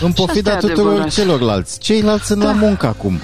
în 0.00 0.12
pofida 0.12 0.52
asta 0.52 0.66
e 0.66 0.68
tuturor 0.68 0.90
adevărat. 0.90 1.12
celorlalți. 1.12 1.78
Ceilalți 1.78 2.26
sunt 2.26 2.42
la 2.42 2.52
muncă 2.52 2.86
acum. 2.86 3.20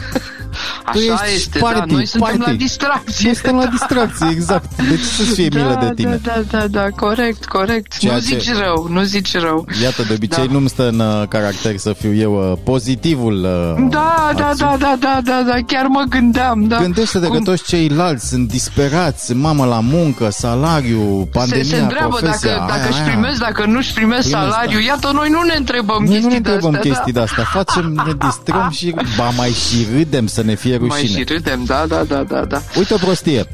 Așa 0.91 1.25
ești 1.25 1.35
este, 1.37 1.59
party, 1.59 1.79
da, 1.79 1.85
noi 1.95 2.07
suntem 2.07 2.37
party. 2.37 2.51
la 2.51 2.57
distracție. 2.57 3.25
Noi 3.27 3.35
suntem 3.35 3.57
la 3.57 3.67
distracție, 3.77 4.27
exact. 4.31 4.77
De 4.89 4.97
ce 4.97 5.03
să-ți 5.05 5.31
fie 5.35 5.49
milă 5.55 5.77
da, 5.81 5.87
de 5.87 5.95
tine? 5.95 6.21
Da, 6.23 6.33
da, 6.51 6.59
da, 6.59 6.67
da, 6.67 6.87
corect, 6.97 7.45
corect. 7.45 7.97
Ceea 7.99 8.13
nu 8.15 8.19
ce- 8.21 8.25
zici 8.25 8.53
rău, 8.59 8.89
nu 8.91 9.03
zici 9.03 9.37
rău. 9.39 9.67
Iată, 9.83 10.03
de 10.03 10.13
obicei 10.15 10.47
Da. 10.47 10.53
nu-mi 10.53 10.69
stă 10.69 10.89
în 10.89 10.99
uh, 11.01 11.23
caracter 11.29 11.77
să 11.77 11.93
fiu 11.99 12.15
eu 12.15 12.51
uh, 12.53 12.59
pozitivul. 12.65 13.35
Uh, 13.45 13.85
Da, 13.91 14.31
da, 14.37 14.51
da, 14.57 14.77
da, 14.79 14.97
da, 15.01 15.21
da, 15.25 15.43
da, 15.47 15.57
chiar 15.67 15.87
mă 15.87 16.05
gândeam, 16.09 16.65
da. 16.67 16.79
Gândește-te 16.79 17.27
că 17.27 17.33
Cum 17.33 17.45
toți 17.45 17.65
ceilalți 17.65 18.29
sunt 18.29 18.49
disperați, 18.49 19.25
sunt 19.25 19.41
mamă 19.41 19.65
la 19.65 19.81
muncă, 19.81 20.29
salariu, 20.31 21.29
pandemia, 21.33 21.65
se, 21.65 21.69
se 21.75 21.81
întreabă 21.81 22.17
profesia, 22.21 22.51
dacă, 22.51 22.65
dacă 22.69 22.81
aia, 22.81 22.89
își 22.89 22.99
aia. 23.01 23.09
primesc, 23.11 23.39
dacă 23.41 23.65
nu 23.67 23.77
își 23.79 23.93
primesc 23.93 24.29
Primesc, 24.29 24.51
salariu. 24.51 24.79
da. 24.79 24.85
Iată, 24.85 25.11
noi 25.15 25.29
nu 25.31 25.43
ne 25.43 25.55
întrebăm 25.57 25.97
Noi 26.05 26.07
nu 26.07 26.11
chestii 26.13 26.29
ne 26.31 26.37
întrebăm 26.37 26.71
de-astea, 26.71 26.91
chestii 26.93 27.13
da. 27.13 27.19
de 27.19 27.25
astea, 27.27 27.45
facem, 27.45 27.93
ne 28.07 28.13
distrăm 28.27 28.69
și 28.73 28.95
ba 29.19 29.29
mai 29.37 29.51
și 29.51 29.87
râdem 29.97 30.27
să 30.27 30.43
ne 30.43 30.55
fie 30.55 30.77
Mai 30.89 30.99
și 31.01 31.07
rușine. 31.07 31.25
râdem, 31.29 31.65
da, 31.65 31.85
da, 31.89 32.03
da, 32.05 32.23
da, 32.23 32.45
da. 32.45 32.63
Uite 32.77 32.95
o 32.95 32.97
prostie, 32.97 33.45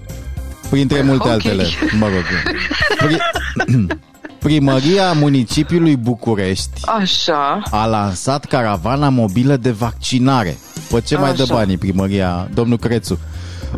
printre 0.71 1.03
multe 1.03 1.27
Ok. 1.27 1.33
altele, 1.33 1.65
mă 1.99 2.07
rog. 2.07 2.25
Pri... 3.07 3.17
Primăria 4.39 5.13
municipiului 5.13 5.97
București 5.97 6.71
Așa, 6.99 7.63
a 7.71 7.87
lansat 7.87 8.45
caravana 8.45 9.09
mobilă 9.09 9.57
de 9.57 9.71
vaccinare. 9.71 10.59
Pe 10.91 11.01
ce 11.01 11.17
mai 11.17 11.35
dă 11.35 11.43
Așa. 11.43 11.55
banii 11.55 11.77
primăria, 11.79 12.49
domnul 12.55 12.79
Crețu? 12.79 13.19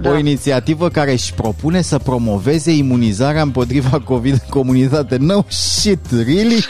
Da. 0.00 0.10
O 0.10 0.16
inițiativă 0.18 0.88
care 0.88 1.12
își 1.12 1.32
propune 1.34 1.80
să 1.82 1.98
promoveze 1.98 2.70
imunizarea 2.72 3.42
împotriva 3.42 4.00
COVID 4.04 4.32
în 4.32 4.38
comunitate. 4.48 5.16
No 5.16 5.42
shit, 5.48 6.10
really? 6.10 6.64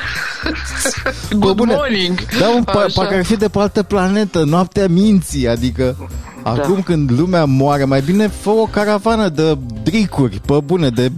good 1.38 1.56
bune. 1.56 1.74
morning. 1.74 2.18
Da, 2.40 2.48
un 2.48 2.62
pa- 2.64 2.84
Așa. 2.84 2.92
parcă 2.94 3.14
ar 3.14 3.24
fi 3.24 3.36
de 3.36 3.48
pe 3.48 3.58
altă 3.58 3.82
planetă, 3.82 4.44
noaptea 4.44 4.86
minții, 4.88 5.48
adică... 5.48 5.96
Acum 6.42 6.82
când 6.82 7.10
lumea 7.18 7.44
moare, 7.44 7.84
mai 7.84 8.00
bine 8.00 8.28
fă 8.28 8.50
o 8.50 8.64
caravană 8.70 9.28
de 9.28 9.58
dricuri, 9.82 10.40
pe 10.46 10.58
bune, 10.64 10.88
de... 10.88 11.10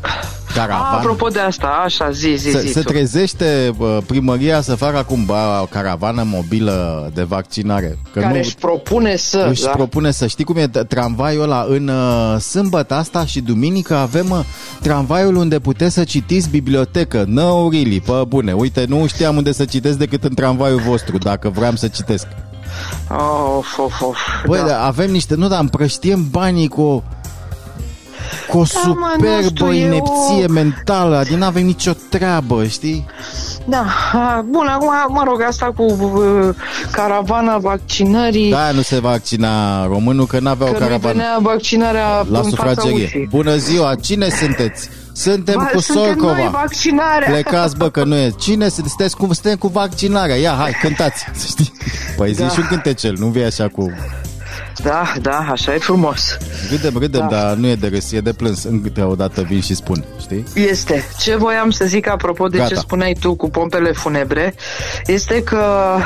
A, 0.00 0.58
Caravană. 0.58 0.96
apropo 0.96 1.28
de 1.28 1.38
asta, 1.38 1.66
așa, 1.84 2.10
zi, 2.10 2.34
zi, 2.36 2.50
Se, 2.50 2.60
zi 2.60 2.72
se 2.72 2.80
tu. 2.80 2.92
trezește 2.92 3.74
bă, 3.76 4.02
primăria 4.06 4.60
să 4.60 4.74
facă 4.74 4.96
acum 4.96 5.24
ba, 5.24 5.60
o 5.62 5.64
caravană 5.64 6.22
mobilă 6.26 7.10
de 7.14 7.22
vaccinare. 7.22 7.98
Că 8.12 8.20
care 8.20 8.32
nu, 8.32 8.38
își 8.38 8.54
propune 8.54 9.16
să, 9.16 9.46
își 9.50 9.62
da? 9.62 9.68
propune 9.70 10.10
să 10.10 10.26
știi 10.26 10.44
cum 10.44 10.56
e 10.56 10.66
t- 10.68 10.86
tramvaiul 10.88 11.42
ăla 11.42 11.66
în 11.68 11.88
uh, 11.88 12.40
sâmbătă 12.40 12.94
asta 12.94 13.24
și 13.26 13.40
duminică 13.40 13.94
avem 13.94 14.30
uh, 14.30 14.40
tramvaiul 14.82 15.36
unde 15.36 15.58
puteți 15.58 15.94
să 15.94 16.04
citiți 16.04 16.48
bibliotecă. 16.50 17.24
No, 17.28 17.68
really, 17.70 18.00
pe 18.00 18.12
bune. 18.28 18.52
Uite, 18.52 18.84
nu 18.88 19.06
știam 19.06 19.36
unde 19.36 19.52
să 19.52 19.64
citesc 19.64 19.98
decât 19.98 20.24
în 20.24 20.34
tramvaiul 20.34 20.80
vostru, 20.80 21.18
dacă 21.18 21.48
vreau 21.48 21.74
să 21.74 21.88
citesc. 21.88 22.26
Of, 23.56 23.78
of, 23.78 24.00
of. 24.02 24.18
Băi, 24.46 24.58
da. 24.60 24.66
da. 24.66 24.84
avem 24.84 25.10
niște, 25.10 25.34
nu, 25.34 25.48
dar 25.48 25.60
împrăștiem 25.60 26.26
banii 26.30 26.68
cu 26.68 26.80
o, 26.82 27.02
cu 28.48 28.58
o 28.58 28.62
Da, 28.72 28.80
mă, 28.88 28.94
nu 29.18 29.42
superbă 29.42 29.72
știu, 29.72 29.72
inepție 29.72 30.40
eu- 30.40 30.48
mentală, 30.48 31.16
adică 31.16 31.36
n-avem 31.36 31.64
nicio 31.64 31.92
treabă, 32.10 32.64
știi? 32.64 33.06
Da, 33.64 33.84
a, 34.12 34.44
bun, 34.50 34.66
acum, 34.66 34.90
mă 35.08 35.22
rog, 35.26 35.42
asta 35.42 35.72
cu 35.76 35.82
uh, 35.82 36.54
caravana 36.92 37.58
vaccinării, 37.58 38.50
Da, 38.50 38.70
nu 38.70 38.80
se 38.82 39.00
vaccina 39.00 39.86
românul 39.86 40.26
că 40.26 40.38
n-avea 40.40 40.66
o 40.66 40.70
că 40.70 40.78
nu 40.78 40.84
caravană 40.84 41.12
venea 41.12 41.38
vaccinarea 41.40 42.24
la 42.30 42.38
în 42.38 42.50
fața 42.50 42.70
sufragerie. 42.80 43.04
ușii. 43.04 43.26
Bună 43.30 43.56
ziua, 43.56 43.94
cine 43.94 44.28
sunteți? 44.28 44.88
Suntem 45.16 45.54
Ba, 45.54 45.64
cu 45.64 45.78
suntem 45.80 46.04
Sorcova. 46.04 46.32
noi 46.36 46.48
vaccinarea. 46.52 47.28
Plecați, 47.28 47.76
bă, 47.76 47.90
că 47.90 48.04
nu 48.04 48.16
e. 48.16 48.30
Cine 48.38 48.68
sunteți? 48.68 48.88
Sunteți 48.88 49.16
cu, 49.16 49.32
suntem 49.34 49.56
cu 49.56 49.68
vaccinarea. 49.68 50.34
Ia, 50.36 50.52
hai, 50.58 50.72
cântați. 50.82 51.24
Să 51.34 51.46
Știi? 51.52 51.72
Păi 52.16 52.32
zi 52.32 52.40
Da. 52.40 52.48
și 52.48 52.58
un 52.60 52.66
cântecel, 52.66 53.14
nu 53.18 53.26
vii 53.26 53.44
așa 53.44 53.68
cu... 53.68 53.90
Da, 54.82 55.12
da, 55.20 55.46
așa 55.50 55.74
e 55.74 55.78
frumos. 55.78 56.36
Râdem, 56.70 56.96
râdem, 56.98 57.20
Da. 57.20 57.26
dar 57.40 57.54
nu 57.54 57.66
e 57.66 57.74
de 57.74 57.88
râs, 57.88 58.12
e 58.12 58.20
de 58.20 58.32
plâns. 58.32 58.64
Încă 58.64 59.04
odată 59.04 59.42
vin 59.42 59.60
și 59.60 59.74
spun, 59.74 60.04
știi? 60.20 60.44
Este. 60.54 61.04
Ce 61.18 61.36
voiam 61.36 61.70
să 61.70 61.84
zic 61.84 62.08
apropo 62.08 62.46
de 62.48 62.56
Gata. 62.56 62.68
ce 62.68 62.74
spuneai 62.74 63.16
tu 63.20 63.34
cu 63.34 63.50
pompele 63.50 63.92
funebre, 63.92 64.54
este 65.06 65.42
că, 65.42 65.96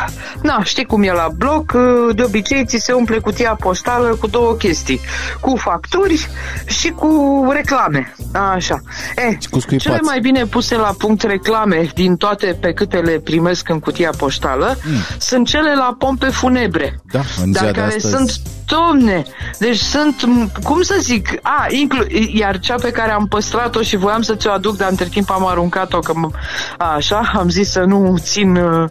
na, 0.43 0.63
știi 0.65 0.85
cum 0.85 1.03
e 1.03 1.13
la 1.13 1.29
bloc, 1.37 1.73
de 2.15 2.23
obicei 2.23 2.65
ți 2.65 2.77
se 2.77 2.93
umple 2.93 3.19
cutia 3.19 3.57
postală 3.61 4.07
cu 4.21 4.27
două 4.27 4.53
chestii, 4.53 5.01
cu 5.41 5.57
facturi 5.57 6.29
și 6.67 6.89
cu 6.91 7.47
reclame. 7.53 8.15
Așa. 8.55 8.81
E, 9.17 9.37
cu 9.51 9.59
scuipați. 9.61 9.77
cele 9.89 9.99
mai 10.03 10.21
bine 10.21 10.45
puse 10.45 10.77
la 10.77 10.95
punct 10.99 11.23
reclame 11.23 11.91
din 11.95 12.17
toate 12.17 12.57
pe 12.61 12.73
câte 12.73 12.97
le 12.97 13.19
primesc 13.19 13.69
în 13.69 13.79
cutia 13.79 14.11
poștală 14.17 14.79
sunt 15.19 15.47
cele 15.47 15.75
la 15.75 15.95
pompe 15.99 16.27
funebre. 16.29 17.01
Da, 17.13 17.21
în 17.43 17.53
Dar 17.53 17.61
ziua 17.63 17.73
de 17.73 17.79
care 17.81 17.95
astăzi. 17.95 18.15
sunt 18.15 18.41
Domne, 18.71 19.23
deci 19.59 19.79
sunt, 19.79 20.25
m, 20.25 20.51
cum 20.63 20.83
să 20.83 20.95
zic, 20.99 21.29
a, 21.43 21.67
inclu, 21.69 22.05
iar 22.33 22.59
cea 22.59 22.75
pe 22.75 22.91
care 22.91 23.11
am 23.13 23.27
păstrat-o 23.27 23.83
și 23.83 23.97
voiam 23.97 24.23
să 24.23 24.35
ți-o 24.35 24.51
aduc, 24.51 24.77
dar 24.77 24.91
între 24.91 25.05
timp 25.11 25.31
am 25.31 25.47
aruncat-o, 25.47 25.99
că 25.99 26.13
m- 26.13 26.39
a, 26.79 26.95
așa, 26.95 27.31
am 27.37 27.49
zis 27.49 27.71
să 27.71 27.81
nu 27.81 28.17
țin 28.19 28.57
uh, 28.57 28.89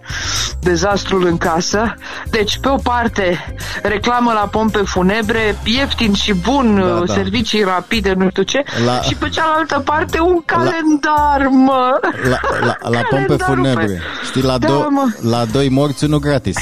dezastrul 0.62 1.26
în 1.26 1.38
casă. 1.38 1.94
Deci, 2.30 2.58
pe 2.60 2.70
o 2.70 2.76
parte, 2.76 3.46
reclamă 3.84 4.32
la 4.34 4.48
pompe 4.52 4.78
funebre, 4.78 5.58
ieftin 5.64 6.14
și 6.14 6.34
bun, 6.34 6.76
Da, 6.76 6.86
uh, 6.86 7.04
da. 7.08 7.14
servicii 7.14 7.64
rapide, 7.64 8.14
nu 8.18 8.30
știu 8.30 8.44
ce, 8.44 8.64
La- 8.86 9.02
și 9.02 9.16
pe 9.16 9.30
cealaltă 9.30 9.82
parte 9.86 10.20
un 10.20 10.42
calendar, 10.46 11.48
mă! 11.50 12.00
La, 12.30 12.40
la, 12.66 12.90
la 12.90 13.00
pompe 13.10 13.26
Calendarul 13.26 13.38
pe- 13.38 13.44
funebre. 13.44 14.02
Știi, 14.26 14.42
la, 14.42 14.58
Da, 14.58 14.68
do, 14.68 14.86
mă. 14.90 15.06
la 15.30 15.46
doi 15.52 15.70
morți, 15.70 16.04
unul 16.04 16.20
gratis. 16.20 16.56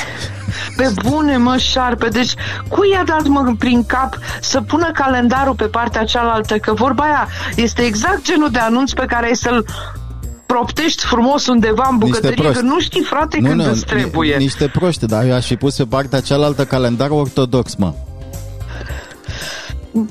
Pe 0.75 0.91
bune, 1.05 1.37
mă, 1.37 1.57
șarpe. 1.57 2.07
Deci, 2.07 2.33
cui 2.67 2.89
i-a 2.89 3.03
dat, 3.05 3.27
mă, 3.27 3.55
prin 3.59 3.85
cap 3.85 4.17
să 4.41 4.61
pună 4.61 4.91
calendarul 4.93 5.53
pe 5.55 5.65
partea 5.65 6.03
cealaltă? 6.03 6.57
Că 6.57 6.73
vorba 6.73 7.03
aia 7.03 7.27
este 7.55 7.81
exact 7.81 8.23
genul 8.23 8.49
de 8.49 8.59
anunț 8.59 8.91
pe 8.91 9.05
care 9.05 9.25
ai 9.25 9.35
să-l 9.35 9.65
proptești 10.45 11.05
frumos 11.05 11.47
undeva 11.47 11.87
în 11.91 11.97
bucătărie, 11.97 12.35
că 12.35 12.41
proști. 12.41 12.63
nu 12.63 12.79
știi, 12.79 13.03
frate, 13.03 13.37
când 13.37 13.67
îți 13.67 13.85
trebuie. 13.85 14.35
ni- 14.35 14.41
niște 14.43 14.67
proști, 14.67 15.05
dar 15.05 15.25
eu 15.25 15.33
aș 15.33 15.45
fi 15.45 15.55
pus 15.55 15.75
pe 15.75 15.83
partea 15.83 16.19
cealaltă 16.19 16.65
calendar 16.65 17.09
ortodox, 17.09 17.75
mă. 17.75 17.93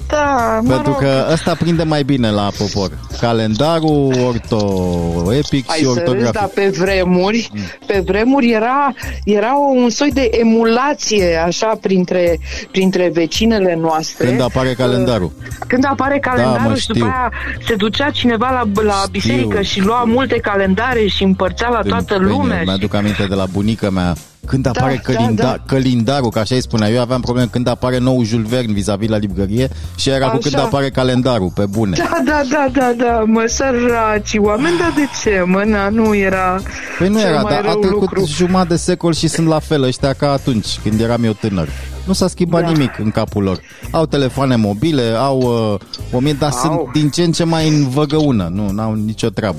Da, 0.09 0.61
mă 0.63 0.69
Pentru 0.75 0.93
rog. 0.93 1.01
că 1.01 1.27
ăsta 1.33 1.55
prinde 1.55 1.83
mai 1.83 2.03
bine 2.03 2.31
la 2.31 2.51
popor. 2.59 2.91
Calendarul 3.21 4.15
orto 4.27 5.33
epic 5.33 5.71
Ai 5.71 5.77
și 5.79 5.83
să 5.85 5.89
râzi, 5.89 5.99
ortografic. 6.01 6.33
dar 6.33 6.51
pe 6.55 6.69
vremuri, 6.79 7.51
pe 7.87 8.03
vremuri 8.07 8.51
era, 8.51 8.93
era 9.25 9.53
un 9.75 9.91
soi 9.91 10.11
de 10.13 10.31
emulație, 10.41 11.37
așa, 11.47 11.79
printre, 11.81 12.39
printre 12.71 13.11
vecinele 13.13 13.75
noastre. 13.81 14.27
Când 14.27 14.41
apare 14.41 14.73
calendarul. 14.73 15.33
Când 15.67 15.85
apare 15.91 16.19
calendarul 16.19 16.63
Da, 16.63 16.69
mă, 16.69 16.75
și 16.75 16.87
după 16.87 16.99
știu. 16.99 17.11
aia 17.11 17.33
se 17.67 17.75
ducea 17.75 18.11
cineva 18.11 18.51
la, 18.51 18.83
la 18.83 18.93
Știu. 18.93 19.11
biserică 19.11 19.63
și 19.63 19.81
lua 19.81 20.05
multe 20.07 20.37
calendare 20.37 21.07
și 21.07 21.23
împărțea 21.23 21.69
la 21.69 21.81
toată 21.89 22.15
În- 22.17 22.25
lumea. 22.25 22.45
bine, 22.59 22.63
Mi-aduc 22.65 22.95
aminte 22.95 23.27
de 23.29 23.35
la 23.35 23.45
bunica 23.53 23.91
mea 23.91 24.15
când 24.47 24.66
apare 24.66 24.94
da, 25.05 25.12
călinda, 25.12 25.43
da. 25.43 25.56
călindarul, 25.66 26.31
că 26.31 26.39
așa 26.39 26.55
îi 26.55 26.60
spunea. 26.60 26.89
Eu 26.90 27.01
aveam 27.01 27.20
probleme 27.20 27.48
când 27.52 27.68
apare 27.68 27.98
nou 27.98 28.23
Jules 28.24 28.48
Verne 28.48 28.73
vis-a-vis 28.73 29.09
la 29.09 29.16
librărie 29.16 29.68
și 29.97 30.09
era 30.09 30.27
cu 30.28 30.36
Așa. 30.36 30.48
când 30.48 30.59
apare 30.64 30.90
calendarul, 30.90 31.51
pe 31.55 31.66
bune. 31.66 31.97
Da, 31.98 32.10
da, 32.24 32.40
da, 32.51 32.66
da, 32.73 32.93
da, 33.05 33.23
mă, 33.27 33.44
săraci 33.47 34.35
oameni, 34.39 34.78
dar 34.78 34.93
de 34.94 35.09
ce, 35.23 35.43
mă, 35.47 35.62
na, 35.66 35.89
nu 35.89 36.14
era 36.14 36.60
Păi 36.98 37.09
nu 37.09 37.18
cel 37.18 37.28
era, 37.28 37.40
mai 37.40 37.52
dar 37.55 37.64
a 37.64 37.70
rău 37.70 37.81
trecut 37.81 38.01
lucru. 38.01 38.24
jumătate 38.27 38.68
de 38.68 38.77
secol 38.77 39.12
și 39.14 39.28
sunt 39.28 39.47
la 39.47 39.59
fel 39.59 39.82
ăștia 39.82 40.12
ca 40.12 40.31
atunci, 40.32 40.66
când 40.82 41.01
eram 41.01 41.24
eu 41.24 41.32
tânăr. 41.32 41.68
Nu 42.05 42.12
s-a 42.12 42.28
schimbat 42.28 42.62
Da. 42.62 42.68
nimic 42.70 42.98
în 42.98 43.10
capul 43.10 43.43
lor. 43.43 43.60
Au 43.90 44.06
telefoane 44.06 44.56
mobile, 44.56 45.02
au 45.18 45.39
uh, 45.73 46.14
o 46.16 46.18
mie, 46.20 46.32
dar 46.32 46.51
Au. 46.52 46.59
sunt 46.59 46.93
din 46.93 47.09
ce 47.10 47.23
în 47.23 47.32
ce 47.32 47.44
mai 47.44 47.68
în 47.68 47.89
văgăună. 47.89 48.51
Nu, 48.52 48.70
n-au 48.70 48.94
nicio 48.94 49.28
treabă. 49.28 49.59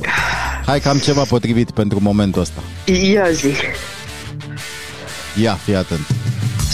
Hai 0.66 0.80
că 0.80 0.90
am 0.90 0.98
ceva 0.98 1.22
potrivit 1.22 1.72
pentru 1.72 2.00
momentul 2.02 2.42
ăsta. 2.42 2.62
Ia 3.12 3.30
zi, 3.32 3.48
Ia, 5.42 5.54
fii 5.54 5.76
atent. 5.76 6.06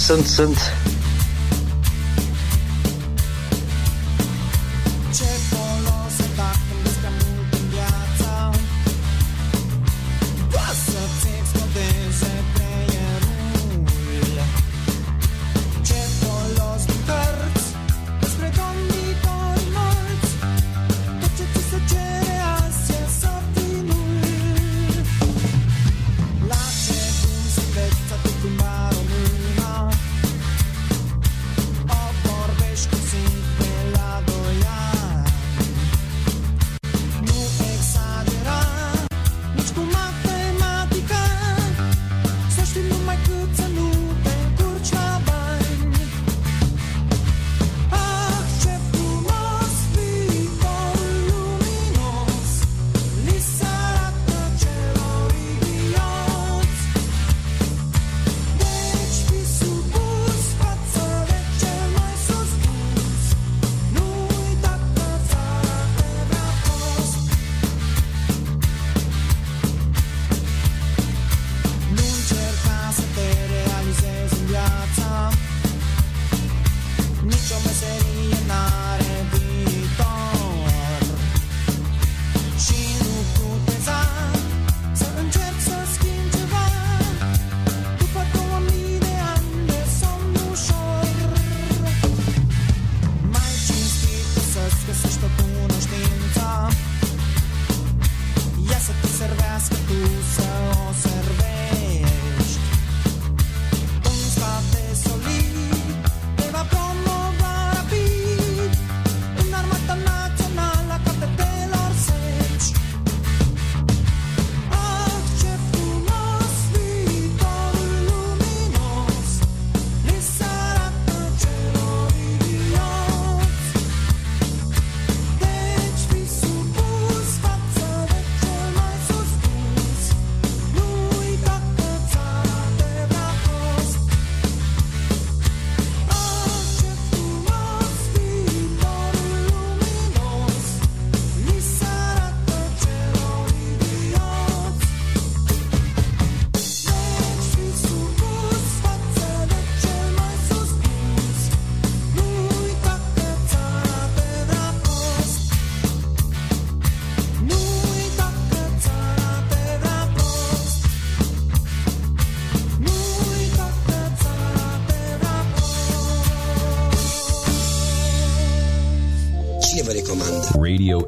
sunt, 0.06 0.26
sunt. 0.26 0.58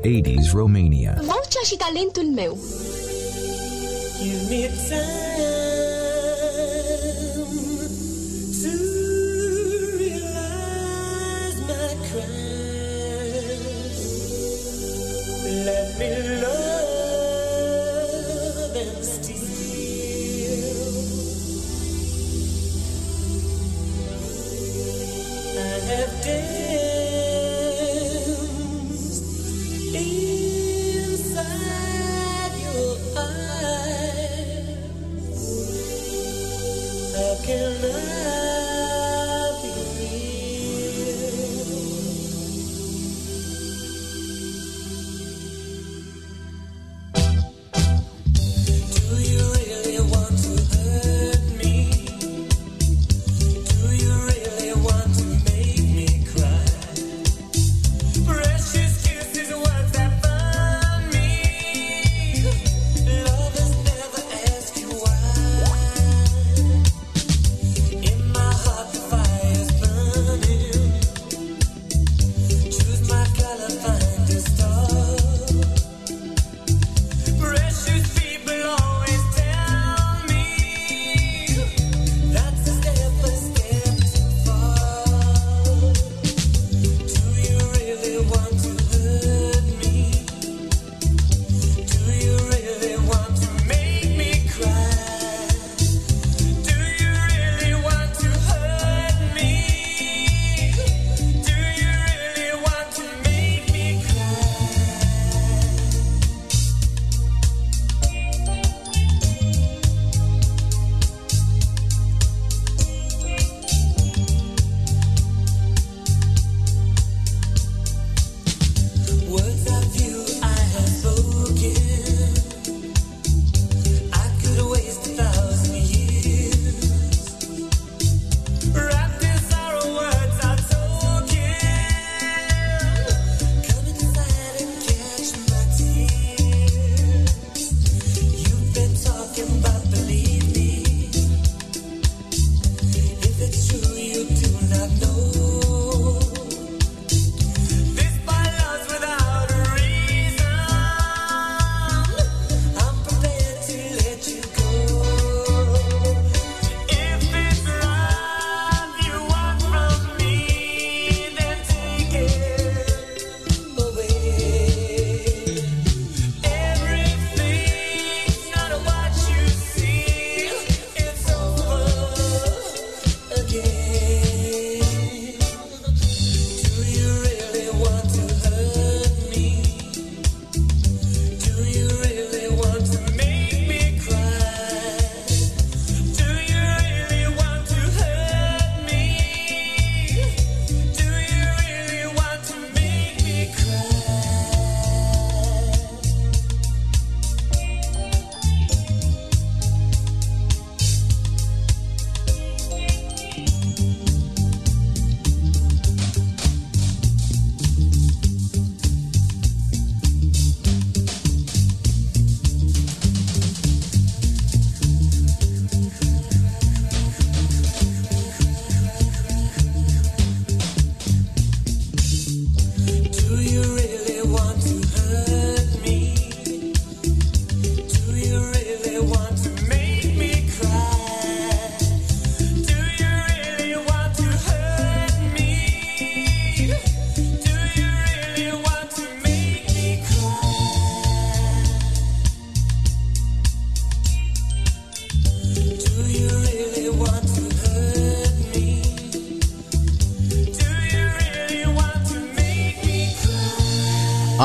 80s 0.05 0.51
Romania. 0.53 1.13
Vocea 1.21 1.63
și 1.65 1.75
talentul 1.75 2.23
meu. 2.23 2.57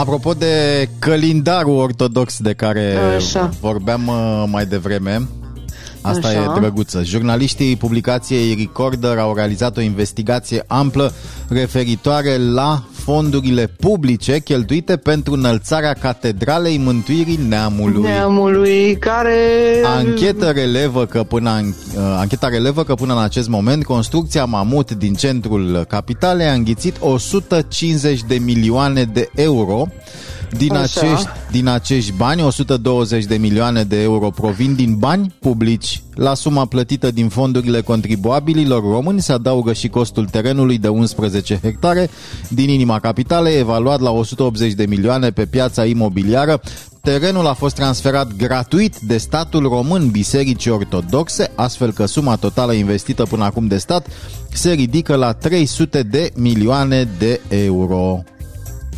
Apropo 0.01 0.33
de 0.35 0.89
calendarul 0.99 1.79
ortodox 1.79 2.39
de 2.39 2.53
care 2.53 2.97
Așa. 3.17 3.51
vorbeam 3.61 4.07
uh, 4.07 4.45
mai 4.47 4.67
devreme, 4.67 5.29
asta 6.01 6.29
Așa. 6.29 6.43
e 6.43 6.59
drăguță. 6.59 7.03
Jurnaliștii 7.03 7.77
publicației 7.77 8.55
Recorder 8.55 9.19
au 9.19 9.35
realizat 9.35 9.77
o 9.77 9.81
investigație 9.81 10.65
amplă 10.67 11.13
referitoare 11.49 12.37
la 12.37 12.85
fondurile 13.03 13.67
publice 13.67 14.39
cheltuite 14.39 14.97
pentru 14.97 15.33
înălțarea 15.33 15.93
Catedralei 15.93 16.79
Mântuirii 16.79 17.41
Neamului. 17.49 18.03
Neamului 18.03 18.97
care... 18.99 19.37
Ancheta 19.85 20.53
relevă 20.53 21.07
că 21.07 21.23
până 21.23 21.51
în, 21.51 21.67
uh, 21.67 22.03
ancheta 22.19 22.49
relevă 22.49 22.85
că 22.85 22.95
până 22.95 23.13
în 23.13 23.23
acest 23.23 23.49
moment 23.49 23.85
construcția 23.85 24.45
Mamut 24.45 24.91
din 24.93 25.15
centrul 25.15 25.85
capitalei 25.89 26.47
a 26.47 26.53
înghițit 26.53 26.97
150 27.01 28.23
de 28.23 28.39
milioane 28.39 29.03
de 29.05 29.31
euro. 29.35 29.89
Din 30.57 30.75
Așa. 30.75 31.01
acești, 31.01 31.29
din 31.51 31.69
acești 31.69 32.13
bani, 32.13 32.43
120 32.43 33.25
de 33.25 33.37
milioane 33.37 33.83
de 33.83 34.03
euro 34.03 34.31
provin 34.31 34.75
din 34.75 34.95
bani 34.99 35.35
publici. 35.41 36.03
La 36.15 36.35
suma 36.35 36.65
plătită 36.65 37.11
din 37.11 37.29
fondurile 37.29 37.81
contribuabililor 37.81 38.83
români 38.83 39.21
se 39.21 39.33
adaugă 39.33 39.73
și 39.73 39.89
costul 39.89 40.25
terenului 40.25 40.79
de 40.79 40.89
11 40.89 41.59
hectare 41.63 42.11
din 42.49 42.69
inima 42.69 42.90
capitalei, 42.99 43.59
evaluat 43.59 44.01
la 44.01 44.11
180 44.11 44.73
de 44.73 44.87
milioane 44.87 45.31
pe 45.31 45.47
piața 45.47 45.85
imobiliară. 45.85 46.61
Terenul 47.03 47.47
a 47.47 47.53
fost 47.53 47.75
transferat 47.75 48.37
gratuit 48.37 48.99
de 48.99 49.19
statul 49.19 49.69
român 49.69 50.11
Bisericii 50.11 50.71
Ortodoxe, 50.71 51.51
astfel 51.55 51.93
că 51.93 52.07
suma 52.07 52.37
totală 52.37 52.73
investită 52.73 53.23
până 53.23 53.45
acum 53.45 53.67
de 53.67 53.77
stat 53.77 54.07
se 54.53 54.73
ridică 54.73 55.15
la 55.15 55.33
300 55.33 56.03
de 56.03 56.31
milioane 56.37 57.09
de 57.19 57.41
euro. 57.49 58.23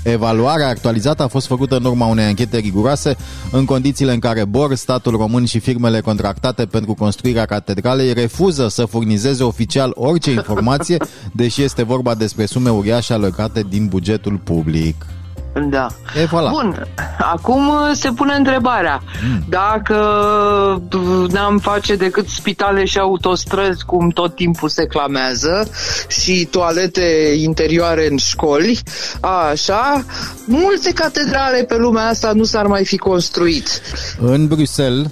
Evaluarea 0.02 0.68
actualizată 0.68 1.22
a 1.22 1.26
fost 1.26 1.46
făcută 1.46 1.76
în 1.76 1.84
urma 1.84 2.06
unei 2.06 2.24
anchete 2.24 2.58
riguroase 2.58 3.16
în 3.50 3.64
condițiile 3.64 4.12
în 4.12 4.18
care 4.18 4.44
BOR, 4.44 4.74
statul 4.74 5.16
român 5.16 5.44
și 5.44 5.58
firmele 5.58 6.00
contractate 6.00 6.66
pentru 6.66 6.94
construirea 6.94 7.44
catedralei 7.44 8.12
refuză 8.12 8.68
să 8.68 8.84
furnizeze 8.84 9.42
oficial 9.42 9.92
orice 9.94 10.30
informație, 10.30 10.96
deși 11.32 11.62
este 11.62 11.82
vorba 11.82 12.14
despre 12.14 12.46
sume 12.46 12.70
uriașe 12.70 13.12
alocate 13.12 13.64
din 13.68 13.86
bugetul 13.86 14.36
public. 14.44 15.06
Da. 15.70 15.86
E, 16.16 16.24
voilà. 16.26 16.50
Bun, 16.50 16.86
acum 17.18 17.68
uh, 17.68 17.90
se 17.92 18.10
pune 18.10 18.34
întrebarea 18.34 19.02
Mm. 19.24 19.44
dacă 19.48 19.94
uh, 20.94 21.28
n-am 21.30 21.58
face 21.58 21.94
decât 21.96 22.28
spitale 22.28 22.84
și 22.84 22.98
autostrăzi 22.98 23.84
cum 23.84 24.08
tot 24.08 24.34
timpul 24.34 24.68
se 24.68 24.86
clamează 24.86 25.70
și 26.08 26.48
toalete 26.50 27.34
interioare 27.36 28.08
în 28.10 28.16
școli, 28.16 28.78
așa, 29.20 30.04
multe 30.44 30.92
catedrale 30.92 31.64
pe 31.64 31.76
lumea 31.76 32.06
asta 32.08 32.32
nu 32.32 32.44
s-ar 32.44 32.66
mai 32.66 32.84
fi 32.84 32.96
construit. 32.96 33.80
În 34.20 34.46
Bruxelles, 34.46 35.06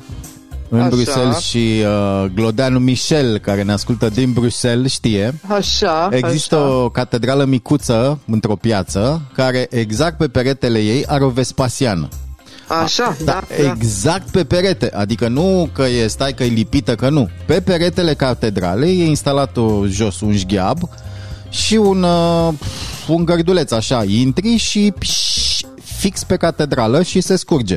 în 0.71 0.81
Așa. 0.81 0.89
Bruxelles 0.89 1.39
și 1.39 1.83
uh, 1.85 2.31
Glodeanu 2.35 2.79
Michel, 2.79 3.39
care 3.39 3.63
ne 3.63 3.73
ascultă 3.73 4.09
din 4.09 4.33
Bruxelles, 4.33 4.93
știe, 4.93 5.35
Așa, 5.47 6.09
Există 6.13 6.57
așa. 6.57 6.77
o 6.77 6.89
catedrală 6.89 7.45
micuță 7.45 8.19
într-o 8.27 8.57
piață 8.57 9.23
care 9.35 9.67
exact 9.71 10.17
pe 10.17 10.29
peretele 10.29 10.79
ei 10.79 11.07
are 11.07 11.25
o 11.25 11.29
Vespasiană. 11.29 12.09
Așa, 12.83 13.17
da, 13.25 13.43
da. 13.63 13.73
Exact 13.73 14.31
pe 14.31 14.45
perete, 14.45 14.91
adică 14.95 15.29
nu 15.29 15.69
că 15.73 15.83
e, 15.83 16.07
stai 16.07 16.33
că 16.33 16.43
e 16.43 16.47
lipită, 16.47 16.95
că 16.95 17.09
nu. 17.09 17.29
Pe 17.47 17.61
peretele 17.61 18.15
catedralei 18.15 19.01
e 19.01 19.05
instalat 19.05 19.57
o, 19.57 19.87
jos 19.87 20.21
un 20.21 20.37
șgheab 20.37 20.79
și 21.49 21.75
un, 21.75 22.03
uh, 22.03 22.53
un 23.09 23.25
gărduleț 23.25 23.71
așa, 23.71 24.05
intri 24.07 24.57
și 24.57 24.93
pșșș, 24.99 25.61
fix 25.83 26.25
pe 26.25 26.37
catedrală 26.37 27.03
și 27.03 27.21
se 27.21 27.37
scurge. 27.37 27.77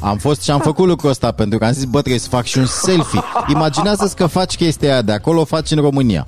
Am 0.00 0.16
fost 0.16 0.42
și 0.42 0.50
am 0.50 0.60
făcut 0.60 0.86
lucrul 0.86 1.10
ăsta 1.10 1.32
pentru 1.32 1.58
că 1.58 1.64
am 1.64 1.72
zis, 1.72 1.84
bă, 1.84 1.98
trebuie 1.98 2.20
să 2.20 2.28
fac 2.28 2.44
și 2.44 2.58
un 2.58 2.66
selfie. 2.66 3.20
Imaginează-ți 3.48 4.16
că 4.16 4.26
faci 4.26 4.56
chestia 4.56 4.92
aia 4.92 5.02
de 5.02 5.12
acolo, 5.12 5.40
o 5.40 5.44
faci 5.44 5.70
în 5.70 5.80
România. 5.80 6.26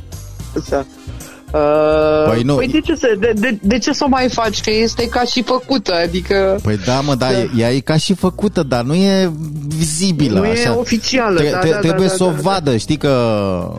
Da. 0.69 0.85
Uh, 1.55 2.31
Păi 2.33 2.43
nu. 2.43 2.55
Păi 2.55 2.69
de 2.69 2.81
ce, 2.81 2.95
să, 2.95 3.07
de, 3.19 3.33
de, 3.37 3.59
de 3.63 3.79
ce 3.79 3.93
să 3.93 4.05
o 4.05 4.09
mai 4.09 4.29
faci? 4.29 4.61
Că 4.61 4.71
este 4.71 5.09
ca 5.09 5.23
și 5.23 5.43
făcută, 5.43 5.95
adică... 5.95 6.59
Păi 6.63 6.79
da, 6.87 7.01
mă, 7.01 7.15
da, 7.15 7.33
e- 7.33 7.51
ea 7.57 7.73
e 7.73 7.81
ca 7.81 7.97
și 7.97 8.15
făcută, 8.15 8.63
dar 8.63 8.83
nu 8.83 8.95
e 8.95 9.33
vizibilă. 9.67 10.39
Nu 10.39 10.45
e 10.45 10.51
așa. 10.51 10.79
oficială, 10.79 11.43
da, 11.43 11.69
da, 11.69 11.77
trebuie 11.79 12.07
da, 12.07 12.13
să 12.15 12.25
o 12.25 12.31
da, 12.31 12.33
da. 12.33 12.41
vadă, 12.41 12.77
știi 12.77 12.97
că 12.97 13.73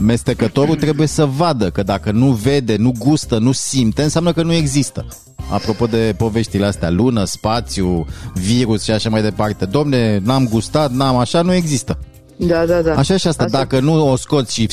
mestecătorul 0.00 0.74
trebuie 0.74 1.06
să 1.06 1.24
vadă, 1.24 1.70
că 1.70 1.82
dacă 1.82 2.10
nu 2.10 2.26
vede, 2.26 2.76
nu 2.76 2.92
gustă, 2.98 3.38
nu 3.38 3.52
simte, 3.52 4.02
înseamnă 4.02 4.32
că 4.32 4.42
nu 4.42 4.52
există. 4.52 5.06
Apropo 5.50 5.86
de 5.86 6.14
poveștile 6.18 6.66
astea, 6.66 6.90
lună, 6.90 7.24
spațiu, 7.24 8.06
virus 8.34 8.82
și 8.82 8.90
așa 8.90 9.08
mai 9.08 9.22
departe. 9.22 9.64
Domne, 9.64 10.20
n-am 10.24 10.48
gustat, 10.48 10.90
n-am 10.90 11.16
așa, 11.16 11.42
nu 11.42 11.52
există. 11.54 11.98
Da, 12.36 12.64
da, 12.66 12.80
da. 12.80 12.94
Așa 12.94 13.16
și 13.16 13.26
asta, 13.26 13.44
Asta- 13.44 13.58
dacă 13.58 13.80
nu 13.80 14.10
o 14.10 14.16
scoți 14.16 14.54
și 14.54 14.68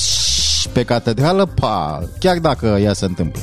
pe 0.72 0.84
catedrală, 0.84 1.46
pa, 1.46 2.02
chiar 2.20 2.38
dacă 2.38 2.66
ea 2.82 2.94
se 2.94 3.06
întâmplă. 3.06 3.42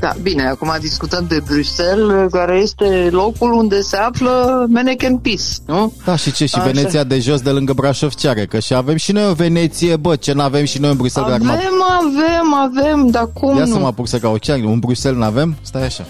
Da, 0.00 0.12
bine, 0.22 0.46
acum 0.48 0.76
discutăm 0.80 1.24
de 1.28 1.42
Bruxelles, 1.46 2.30
care 2.32 2.56
este 2.56 3.08
locul 3.10 3.52
unde 3.52 3.80
se 3.80 3.96
află 3.96 4.66
Mannequin 4.68 5.16
Peace, 5.16 5.42
nu? 5.66 5.92
Da, 6.04 6.16
și 6.16 6.32
ce? 6.32 6.46
Și 6.46 6.54
Așa. 6.54 6.64
Veneția 6.64 7.04
de 7.04 7.18
jos 7.18 7.40
de 7.40 7.50
lângă 7.50 7.72
Brașov 7.72 8.14
ce 8.14 8.28
are? 8.28 8.46
Că 8.46 8.58
și 8.58 8.74
avem 8.74 8.96
și 8.96 9.12
noi 9.12 9.26
o 9.26 9.32
Veneție, 9.32 9.96
bă, 9.96 10.16
ce 10.16 10.32
n-avem 10.32 10.64
și 10.64 10.78
noi 10.78 10.90
în 10.90 10.96
Bruxelles? 10.96 11.32
Avem, 11.32 11.46
dar 11.46 11.56
acum- 11.56 12.08
avem, 12.08 12.54
avem, 12.54 13.06
dar 13.10 13.28
cum 13.32 13.56
Ia 13.56 13.64
nu? 13.64 13.72
să 13.72 13.78
mă 13.78 13.86
apuc 13.86 14.08
să 14.08 14.18
caut 14.18 14.40
ce 14.40 14.62
Un 14.64 14.78
Bruxelles 14.78 15.20
n-avem? 15.20 15.56
Stai 15.62 15.84
așa. 15.84 16.06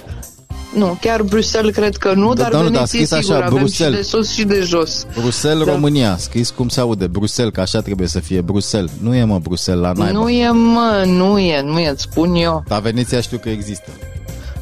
Nu, 0.75 0.99
chiar 1.01 1.23
Bruxelles 1.23 1.75
cred 1.75 1.97
că 1.97 2.13
nu, 2.15 2.33
Da, 2.35 2.43
dar 2.43 2.51
da, 2.51 2.57
nu, 2.59 2.63
da, 2.65 2.71
Veneție 2.71 3.05
scris 3.07 3.19
sigur 3.21 3.35
așa, 3.37 3.45
avem 3.47 3.59
Bruxelles. 3.59 3.97
și 4.07 4.11
de 4.13 4.17
sus 4.17 4.31
și 4.31 4.45
de 4.45 4.61
jos. 4.61 5.07
Bruxelles, 5.21 5.67
Da. 5.67 5.73
România. 5.73 6.17
Scris 6.17 6.51
cum 6.51 6.69
se 6.69 6.81
aude. 6.81 7.07
Bruxelles, 7.07 7.53
că 7.55 7.61
așa 7.61 7.81
trebuie 7.81 8.09
să 8.09 8.21
fie. 8.21 8.41
Bruxelles. 8.41 8.91
Nu 9.03 9.15
e, 9.15 9.25
mă, 9.25 9.39
Bruxelles 9.39 9.83
la 9.83 9.93
naiba. 9.93 10.19
Nu 10.19 10.29
e, 10.29 10.51
mă, 10.51 11.03
nu 11.07 11.39
e, 11.39 11.63
nu 11.63 11.79
e, 11.79 11.89
îți 11.89 12.03
spun 12.03 12.35
eu. 12.35 12.65
Dar 12.69 12.81
Veneția 12.81 13.21
știu 13.21 13.39
că 13.39 13.49
există. 13.49 13.91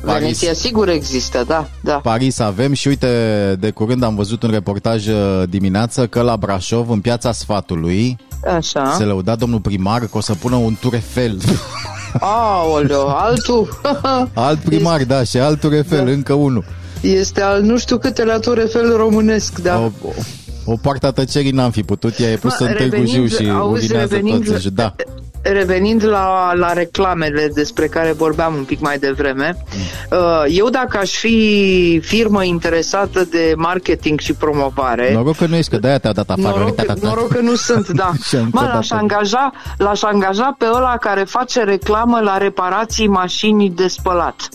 Paris. 0.04 0.20
Veneția 0.22 0.52
sigur 0.52 0.88
există, 0.88 1.44
da, 1.46 1.68
da. 1.80 1.94
Paris 1.94 2.38
avem 2.38 2.72
și 2.72 2.88
uite, 2.88 3.56
de 3.60 3.70
curând 3.70 4.02
am 4.02 4.14
văzut 4.14 4.42
un 4.42 4.50
reportaj 4.50 5.06
uh, 5.06 5.42
dimineață 5.48 6.06
că 6.06 6.20
la 6.20 6.36
Brașov, 6.36 6.90
în 6.90 7.00
piața 7.00 7.32
Sfatului, 7.32 8.16
Așa. 8.56 8.94
se 8.96 9.04
lăuda 9.04 9.34
domnul 9.36 9.60
primar 9.60 10.00
că 10.00 10.16
o 10.16 10.20
să 10.20 10.34
pună 10.34 10.56
un 10.56 10.76
Turefel. 10.80 11.38
Aoleo, 12.20 13.08
altul 13.08 13.68
Alt 14.34 14.58
primar, 14.58 15.04
da, 15.04 15.22
și 15.22 15.36
alt 15.38 15.60
Turefel, 15.60 16.04
Da. 16.04 16.10
încă 16.10 16.32
unul. 16.32 16.64
este 17.00 17.40
al 17.42 17.62
nu 17.62 17.78
știu 17.78 17.96
câte 17.98 18.24
la 18.24 18.38
Torefel 18.38 18.96
românesc, 18.96 19.58
da. 19.58 19.78
O, 19.78 19.90
o, 20.08 20.10
o 20.72 20.76
parte 20.82 21.06
a 21.06 21.10
tăcerii 21.10 21.50
n-am 21.50 21.70
fi 21.70 21.82
putut, 21.82 22.18
ea 22.18 22.30
e 22.30 22.36
pusă 22.36 22.56
Mă, 22.62 22.68
în 22.68 22.76
Târgu 22.76 22.94
revenind- 22.94 23.08
Jiu 23.14 23.26
și 23.26 23.50
auzi, 23.50 23.84
urinează 23.84 24.14
revenind- 24.14 24.44
toți. 24.50 24.68
Da. 24.74 24.94
Revenind 25.42 26.04
la, 26.04 26.52
la 26.54 26.72
reclamele 26.72 27.50
despre 27.54 27.86
care 27.86 28.12
vorbeam 28.12 28.54
un 28.54 28.64
pic 28.64 28.80
mai 28.80 28.98
devreme, 28.98 29.56
Mm. 29.74 30.18
uh, 30.18 30.44
eu 30.48 30.68
dacă 30.68 30.98
aș 30.98 31.10
fi 31.12 32.00
firmă 32.04 32.44
interesată 32.44 33.24
de 33.30 33.52
marketing 33.56 34.20
și 34.20 34.32
promovare, 34.32 35.12
Noroc 35.12 35.36
că 35.36 35.46
nu 35.46 35.56
ești, 35.56 35.70
că 35.70 35.76
de-aia 35.76 35.98
te-a 35.98 36.12
dat 36.12 36.30
afară. 36.30 36.56
Noroc, 36.58 36.74
Ta, 36.74 36.82
ta, 36.82 36.94
ta. 36.94 37.08
noroc 37.08 37.28
că 37.28 37.40
nu 37.40 37.54
sunt, 37.54 37.88
da. 37.88 38.10
Și 38.28 38.34
încă 38.34 38.48
Mă, 38.52 38.60
o 38.60 38.74
l-aș 38.74 38.86
dată. 38.88 39.00
angaja, 39.02 39.52
l-aș 39.78 40.02
angaja 40.02 40.54
pe 40.58 40.66
ăla 40.74 40.96
care 41.00 41.22
face 41.24 41.62
reclamă 41.64 42.20
la 42.20 42.36
reparații 42.36 43.06
mașinii 43.08 43.70
de 43.70 43.86
spălat. 43.88 44.48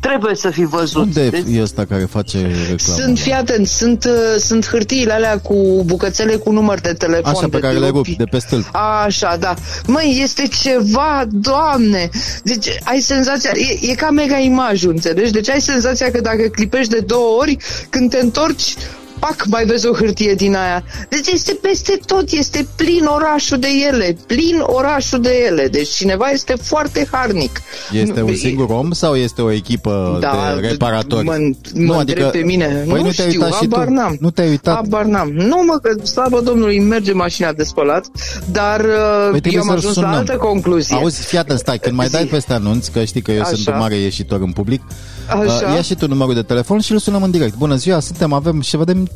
Trebuie 0.00 0.34
să 0.34 0.50
fi 0.50 0.64
văzut. 0.64 1.02
Unde 1.02 1.28
Deci- 1.28 1.44
e 1.50 1.62
ăsta 1.62 1.84
care 1.84 2.04
face 2.04 2.38
reclamă? 2.68 3.00
Sunt, 3.00 3.18
fii 3.18 3.32
atent, 3.32 3.66
sunt, 3.66 4.04
uh, 4.04 4.12
sunt 4.38 4.68
hârtiile 4.68 5.12
alea 5.12 5.38
cu 5.38 5.82
bucățele 5.84 6.36
cu 6.36 6.50
număr 6.52 6.80
de 6.80 6.92
telefon. 6.92 7.30
Așa, 7.30 7.40
pe 7.40 7.48
de 7.48 7.58
care 7.58 7.72
le 7.72 7.80
tiopi. 7.80 7.96
rupi 7.96 8.16
de 8.16 8.24
pe 8.24 8.38
stâlp. 8.38 8.68
Așa, 9.04 9.36
da. 9.40 9.54
Măi, 9.86 10.18
este 10.22 10.42
ceva, 10.62 11.24
doamne! 11.30 12.08
Deci 12.42 12.66
ai 12.84 13.00
senzația, 13.00 13.50
e, 13.54 13.90
e 13.90 13.94
ca 13.94 14.10
mega 14.10 14.38
imajul, 14.38 14.90
înțelegi? 14.90 15.32
Deci 15.32 15.48
ai 15.48 15.60
senzația 15.60 16.10
că 16.10 16.20
dacă 16.20 16.42
clipești 16.42 16.92
de 16.92 17.00
două 17.00 17.38
ori, 17.40 17.56
când 17.90 18.10
te 18.10 18.18
întorci, 18.22 18.74
pac, 19.18 19.44
mai 19.46 19.64
vezi 19.64 19.86
o 19.86 19.92
hârtie 19.92 20.34
din 20.34 20.54
aia. 20.54 20.82
Deci 21.08 21.26
este 21.26 21.58
peste 21.62 21.98
tot, 22.06 22.30
este 22.30 22.66
plin 22.76 23.04
orașul 23.04 23.58
de 23.58 23.68
ele, 23.88 24.16
plin 24.26 24.58
orașul 24.62 25.20
de 25.20 25.44
ele. 25.46 25.68
Deci 25.68 25.88
cineva 25.88 26.26
este 26.30 26.54
foarte 26.62 27.08
harnic. 27.10 27.60
Este 27.92 28.20
un 28.22 28.28
Nu, 28.30 28.34
singur 28.34 28.66
om 28.70 28.92
sau 28.92 29.14
este 29.16 29.42
o 29.42 29.50
echipă 29.50 30.16
Da, 30.20 30.56
de 30.60 30.66
reparatori? 30.66 31.24
Mă, 31.24 31.50
mă 31.74 31.96
întreb 31.98 32.30
pe 32.30 32.38
mine. 32.38 32.66
Păi 32.88 33.00
nu, 33.00 33.06
nu 33.06 33.12
te-ai 33.12 33.28
știu, 33.28 33.42
uitat 33.42 33.58
și 33.58 33.68
habar 33.70 33.86
tu? 33.86 33.92
n-am. 33.92 34.16
Nu 34.20 34.30
te-ai 34.30 34.48
uitat? 34.48 34.74
Habar 34.74 35.04
n-am. 35.04 35.28
Nu, 35.32 35.62
mă, 35.66 35.78
că 35.82 36.04
slavă 36.06 36.40
Domnului, 36.40 36.76
îmi 36.76 36.86
merge 36.86 37.12
mașina 37.12 37.52
de 37.52 37.62
spălat, 37.62 38.06
dar 38.50 38.80
Păi 38.80 38.90
uh, 38.90 39.32
eu 39.32 39.38
trebuie 39.38 39.60
am 39.60 39.66
să-l 39.66 39.76
ajuns 39.76 39.94
sunăm. 39.94 40.10
la 40.10 40.16
altă 40.16 40.36
concluzie. 40.36 40.96
Auzi, 40.96 41.20
fii 41.26 41.38
atent, 41.38 41.58
stai, 41.58 41.78
când 41.78 41.96
mai 41.96 42.08
dai 42.08 42.22
Zi. 42.22 42.28
peste 42.28 42.52
anunț, 42.52 42.86
că 42.86 43.04
știi 43.04 43.22
că 43.22 43.32
eu 43.32 43.40
Așa. 43.40 43.50
sunt 43.54 43.66
un 43.66 43.78
mare 43.78 43.94
ieșitor 43.96 44.40
în 44.40 44.52
public, 44.52 44.82
Așa. 45.28 45.66
Uh, 45.68 45.74
Ia 45.74 45.82
și 45.82 45.94
tu 45.94 46.06
numărul 46.08 46.34
de 46.34 46.42
telefon 46.42 46.80
și 46.80 46.92
îl 46.92 46.98
sunăm 46.98 47.22
în 47.22 47.30
direct. 47.30 47.56
Bună 47.56 47.74
ziua, 47.74 48.00
suntem, 48.00 48.32
avem 48.32 48.60
și 48.60 48.76
vedem 48.76 49.08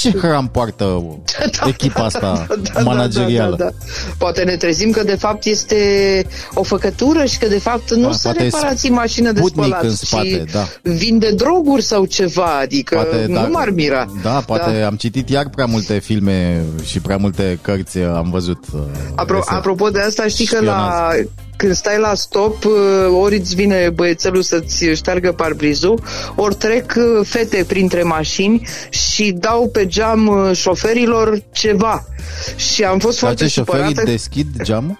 ce 0.00 0.18
hram 0.18 0.48
poartă 0.48 1.04
echipa 1.66 2.04
asta 2.04 2.46
managerială. 2.84 3.56
Da, 3.56 3.64
da, 3.64 3.70
da. 3.70 3.92
Poate 4.18 4.42
ne 4.42 4.56
trezim 4.56 4.90
că 4.90 5.02
de 5.04 5.14
fapt 5.16 5.44
este 5.44 5.76
o 6.54 6.62
făcătură 6.62 7.24
și 7.24 7.38
că 7.38 7.46
de 7.48 7.58
fapt 7.58 7.94
nu 7.94 8.02
Da, 8.06 8.12
sunt 8.12 8.22
poate 8.22 8.42
e 8.42 8.44
reparații 8.44 8.90
mașină 8.90 9.32
de 9.32 9.38
Sputnik 9.38 9.64
spălat 9.64 9.82
în 9.84 9.94
spate, 9.94 10.28
și 10.28 10.52
da. 10.52 10.66
vinde 10.82 11.30
droguri 11.30 11.82
sau 11.82 12.04
ceva, 12.04 12.58
adică 12.58 12.94
Poate, 12.94 13.24
nu 13.28 13.34
da, 13.34 13.40
m-ar 13.46 13.70
mira. 13.70 14.06
Da, 14.22 14.30
poate 14.46 14.82
am 14.82 14.94
citit 14.94 15.28
iar 15.28 15.48
prea 15.48 15.66
multe 15.66 15.98
filme 15.98 16.62
și 16.84 17.00
prea 17.00 17.16
multe 17.16 17.58
cărți 17.62 17.98
am 17.98 18.30
văzut. 18.30 18.64
uh, 18.74 18.80
Apro- 19.14 19.34
dese- 19.34 19.54
apropo 19.54 19.88
de 19.88 20.00
asta, 20.00 20.26
știi 20.26 20.46
că 20.46 20.60
la, 20.60 21.08
Șpionaj. 21.10 21.26
Când 21.62 21.74
stai 21.74 21.98
la 21.98 22.14
stop, 22.14 22.64
uh, 22.64 22.72
ori 23.20 23.36
îți 23.36 23.54
vine 23.54 23.90
băiețelul 23.94 24.42
să-ți 24.42 24.84
șteargă 24.84 25.32
parbrizul, 25.32 26.02
ori 26.36 26.54
trec 26.54 26.94
uh, 26.96 27.26
fete 27.26 27.64
printre 27.66 28.02
mașini 28.02 28.66
și 28.90 29.32
dau 29.32 29.68
pe 29.68 29.86
geam 29.86 30.26
uh, 30.26 30.56
șoferilor 30.56 31.42
ceva. 31.52 32.04
Și 32.56 32.84
am 32.84 32.98
fost 32.98 33.20
Dar 33.20 33.28
foarte 33.28 33.44
ce 33.44 33.50
șoferii 33.50 33.86
supărată. 33.86 34.10
deschid 34.10 34.62
geamul? 34.62 34.98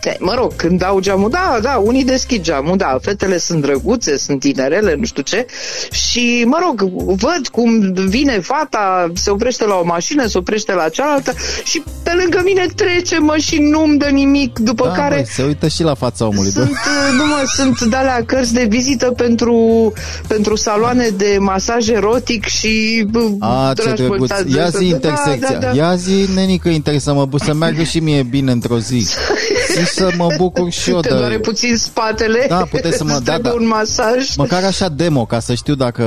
Te- 0.00 0.16
Mă 0.20 0.34
rog, 0.34 0.56
când 0.56 0.78
dau 0.78 1.00
geamul, 1.00 1.30
da, 1.30 1.58
da, 1.62 1.70
unii 1.84 2.04
deschid 2.04 2.42
geamul, 2.42 2.76
da, 2.76 2.98
fetele 3.02 3.38
sunt 3.38 3.60
drăguțe, 3.62 4.16
sunt 4.18 4.40
tinerele, 4.40 4.94
nu 4.98 5.04
știu 5.04 5.22
ce, 5.22 5.46
și, 5.90 6.42
mă 6.46 6.58
rog, 6.66 6.90
văd 7.06 7.48
cum 7.52 7.92
vine 7.92 8.40
fata, 8.40 9.10
se 9.14 9.30
oprește 9.30 9.64
la 9.66 9.74
o 9.74 9.84
mașină, 9.84 10.26
se 10.26 10.38
oprește 10.38 10.72
la 10.72 10.88
cealaltă 10.88 11.32
și 11.64 11.82
pe 12.02 12.10
lângă 12.20 12.40
mine 12.44 12.66
trece, 12.74 13.18
mă, 13.18 13.36
și 13.36 13.58
nu-mi 13.58 13.98
dă 13.98 14.06
nimic, 14.06 14.58
după 14.58 14.86
Da, 14.86 14.92
care 14.92 15.14
măi, 15.14 15.26
se 15.26 15.42
uită 15.42 15.68
și 15.68 15.82
la 15.82 15.94
fața 15.94 16.26
omului. 16.26 16.50
sunt, 16.50 16.70
uh, 16.70 17.12
nu 17.16 17.26
mă, 17.26 17.42
sunt 17.54 17.80
de 17.90 17.96
alea 17.96 18.22
cărți 18.26 18.52
de 18.54 18.66
vizită 18.68 19.10
pentru, 19.10 19.92
pentru 20.26 20.56
saloane 20.56 21.08
de 21.16 21.36
masaj 21.40 21.88
erotic 21.88 22.44
și 22.46 23.04
bă, 23.10 23.20
A, 23.38 23.72
ce 23.76 23.82
dragi 23.82 23.96
drăguț. 24.02 24.18
păltați, 24.18 24.54
Ia 24.56 24.62
da, 24.62 24.68
zi 24.78 24.78
da, 24.88 24.94
intersecția. 24.94 25.58
da, 25.58 25.66
da. 25.66 25.74
Ia 25.74 25.94
zi, 25.94 26.28
nenică, 26.34 26.68
interesă 26.68 27.12
mă 27.12 27.26
să 27.44 27.54
meargă 27.54 27.82
și 27.82 27.98
mie 27.98 28.22
bine 28.22 28.52
într-o 28.52 28.78
zi. 28.78 29.06
Și 29.88 29.94
să 29.94 30.10
mă 30.16 30.26
bucur 30.36 30.70
și 30.70 30.90
eu 30.90 31.00
Te 31.00 31.08
de... 31.08 31.14
doare 31.14 31.38
puțin 31.38 31.76
spatele, 31.76 32.46
Da, 32.48 32.56
puteți 32.56 32.96
să 32.96 33.04
mă- 33.04 33.12
îți 33.14 33.24
da, 33.24 33.32
trebuie 33.32 33.52
da. 33.52 33.58
un 33.60 33.66
masaj. 33.66 34.34
Măcar 34.36 34.64
așa 34.64 34.88
demo, 34.88 35.24
ca 35.26 35.40
să 35.40 35.54
știu 35.54 35.74
dacă 35.74 36.02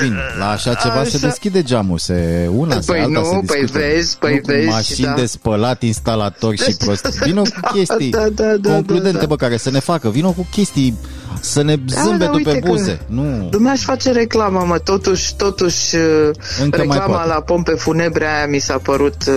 vin. 0.00 0.16
La 0.38 0.50
așa 0.50 0.74
ceva 0.74 1.04
se 1.04 1.16
Așa. 1.16 1.26
deschide 1.26 1.62
geamul, 1.62 1.98
se 1.98 2.48
una, 2.56 2.80
se 2.80 2.92
Păi 2.92 3.00
alta, 3.00 3.18
nu, 3.18 3.24
se 3.24 3.30
păi 3.46 3.60
discută. 3.60 3.78
vezi, 3.78 4.16
păi 4.18 4.32
nu 4.34 4.40
cu 4.40 4.46
vezi, 4.46 4.66
mașini 4.68 5.06
da. 5.06 5.12
de 5.14 5.26
spălat, 5.26 5.82
instalatori 5.82 6.56
și 6.62 6.76
prostii. 6.84 7.18
Vino 7.24 7.42
cu 7.42 7.48
Da, 7.60 7.68
chestii 7.68 8.10
da, 8.10 8.28
da, 8.34 8.56
da, 8.60 8.72
concludente, 8.72 9.10
da, 9.12 9.18
da. 9.18 9.26
bă, 9.26 9.36
care 9.36 9.56
să 9.56 9.70
ne 9.70 9.78
facă. 9.78 10.08
Vino 10.10 10.30
cu 10.32 10.46
chestii 10.50 10.98
să 11.40 11.62
ne 11.62 11.76
Da, 11.76 12.02
zâmbetul 12.02 12.40
da, 12.44 12.50
pe 12.50 12.54
uite 12.54 12.58
că 12.66 12.68
buze. 12.68 13.00
Nu. 13.06 13.48
Lumea 13.50 13.72
își 13.72 13.84
face 13.84 14.10
reclama, 14.12 14.64
mă, 14.64 14.78
totuși, 14.78 15.34
totuși 15.36 15.96
uh, 15.96 16.30
Încă 16.62 16.76
mai 16.84 16.86
reclama 16.96 17.14
poate. 17.14 17.28
la 17.28 17.40
pompe 17.40 17.72
funebre 17.72 18.26
aia 18.36 18.46
mi 18.46 18.58
s-a 18.58 18.78
părut 18.82 19.14
uh, 19.28 19.34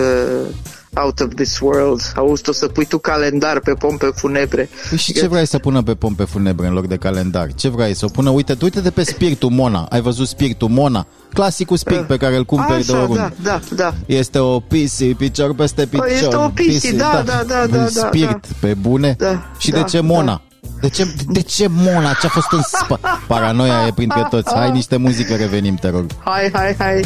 out 0.94 1.20
of 1.20 1.34
this 1.34 1.58
world. 1.60 2.12
Auzi, 2.16 2.42
tu 2.42 2.52
să 2.52 2.66
pui 2.66 2.84
tu 2.84 2.98
calendar 2.98 3.60
pe 3.60 3.72
pompe 3.72 4.06
funebre. 4.14 4.68
Păi 4.88 4.98
și 4.98 5.12
ce 5.12 5.26
vrei 5.26 5.46
să 5.46 5.58
pună 5.58 5.82
pe 5.82 5.94
pompe 5.94 6.24
funebre 6.24 6.66
în 6.66 6.72
loc 6.72 6.86
de 6.86 6.96
calendar? 6.96 7.48
Ce 7.54 7.68
vrei 7.68 7.94
să 7.94 8.04
o 8.04 8.08
pună? 8.08 8.30
Uite, 8.30 8.56
uite 8.62 8.80
de 8.80 8.90
pe 8.90 9.02
spiritul 9.02 9.50
Mona. 9.50 9.86
Ai 9.90 10.00
văzut 10.00 10.28
spiritul 10.28 10.68
Mona? 10.68 11.06
Clasicul 11.32 11.76
spirit 11.76 12.02
pe 12.02 12.16
care 12.16 12.36
îl 12.36 12.44
cumperi 12.44 12.86
de 12.86 12.92
Așa, 12.92 13.02
oriunde. 13.02 13.34
da, 13.42 13.60
da, 13.68 13.74
da. 13.76 13.94
Este 14.06 14.38
o 14.38 14.60
pisi, 14.60 15.04
picior 15.04 15.54
peste 15.54 15.86
picior. 15.86 16.06
este 16.08 16.36
o 16.36 16.48
pisi, 16.48 16.94
da, 16.96 17.22
da, 17.26 17.42
da, 17.46 17.66
da, 17.66 17.76
da, 17.76 17.86
Spirit, 17.86 18.28
da. 18.30 18.56
pe 18.60 18.74
bune. 18.74 19.14
Da, 19.18 19.50
și 19.58 19.70
da, 19.70 19.78
de 19.78 19.84
ce 19.84 20.00
Mona? 20.00 20.42
De 20.80 20.88
ce, 20.88 21.14
de 21.28 21.40
ce 21.40 21.66
Mona? 21.70 22.12
Ce 22.12 22.26
a 22.26 22.28
fost 22.28 22.52
în 22.52 22.60
spă? 22.62 23.00
Paranoia 23.26 23.86
e 23.86 23.92
printre 23.94 24.26
toți. 24.30 24.54
Hai 24.54 24.70
niște 24.70 24.96
muzică, 24.96 25.34
revenim, 25.34 25.74
te 25.74 25.88
rog. 25.90 26.06
Hai, 26.24 26.50
hai, 26.52 26.74
hai. 26.78 27.04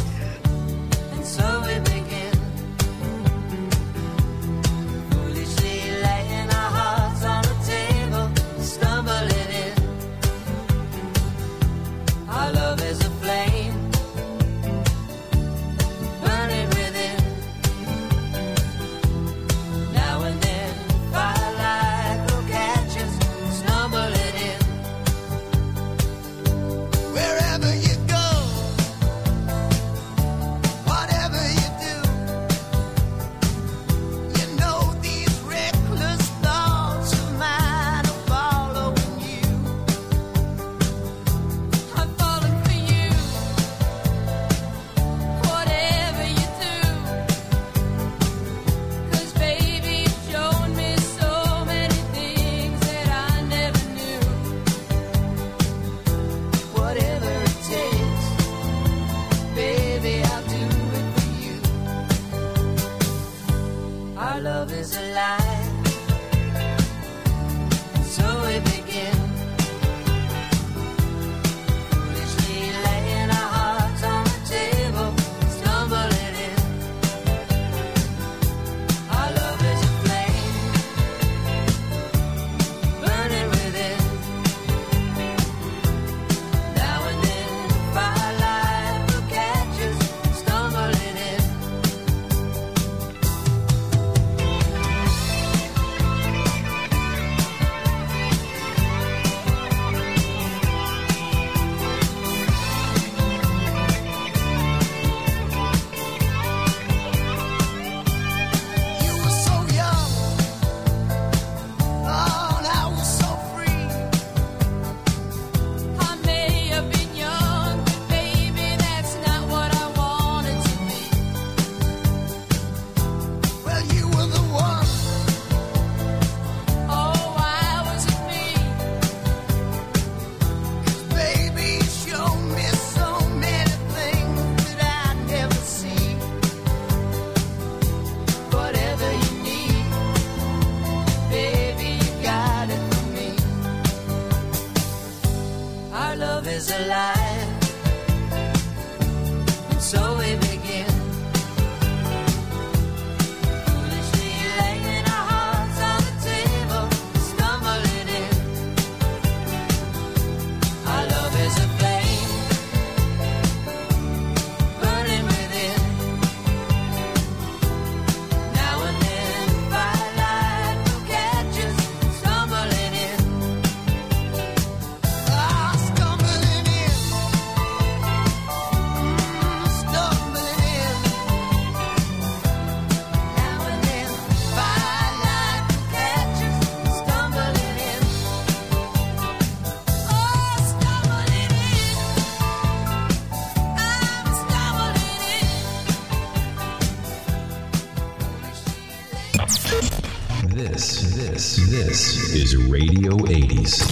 80s. 203.48 203.85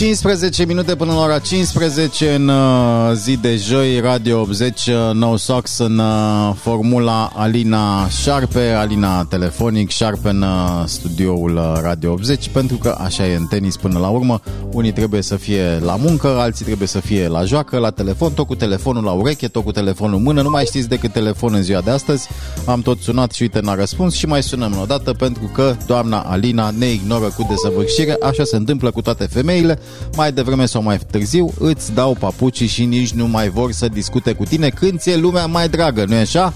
15 0.00 0.64
minute 0.64 0.96
până 0.96 1.12
la 1.12 1.20
ora 1.20 1.38
15 1.38 2.34
în 2.34 2.48
uh, 2.48 3.12
zi 3.14 3.36
de 3.36 3.56
joi, 3.56 4.00
Radio 4.00 4.40
80, 4.40 4.86
uh, 4.86 4.94
No 5.12 5.36
Socks 5.36 5.78
în 5.78 5.98
uh, 5.98 6.54
formula 6.54 7.32
Alina 7.34 8.08
Șarpe, 8.08 8.70
Alina 8.70 9.24
telefonic, 9.24 9.90
Șarpe 9.90 10.28
în 10.28 10.42
uh, 10.42 10.82
studioul 10.84 11.56
uh, 11.56 11.80
Radio 11.82 12.12
80, 12.12 12.48
pentru 12.48 12.76
că 12.76 12.96
așa 12.98 13.26
e 13.26 13.34
în 13.34 13.46
tenis 13.46 13.76
până 13.76 13.98
la 13.98 14.08
urmă. 14.08 14.40
Unii 14.72 14.92
trebuie 14.92 15.22
să 15.22 15.36
fie 15.36 15.78
la 15.78 15.96
muncă, 15.96 16.28
alții 16.28 16.64
trebuie 16.64 16.88
să 16.88 17.00
fie 17.00 17.28
la 17.28 17.44
joacă, 17.44 17.78
la 17.78 17.90
telefon, 17.90 18.32
tot 18.32 18.46
cu 18.46 18.54
telefonul 18.54 19.04
la 19.04 19.10
ureche, 19.10 19.48
tot 19.48 19.64
cu 19.64 19.72
telefonul 19.72 20.16
în 20.16 20.22
mână. 20.22 20.42
Nu 20.42 20.50
mai 20.50 20.64
știți 20.64 20.88
decât 20.88 21.12
telefon 21.12 21.54
în 21.54 21.62
ziua 21.62 21.80
de 21.80 21.90
astăzi. 21.90 22.28
Am 22.66 22.82
tot 22.82 22.98
sunat 23.00 23.32
și 23.32 23.42
uite 23.42 23.60
n-a 23.60 23.74
răspuns 23.74 24.14
și 24.14 24.26
mai 24.26 24.42
sunăm 24.42 24.78
o 24.80 24.84
dată 24.84 25.12
pentru 25.12 25.50
că 25.54 25.76
doamna 25.86 26.20
Alina 26.20 26.70
ne 26.78 26.86
ignoră 26.86 27.26
cu 27.36 27.46
desăvârșire. 27.48 28.16
Așa 28.22 28.44
se 28.44 28.56
întâmplă 28.56 28.90
cu 28.90 29.00
toate 29.02 29.24
femeile. 29.24 29.78
Mai 30.16 30.32
devreme 30.32 30.66
sau 30.66 30.82
mai 30.82 30.98
târziu 31.10 31.52
îți 31.58 31.92
dau 31.92 32.16
papucii 32.18 32.66
și 32.66 32.84
nici 32.84 33.12
nu 33.12 33.26
mai 33.26 33.48
vor 33.48 33.72
să 33.72 33.88
discute 33.88 34.32
cu 34.32 34.44
tine 34.44 34.68
când 34.68 34.98
ți-e 34.98 35.16
lumea 35.16 35.46
mai 35.46 35.68
dragă, 35.68 36.04
nu-i 36.04 36.18
așa? 36.18 36.54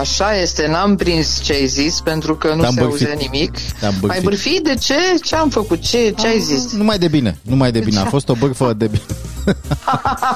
Așa 0.00 0.34
este, 0.36 0.66
n-am 0.70 0.96
prins 0.96 1.40
ce 1.42 1.52
ai 1.52 1.66
zis 1.66 2.00
pentru 2.00 2.36
că 2.36 2.54
nu 2.54 2.60
Te-am 2.60 2.72
se 2.74 2.80
bârfit. 2.80 3.06
auzea 3.08 3.28
nimic. 3.30 3.50
Te-am 3.80 3.90
bârfit. 4.00 4.08
Mai 4.08 4.20
bârfit? 4.22 4.64
De 4.64 4.74
ce? 4.74 4.94
Ce 5.22 5.34
am 5.36 5.48
făcut? 5.48 5.80
Ce, 5.80 6.14
ce 6.18 6.26
ai 6.26 6.38
zis? 6.40 6.72
Numai 6.72 6.98
de 6.98 7.08
bine, 7.08 7.38
numai 7.42 7.72
de 7.72 7.78
bine. 7.78 7.98
A 7.98 8.04
fost 8.04 8.28
o 8.28 8.34
bârfă 8.34 8.72
de 8.76 8.86
bine. 8.86 9.02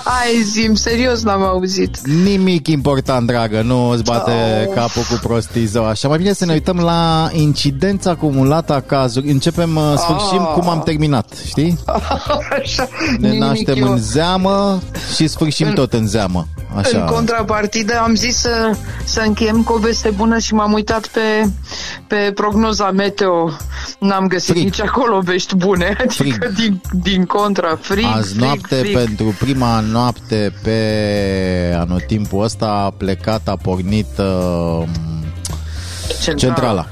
Hai 0.04 0.42
zi 0.44 0.70
serios 0.74 1.22
n-am 1.22 1.42
auzit. 1.42 2.06
Nimic 2.06 2.66
important, 2.66 3.26
dragă, 3.26 3.62
nu 3.62 3.88
îți 3.88 4.02
bate 4.02 4.32
Oh. 4.66 4.74
capul 4.74 5.02
cu 5.02 5.18
prostii 5.22 5.64
zău. 5.66 5.84
Așa, 5.86 6.08
mai 6.08 6.18
bine 6.18 6.32
să 6.32 6.44
ne 6.44 6.52
uităm 6.52 6.76
la 6.78 7.28
incidența 7.32 8.10
acumulată 8.10 8.74
a 8.74 8.80
cazuri. 8.80 9.30
Începem, 9.30 9.76
uh, 9.76 9.92
sfârșim 9.96 10.40
Ah. 10.40 10.52
cum 10.54 10.68
am 10.68 10.82
terminat, 10.82 11.32
știi? 11.46 11.78
Așa, 12.62 12.88
Ne 13.18 13.28
nimic 13.28 13.40
naștem 13.42 13.76
eu. 13.76 13.90
în 13.92 13.98
zeamă 13.98 14.78
și 15.14 15.26
sfârșim 15.26 15.72
tot 15.72 15.92
în 15.92 16.06
zeamă. 16.06 16.46
Așa. 16.76 16.98
În 16.98 17.04
contrapartidă 17.06 17.98
am 18.04 18.14
zis 18.14 18.36
să, 18.36 18.70
să 19.04 19.20
încheiem 19.28 19.62
cu 19.62 19.72
o 19.72 19.78
veste 19.78 20.10
bună 20.10 20.38
și 20.38 20.54
m-am 20.54 20.72
uitat 20.72 21.06
pe, 21.06 21.50
pe 22.06 22.32
prognoza 22.34 22.90
meteo. 22.90 23.50
N-am 23.98 24.26
găsit 24.26 24.50
Frig. 24.50 24.64
nici 24.64 24.80
acolo 24.80 25.20
vești 25.20 25.54
bune. 25.56 25.96
Adică 26.20 26.48
din, 26.56 26.80
din 27.02 27.24
contra, 27.24 27.78
frig, 27.80 28.04
Azi 28.14 28.28
frig, 28.28 28.40
noapte, 28.42 28.74
frig. 28.74 28.92
pentru 28.96 29.36
prima 29.38 29.80
noapte 29.80 30.52
pe 30.62 31.76
anotimpul 31.78 32.42
ăsta 32.42 32.66
a 32.66 32.90
plecat, 32.90 33.48
a 33.48 33.56
pornit 33.62 34.06
uh, 34.18 34.82
Centrala. 36.22 36.36
centrala. 36.36 36.86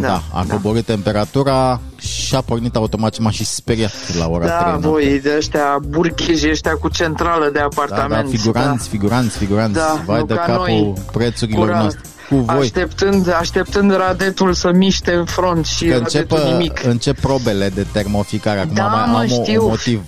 Da, 0.00 0.06
Da, 0.06 0.22
a 0.32 0.44
coborât 0.50 0.84
temperatura 0.84 1.80
și 1.98 2.34
a 2.34 2.40
pornit 2.40 2.76
automat 2.76 3.14
și 3.14 3.20
m-a 3.20 3.30
și 3.30 3.44
speriat 3.44 3.92
la 4.18 4.28
ora 4.28 4.44
3 4.46 4.58
Da, 4.58 4.66
noapte. 4.66 4.86
voi 4.88 5.20
de 5.22 5.34
ăștia 5.36 5.78
burghezi 5.88 6.48
ăștia 6.50 6.72
cu 6.80 6.88
centrală 6.88 7.44
de 7.44 7.58
Da, 7.58 7.64
apartament. 7.64 8.30
da, 8.30 8.36
figuranți, 8.36 8.88
figuranți, 8.88 9.36
figuranți. 9.36 9.74
Da, 9.78 10.02
Vai 10.06 10.18
nu 10.18 10.26
de 10.26 10.34
ca 10.34 10.40
capul 10.40 10.64
noi, 10.66 10.92
prețurilor 11.12 11.66
Cura, 11.66 11.78
noastre. 11.80 12.00
cu 12.28 12.36
voi. 12.36 12.58
Așteptând, 12.58 13.32
așteptând 13.38 13.96
radetul 13.96 14.52
să 14.52 14.72
miște 14.72 15.12
în 15.14 15.24
front 15.24 15.66
și 15.66 15.86
Că 15.86 15.94
încep, 15.96 16.30
radetul 16.30 16.52
nimic. 16.52 16.84
încep 16.84 17.20
probele 17.20 17.68
de 17.68 17.86
termoficare. 17.92 18.58
Acum 18.60 18.74
Da, 18.74 18.86
mai 18.86 19.04
mă, 19.10 19.16
am 19.18 19.24
o- 19.38 19.42
știu. 19.42 19.62
un 19.62 19.68
motiv 19.68 20.02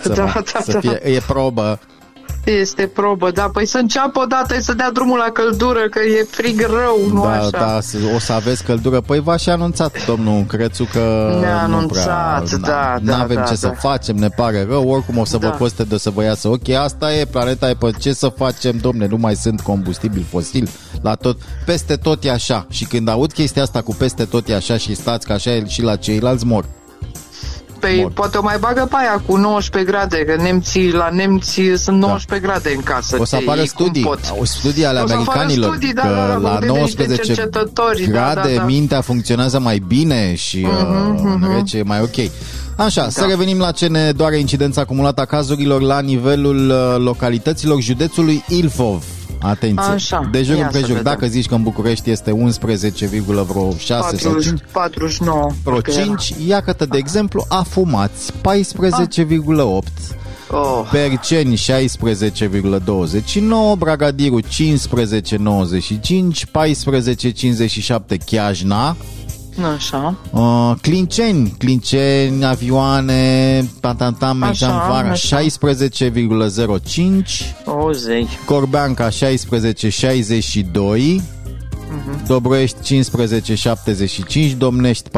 să, 0.00 0.08
Da, 0.12 0.24
mă- 0.24 0.44
da, 0.52 0.60
să 0.64 0.72
da. 0.72 0.78
fie, 0.78 1.00
e 1.14 1.20
probă. 1.26 1.78
Este 2.44 2.86
probă, 2.86 3.30
da. 3.30 3.42
Păi 3.52 3.66
să 3.66 3.78
înceapă 3.78 4.20
odată, 4.20 4.60
să 4.60 4.72
dea 4.74 4.90
drumul 4.92 5.18
la 5.18 5.30
căldură, 5.32 5.88
că 5.90 5.98
e 5.98 6.26
frig 6.30 6.60
rău, 6.60 7.12
nu 7.12 7.22
da, 7.22 7.30
așa. 7.32 7.48
da, 7.50 7.78
să- 7.80 7.96
o 8.14 8.18
să 8.18 8.32
aveți 8.32 8.64
căldură. 8.64 9.00
Păi 9.00 9.20
v-aș 9.20 9.42
și 9.42 9.48
anunțat 9.48 10.06
domnul 10.06 10.44
Crețu 10.44 10.84
că 10.92 11.36
Ne-a 11.40 11.66
nu 11.66 11.76
anunțat, 11.76 12.44
prea, 12.48 12.58
da, 12.58 12.98
da, 13.02 13.16
N-avem 13.16 13.36
da, 13.36 13.42
ce 13.42 13.48
da. 13.48 13.54
să 13.54 13.72
facem, 13.78 14.16
ne 14.16 14.28
pare 14.28 14.66
rău, 14.68 14.88
oricum 14.88 15.18
o 15.18 15.24
să 15.24 15.36
vă 15.38 15.46
Da. 15.46 15.52
coste 15.56 15.82
de 15.82 15.94
o 15.94 15.98
să 15.98 16.10
vă 16.10 16.22
iasă. 16.22 16.48
Ok, 16.48 16.68
asta 16.68 17.14
e, 17.14 17.24
planeta 17.24 17.68
e 17.68 17.74
pe 17.74 17.90
ce 17.98 18.12
să 18.12 18.28
facem, 18.36 18.76
domne, 18.80 19.06
nu 19.06 19.16
mai 19.16 19.34
sunt 19.34 19.60
combustibil 19.60 20.24
fosil 20.30 20.68
la 21.02 21.14
tot, 21.14 21.38
peste 21.66 21.94
tot 21.96 22.24
e 22.24 22.30
așa. 22.30 22.66
Și 22.70 22.84
când 22.84 23.08
aud 23.08 23.32
chestia 23.32 23.62
asta 23.62 23.80
cu 23.82 23.94
peste 23.94 24.24
tot 24.24 24.48
e 24.48 24.54
așa 24.54 24.76
și 24.76 24.94
stați 24.94 25.26
că 25.26 25.32
așa 25.32 25.50
e 25.54 25.64
și 25.66 25.82
la 25.82 25.96
ceilalți 25.96 26.46
mor. 26.46 26.64
Păi 27.86 27.98
Mor. 28.00 28.10
poate 28.10 28.38
o 28.38 28.42
mai 28.42 28.56
bagă 28.60 28.86
pe 28.90 28.96
aia 28.98 29.22
cu 29.26 29.36
19 29.36 29.90
grade, 29.92 30.16
că 30.24 30.42
nemții, 30.42 30.92
la 30.92 31.08
nemți 31.12 31.60
sunt 31.76 31.98
19 31.98 32.48
grade 32.48 32.72
în 32.76 32.82
casă. 32.82 33.16
Da. 33.16 33.22
O 33.22 33.24
să 33.24 33.36
Ei, 33.36 33.42
apară 33.42 33.58
cum 33.60 33.66
studii, 33.68 34.02
pot? 34.02 34.18
o 34.40 34.44
studii 34.44 34.84
ale 34.84 35.00
O 35.00 35.06
să 35.06 35.12
apară 35.14 35.30
americanilor 35.30 35.70
studii, 35.74 35.92
da, 35.94 36.02
că 36.02 36.08
da, 36.08 36.26
da, 36.26 36.36
la 36.36 36.52
de- 36.58 36.66
de- 36.66 36.72
de 36.72 36.78
19 36.78 37.22
cercetători, 37.22 38.02
da, 38.04 38.10
grade 38.10 38.52
da, 38.54 38.60
da. 38.60 38.64
mintea 38.66 39.00
funcționează 39.00 39.58
mai 39.58 39.82
bine 39.86 40.34
și 40.34 40.66
uh, 40.68 41.20
în 41.24 41.46
rece 41.54 41.76
e 41.78 41.82
mai 41.82 42.00
ok. 42.00 42.30
Așa, 42.76 43.08
să 43.08 43.20
Da. 43.20 43.26
revenim 43.26 43.58
la 43.58 43.70
ce 43.70 43.86
ne 43.86 44.12
doare 44.12 44.38
incidența 44.38 44.80
acumulată 44.80 45.20
a 45.20 45.24
cazurilor 45.24 45.80
la 45.80 46.00
nivelul 46.00 46.70
uh, 46.70 47.04
localităților 47.04 47.80
județului 47.80 48.44
Ilfov. 48.48 49.04
Atenție. 49.42 49.92
Așa, 49.92 50.28
de 50.30 50.42
jur 50.42 50.56
ia 50.56 50.62
împrejur. 50.62 50.88
să 50.88 50.94
vedem. 50.94 51.12
Dacă 51.12 51.26
zici 51.26 51.46
că 51.46 51.54
în 51.54 51.62
București 51.62 52.10
este 52.10 52.30
11,6 52.30 52.38
sau 53.78 54.00
40, 54.00 54.44
5, 54.44 54.60
49. 54.72 55.50
Pro 55.64 55.80
5, 55.80 56.34
iată 56.46 56.86
de 56.86 56.98
exemplu, 56.98 57.44
afumați 57.48 58.32
14,8 58.32 58.36
Oh, 60.54 60.88
Perceni 60.90 61.56
16,29, 61.56 61.60
Bragadiru 63.78 64.40
15,95, 64.40 64.46
14,57 66.50 68.16
Chiajna, 68.24 68.96
așa. 69.74 70.14
uh, 70.30 70.72
Clinceni, 70.80 71.54
Clinceni, 71.58 72.44
avioane, 72.44 73.64
Tantantam, 73.80 74.42
Așa, 74.42 74.66
Meitan 74.66 74.88
Vara 74.88 75.10
așa. 75.10 75.40
16,05, 75.40 75.44
O 77.64 77.92
zei. 77.92 78.28
Corbeanca 78.44 79.08
16,62, 79.08 81.22
Dobroiești 82.26 82.76
15,75, 82.82 84.56
Domnești 84.58 85.08
14,39, 85.10 85.16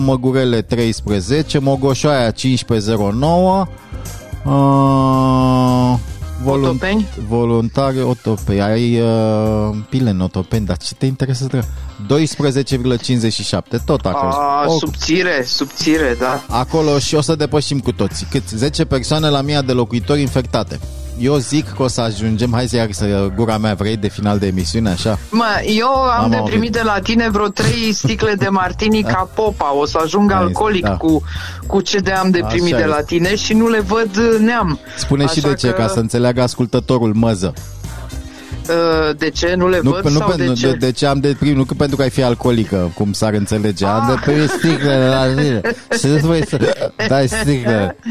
Măgurele 0.00 0.62
13, 0.62 1.58
Mogoșoaia 1.58 2.32
15,09, 2.32 3.68
uh, 4.44 5.94
volunt- 6.44 6.64
Otopeni? 6.82 7.08
Voluntari 7.28 8.00
Otopeni, 8.00 8.60
ai 8.60 9.00
uh, 9.00 9.76
pile 9.88 10.10
în 10.10 10.20
Otopeni, 10.20 10.66
dar 10.66 10.76
ce 10.76 10.94
te 10.94 11.06
interesează? 11.06 11.68
12,57, 12.08 13.78
tot 13.84 14.04
acolo. 14.06 14.32
A, 14.32 14.64
O- 14.66 14.78
subțire, 14.78 15.42
subțire, 15.46 16.16
da. 16.18 16.44
Acolo 16.48 16.98
și 16.98 17.14
o 17.14 17.20
să 17.20 17.34
depășim 17.34 17.78
cu 17.80 17.92
toții. 17.92 18.26
Cât? 18.30 18.48
10 18.48 18.84
persoane 18.84 19.28
la 19.28 19.38
1000 19.38 19.60
de 19.66 19.72
locuitori 19.72 20.20
infectate. 20.20 20.80
Eu 21.18 21.36
zic 21.36 21.72
că 21.76 21.82
o 21.82 21.88
să 21.88 22.00
ajungem, 22.00 22.52
hai 22.52 22.66
să 22.68 22.76
iar 22.76 22.88
să 22.92 23.30
gura 23.34 23.58
mea 23.58 23.74
vrei 23.74 23.96
de 23.96 24.08
final 24.08 24.38
de 24.38 24.46
emisiune, 24.46 24.90
așa? 24.90 25.18
Mă, 25.30 25.44
eu 25.78 25.88
am, 25.88 26.22
Am 26.24 26.30
de 26.30 26.36
auzit. 26.36 26.50
primit 26.52 26.72
de 26.72 26.80
la 26.84 26.98
tine 27.02 27.28
vreo 27.30 27.46
trei 27.48 27.92
sticle 27.92 28.34
de 28.34 28.48
martini 28.48 29.02
ca 29.02 29.28
popa. 29.34 29.74
O 29.74 29.86
să 29.86 29.98
ajung 30.02 30.30
Ai, 30.32 30.38
alcoolic 30.38 30.82
da. 30.82 30.96
cu, 30.96 31.22
cu 31.66 31.80
ce 31.80 31.98
de 31.98 32.10
am 32.12 32.30
de 32.30 32.38
Așa 32.38 32.46
primit 32.48 32.74
de 32.76 32.84
la 32.84 32.96
este. 32.98 33.14
tine 33.14 33.34
și 33.36 33.52
nu 33.54 33.68
le 33.68 33.80
văd 33.80 34.16
uh, 34.16 34.38
neam. 34.40 34.78
Spune 34.96 35.22
și 35.26 35.38
Așa 35.38 35.48
de 35.48 35.54
ce, 35.54 35.66
că, 35.66 35.72
ca 35.82 35.88
să 35.88 35.98
înțeleagă 35.98 36.42
ascultătorul 36.42 37.12
măză. 37.14 37.52
Uh, 38.68 39.16
De 39.16 39.30
ce? 39.30 39.54
Nu 39.56 39.68
le 39.68 39.80
Nu, 39.82 39.90
văd 39.90 40.04
nu, 40.04 40.10
sau 40.18 40.30
de 40.30 40.36
pentru, 40.36 40.54
ce? 40.54 40.66
de, 40.70 40.76
de 40.76 40.92
ce 40.92 41.06
am 41.06 41.20
de 41.20 41.36
primit, 41.38 41.56
nu 41.56 41.64
că 41.64 41.74
pentru 41.74 41.96
că 41.96 42.02
ai 42.02 42.10
fi 42.10 42.22
alcoolică, 42.22 42.90
cum 42.94 43.12
s-ar 43.12 43.32
înțelege. 43.32 43.86
Am 43.86 44.06
de 44.08 44.20
primit 44.30 44.48
sticlele 44.50 45.08
la 45.08 45.28
zile. 45.42 45.60
Și 45.98 46.06
nu 46.06 46.16
voi 46.16 46.46
să 46.46 46.58
dai 47.08 47.28
sticlele. 47.28 47.96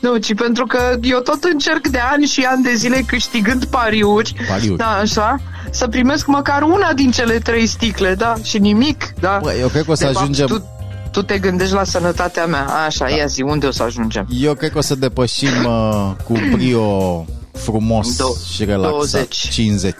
Nu, 0.00 0.16
ci 0.16 0.34
pentru 0.34 0.66
că 0.66 0.78
eu 1.02 1.18
tot 1.18 1.44
încerc 1.44 1.86
de 1.88 1.98
ani 2.12 2.24
și 2.26 2.42
ani 2.42 2.62
de 2.62 2.74
zile 2.74 3.02
câștigând 3.06 3.64
pariuri, 3.64 4.34
Pariuri. 4.48 4.76
da, 4.78 4.86
așa, 5.02 5.36
să 5.70 5.88
primesc 5.88 6.26
măcar 6.26 6.62
una 6.62 6.92
din 6.92 7.10
cele 7.10 7.38
trei 7.38 7.66
sticle, 7.66 8.14
da, 8.14 8.34
și 8.42 8.58
nimic, 8.58 9.12
da. 9.20 9.38
Bă, 9.42 9.52
eu 9.60 9.68
cred 9.68 9.84
că 9.84 9.90
o 9.90 9.94
să 9.94 10.04
de 10.04 10.18
ajungem- 10.18 10.46
Fapt, 10.46 10.60
tu, 10.60 10.66
tu 11.10 11.22
te 11.22 11.38
gândești 11.38 11.74
la 11.74 11.84
sănătatea 11.84 12.46
mea, 12.46 12.66
așa, 12.86 13.06
da. 13.08 13.14
ia 13.14 13.26
zi, 13.26 13.42
unde 13.42 13.66
o 13.66 13.70
să 13.70 13.82
ajungem? 13.82 14.26
Eu 14.40 14.54
cred 14.54 14.70
că 14.70 14.78
o 14.78 14.80
să 14.80 14.94
depășim 14.94 15.64
uh, 15.66 16.10
cu 16.24 16.32
brio 16.52 17.24
frumos 17.52 18.16
Do- 18.16 18.52
și 18.54 18.64
relaxat. 18.64 18.90
20. 18.92 19.48
50. 19.50 19.96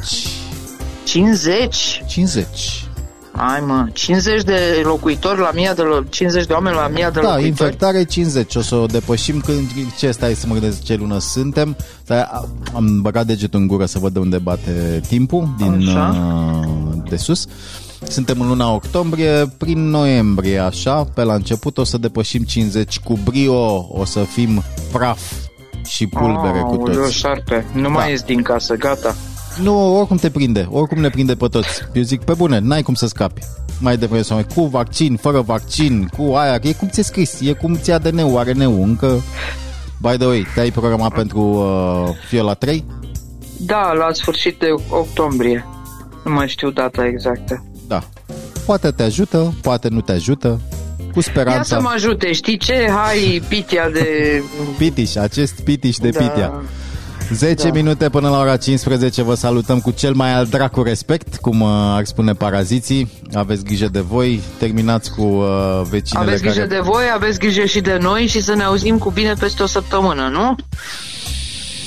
50? 1.05 2.03
50. 2.07 2.85
Ai 3.33 3.61
mă, 3.67 3.89
50 3.93 4.43
de 4.43 4.81
locuitori 4.85 5.41
la 5.41 5.51
mie 5.55 5.73
de 5.77 5.83
lo- 5.83 6.09
50 6.09 6.47
de 6.47 6.53
oameni 6.53 6.77
la 6.77 6.89
mie 6.89 7.11
de 7.13 7.21
Da, 7.21 7.27
locuitori. 7.27 7.47
infectare 7.47 8.05
50. 8.05 8.55
O 8.55 8.61
să 8.63 8.75
o 8.75 8.87
depășim 8.87 9.41
când 9.41 9.71
ce 9.99 10.11
stai 10.11 10.35
să 10.35 10.47
mă 10.47 10.53
gândesc 10.53 10.83
ce 10.83 10.95
lună 10.95 11.19
suntem. 11.19 11.77
Stai, 12.03 12.21
a- 12.23 12.49
am 12.75 13.01
băgat 13.03 13.27
degetul 13.27 13.61
în 13.61 13.67
gură 13.67 13.87
să 13.87 13.99
văd 13.99 14.13
de 14.13 14.19
unde 14.19 14.39
bate 14.39 15.01
timpul 15.09 15.49
din 15.59 15.89
Așa. 15.89 16.17
uh, 16.67 17.03
de 17.09 17.17
sus. 17.17 17.47
Suntem 18.09 18.41
în 18.41 18.49
luna 18.49 18.73
octombrie, 18.73 19.53
prin 19.59 19.89
noiembrie, 19.91 20.59
așa, 20.59 21.05
pe 21.05 21.23
la 21.23 21.35
început 21.35 21.79
o 21.79 21.85
să 21.85 21.99
depășim 21.99 22.43
50 22.43 22.99
cu 23.01 23.19
brio, 23.25 23.87
o 23.93 24.05
să 24.05 24.21
fim 24.21 24.63
praf 24.93 25.21
și 25.87 26.07
pulbere 26.07 26.59
cu 26.61 26.75
Aoleu, 26.79 27.03
toți. 27.03 27.15
șarpe, 27.15 27.65
nu 27.75 27.83
Da. 27.83 27.89
mai 27.89 28.11
ies 28.11 28.23
din 28.23 28.43
casă, 28.43 28.75
gata. 28.77 29.15
Nu, 29.63 29.97
oricum 29.99 30.17
te 30.17 30.31
prinde, 30.31 30.69
oricum 30.71 31.01
ne 31.01 31.09
prinde 31.09 31.35
pe 31.35 31.47
toți. 31.47 31.69
Eu 31.93 32.03
zic, 32.03 32.23
pe 32.23 32.35
bune, 32.35 32.59
n-ai 32.59 32.83
cum 32.83 32.95
să 32.95 33.07
scapi. 33.07 33.41
Mai 33.81 33.97
devreme 33.97 34.23
sau 34.23 34.37
mai, 34.37 34.47
cu 34.55 34.63
vaccin, 34.67 35.17
fără 35.17 35.41
vaccin, 35.41 36.11
cu 36.17 36.33
aia, 36.35 36.59
e 36.63 36.73
cum 36.73 36.89
ți-e 36.89 37.03
scris, 37.03 37.41
e 37.41 37.53
cum 37.53 37.75
ți 37.77 37.91
ADN-ul, 37.91 38.39
ARN-ul, 38.39 38.83
încă... 38.83 39.21
By 40.01 40.17
the 40.17 40.27
way, 40.27 40.47
te-ai 40.55 40.71
programat 40.71 41.13
pentru 41.15 41.41
uh, 41.41 42.09
Fiola 42.29 42.55
3? 42.55 42.85
Da, 43.59 43.93
la 43.93 44.13
sfârșit 44.13 44.59
de 44.59 44.67
octombrie. 44.91 45.67
Nu 46.25 46.33
mai 46.33 46.49
știu 46.49 46.71
data 46.71 47.07
exactă. 47.07 47.65
Da. 47.89 48.03
Poate 48.67 48.91
te 48.91 49.03
ajută, 49.03 49.55
poate 49.63 49.89
nu 49.89 50.01
te 50.01 50.13
ajută, 50.13 50.61
cu 51.13 51.19
Ia 51.19 51.23
speranța. 51.23 51.77
să 51.77 51.81
mă 51.81 51.91
ajute, 51.95 52.33
știi 52.33 52.57
ce? 52.57 52.89
Hai, 52.95 53.43
pitia 53.49 53.89
de... 53.93 54.43
Pitiș, 54.79 55.15
acest 55.15 55.61
pitiș 55.61 55.97
de 55.97 56.09
Da. 56.09 56.19
pitia. 56.19 56.53
10 57.33 57.67
Da. 57.69 57.73
minute 57.75 58.09
până 58.09 58.29
la 58.29 58.39
ora 58.39 58.57
15 58.57 59.23
vă 59.23 59.35
salutăm 59.35 59.81
cu 59.81 59.91
cel 59.91 60.13
mai 60.15 60.33
al 60.33 60.47
dracu 60.47 60.83
respect, 60.83 61.37
cum 61.37 61.61
uh, 61.61 61.69
ar 61.71 62.05
spune 62.05 62.33
paraziții. 62.33 63.11
Aveți 63.33 63.65
grijă 63.65 63.89
de 63.89 64.01
voi, 64.01 64.41
terminați 64.59 65.11
cu 65.15 65.23
uh, 65.23 65.47
vecinele 65.91 66.27
Aveți 66.27 66.43
grijă 66.43 66.61
care... 66.61 66.69
de 66.75 66.81
voi, 66.83 67.03
aveți 67.15 67.39
grijă 67.39 67.65
și 67.65 67.81
de 67.81 67.99
noi 68.01 68.27
și 68.27 68.41
să 68.43 68.55
ne 68.55 68.63
auzim 68.63 68.99
cu 68.99 69.11
bine 69.11 69.33
peste 69.39 69.63
o 69.63 69.67
săptămână, 69.67 70.29
nu? 70.33 70.57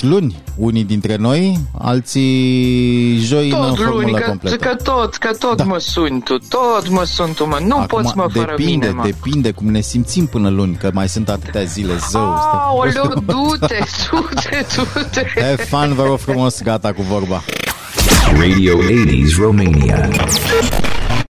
Luni, 0.04 0.36
unii 0.56 0.84
dintre 0.84 1.16
noi, 1.16 1.60
alții 1.80 3.18
joi 3.20 3.50
în 3.50 3.56
Tot 3.58 3.76
formulă 3.78 4.02
luni, 4.02 4.12
că, 4.12 4.24
completă. 4.28 4.56
că 4.56 4.76
tot, 4.84 5.16
că 5.16 5.30
tot 5.40 5.58
Da. 5.58 5.64
mă 5.64 5.78
suni 5.80 6.22
tu, 6.22 6.38
tot 6.38 6.90
mă 6.90 7.04
suni 7.04 7.34
tu, 7.34 7.48
mă. 7.48 7.58
Nu 7.68 7.76
Acum, 7.76 7.86
poți, 7.86 8.18
mă, 8.18 8.26
fără 8.34 8.54
depinde, 8.58 8.86
mine, 8.88 8.90
mă. 8.98 9.04
depinde 9.04 9.52
cum 9.52 9.68
ne 9.68 9.82
simțim 9.82 10.26
până 10.26 10.50
luni, 10.50 10.76
că 10.76 10.90
mai 10.94 11.10
sunt 11.10 11.30
atâtea 11.30 11.64
zile 11.64 11.94
zău. 12.10 12.22
Aoleu, 12.22 13.14
du-te, 13.26 13.80
du-te, 14.12 14.66
du-te. 14.76 15.42
Have 15.42 15.56
fun, 15.64 15.94
vă 15.94 16.04
rog 16.04 16.18
frumos, 16.18 16.62
gata 16.62 16.94
cu 16.94 17.02
vorba. 17.02 17.44
Radio 18.40 18.78
80s 18.78 19.38
Romania. 19.40 20.10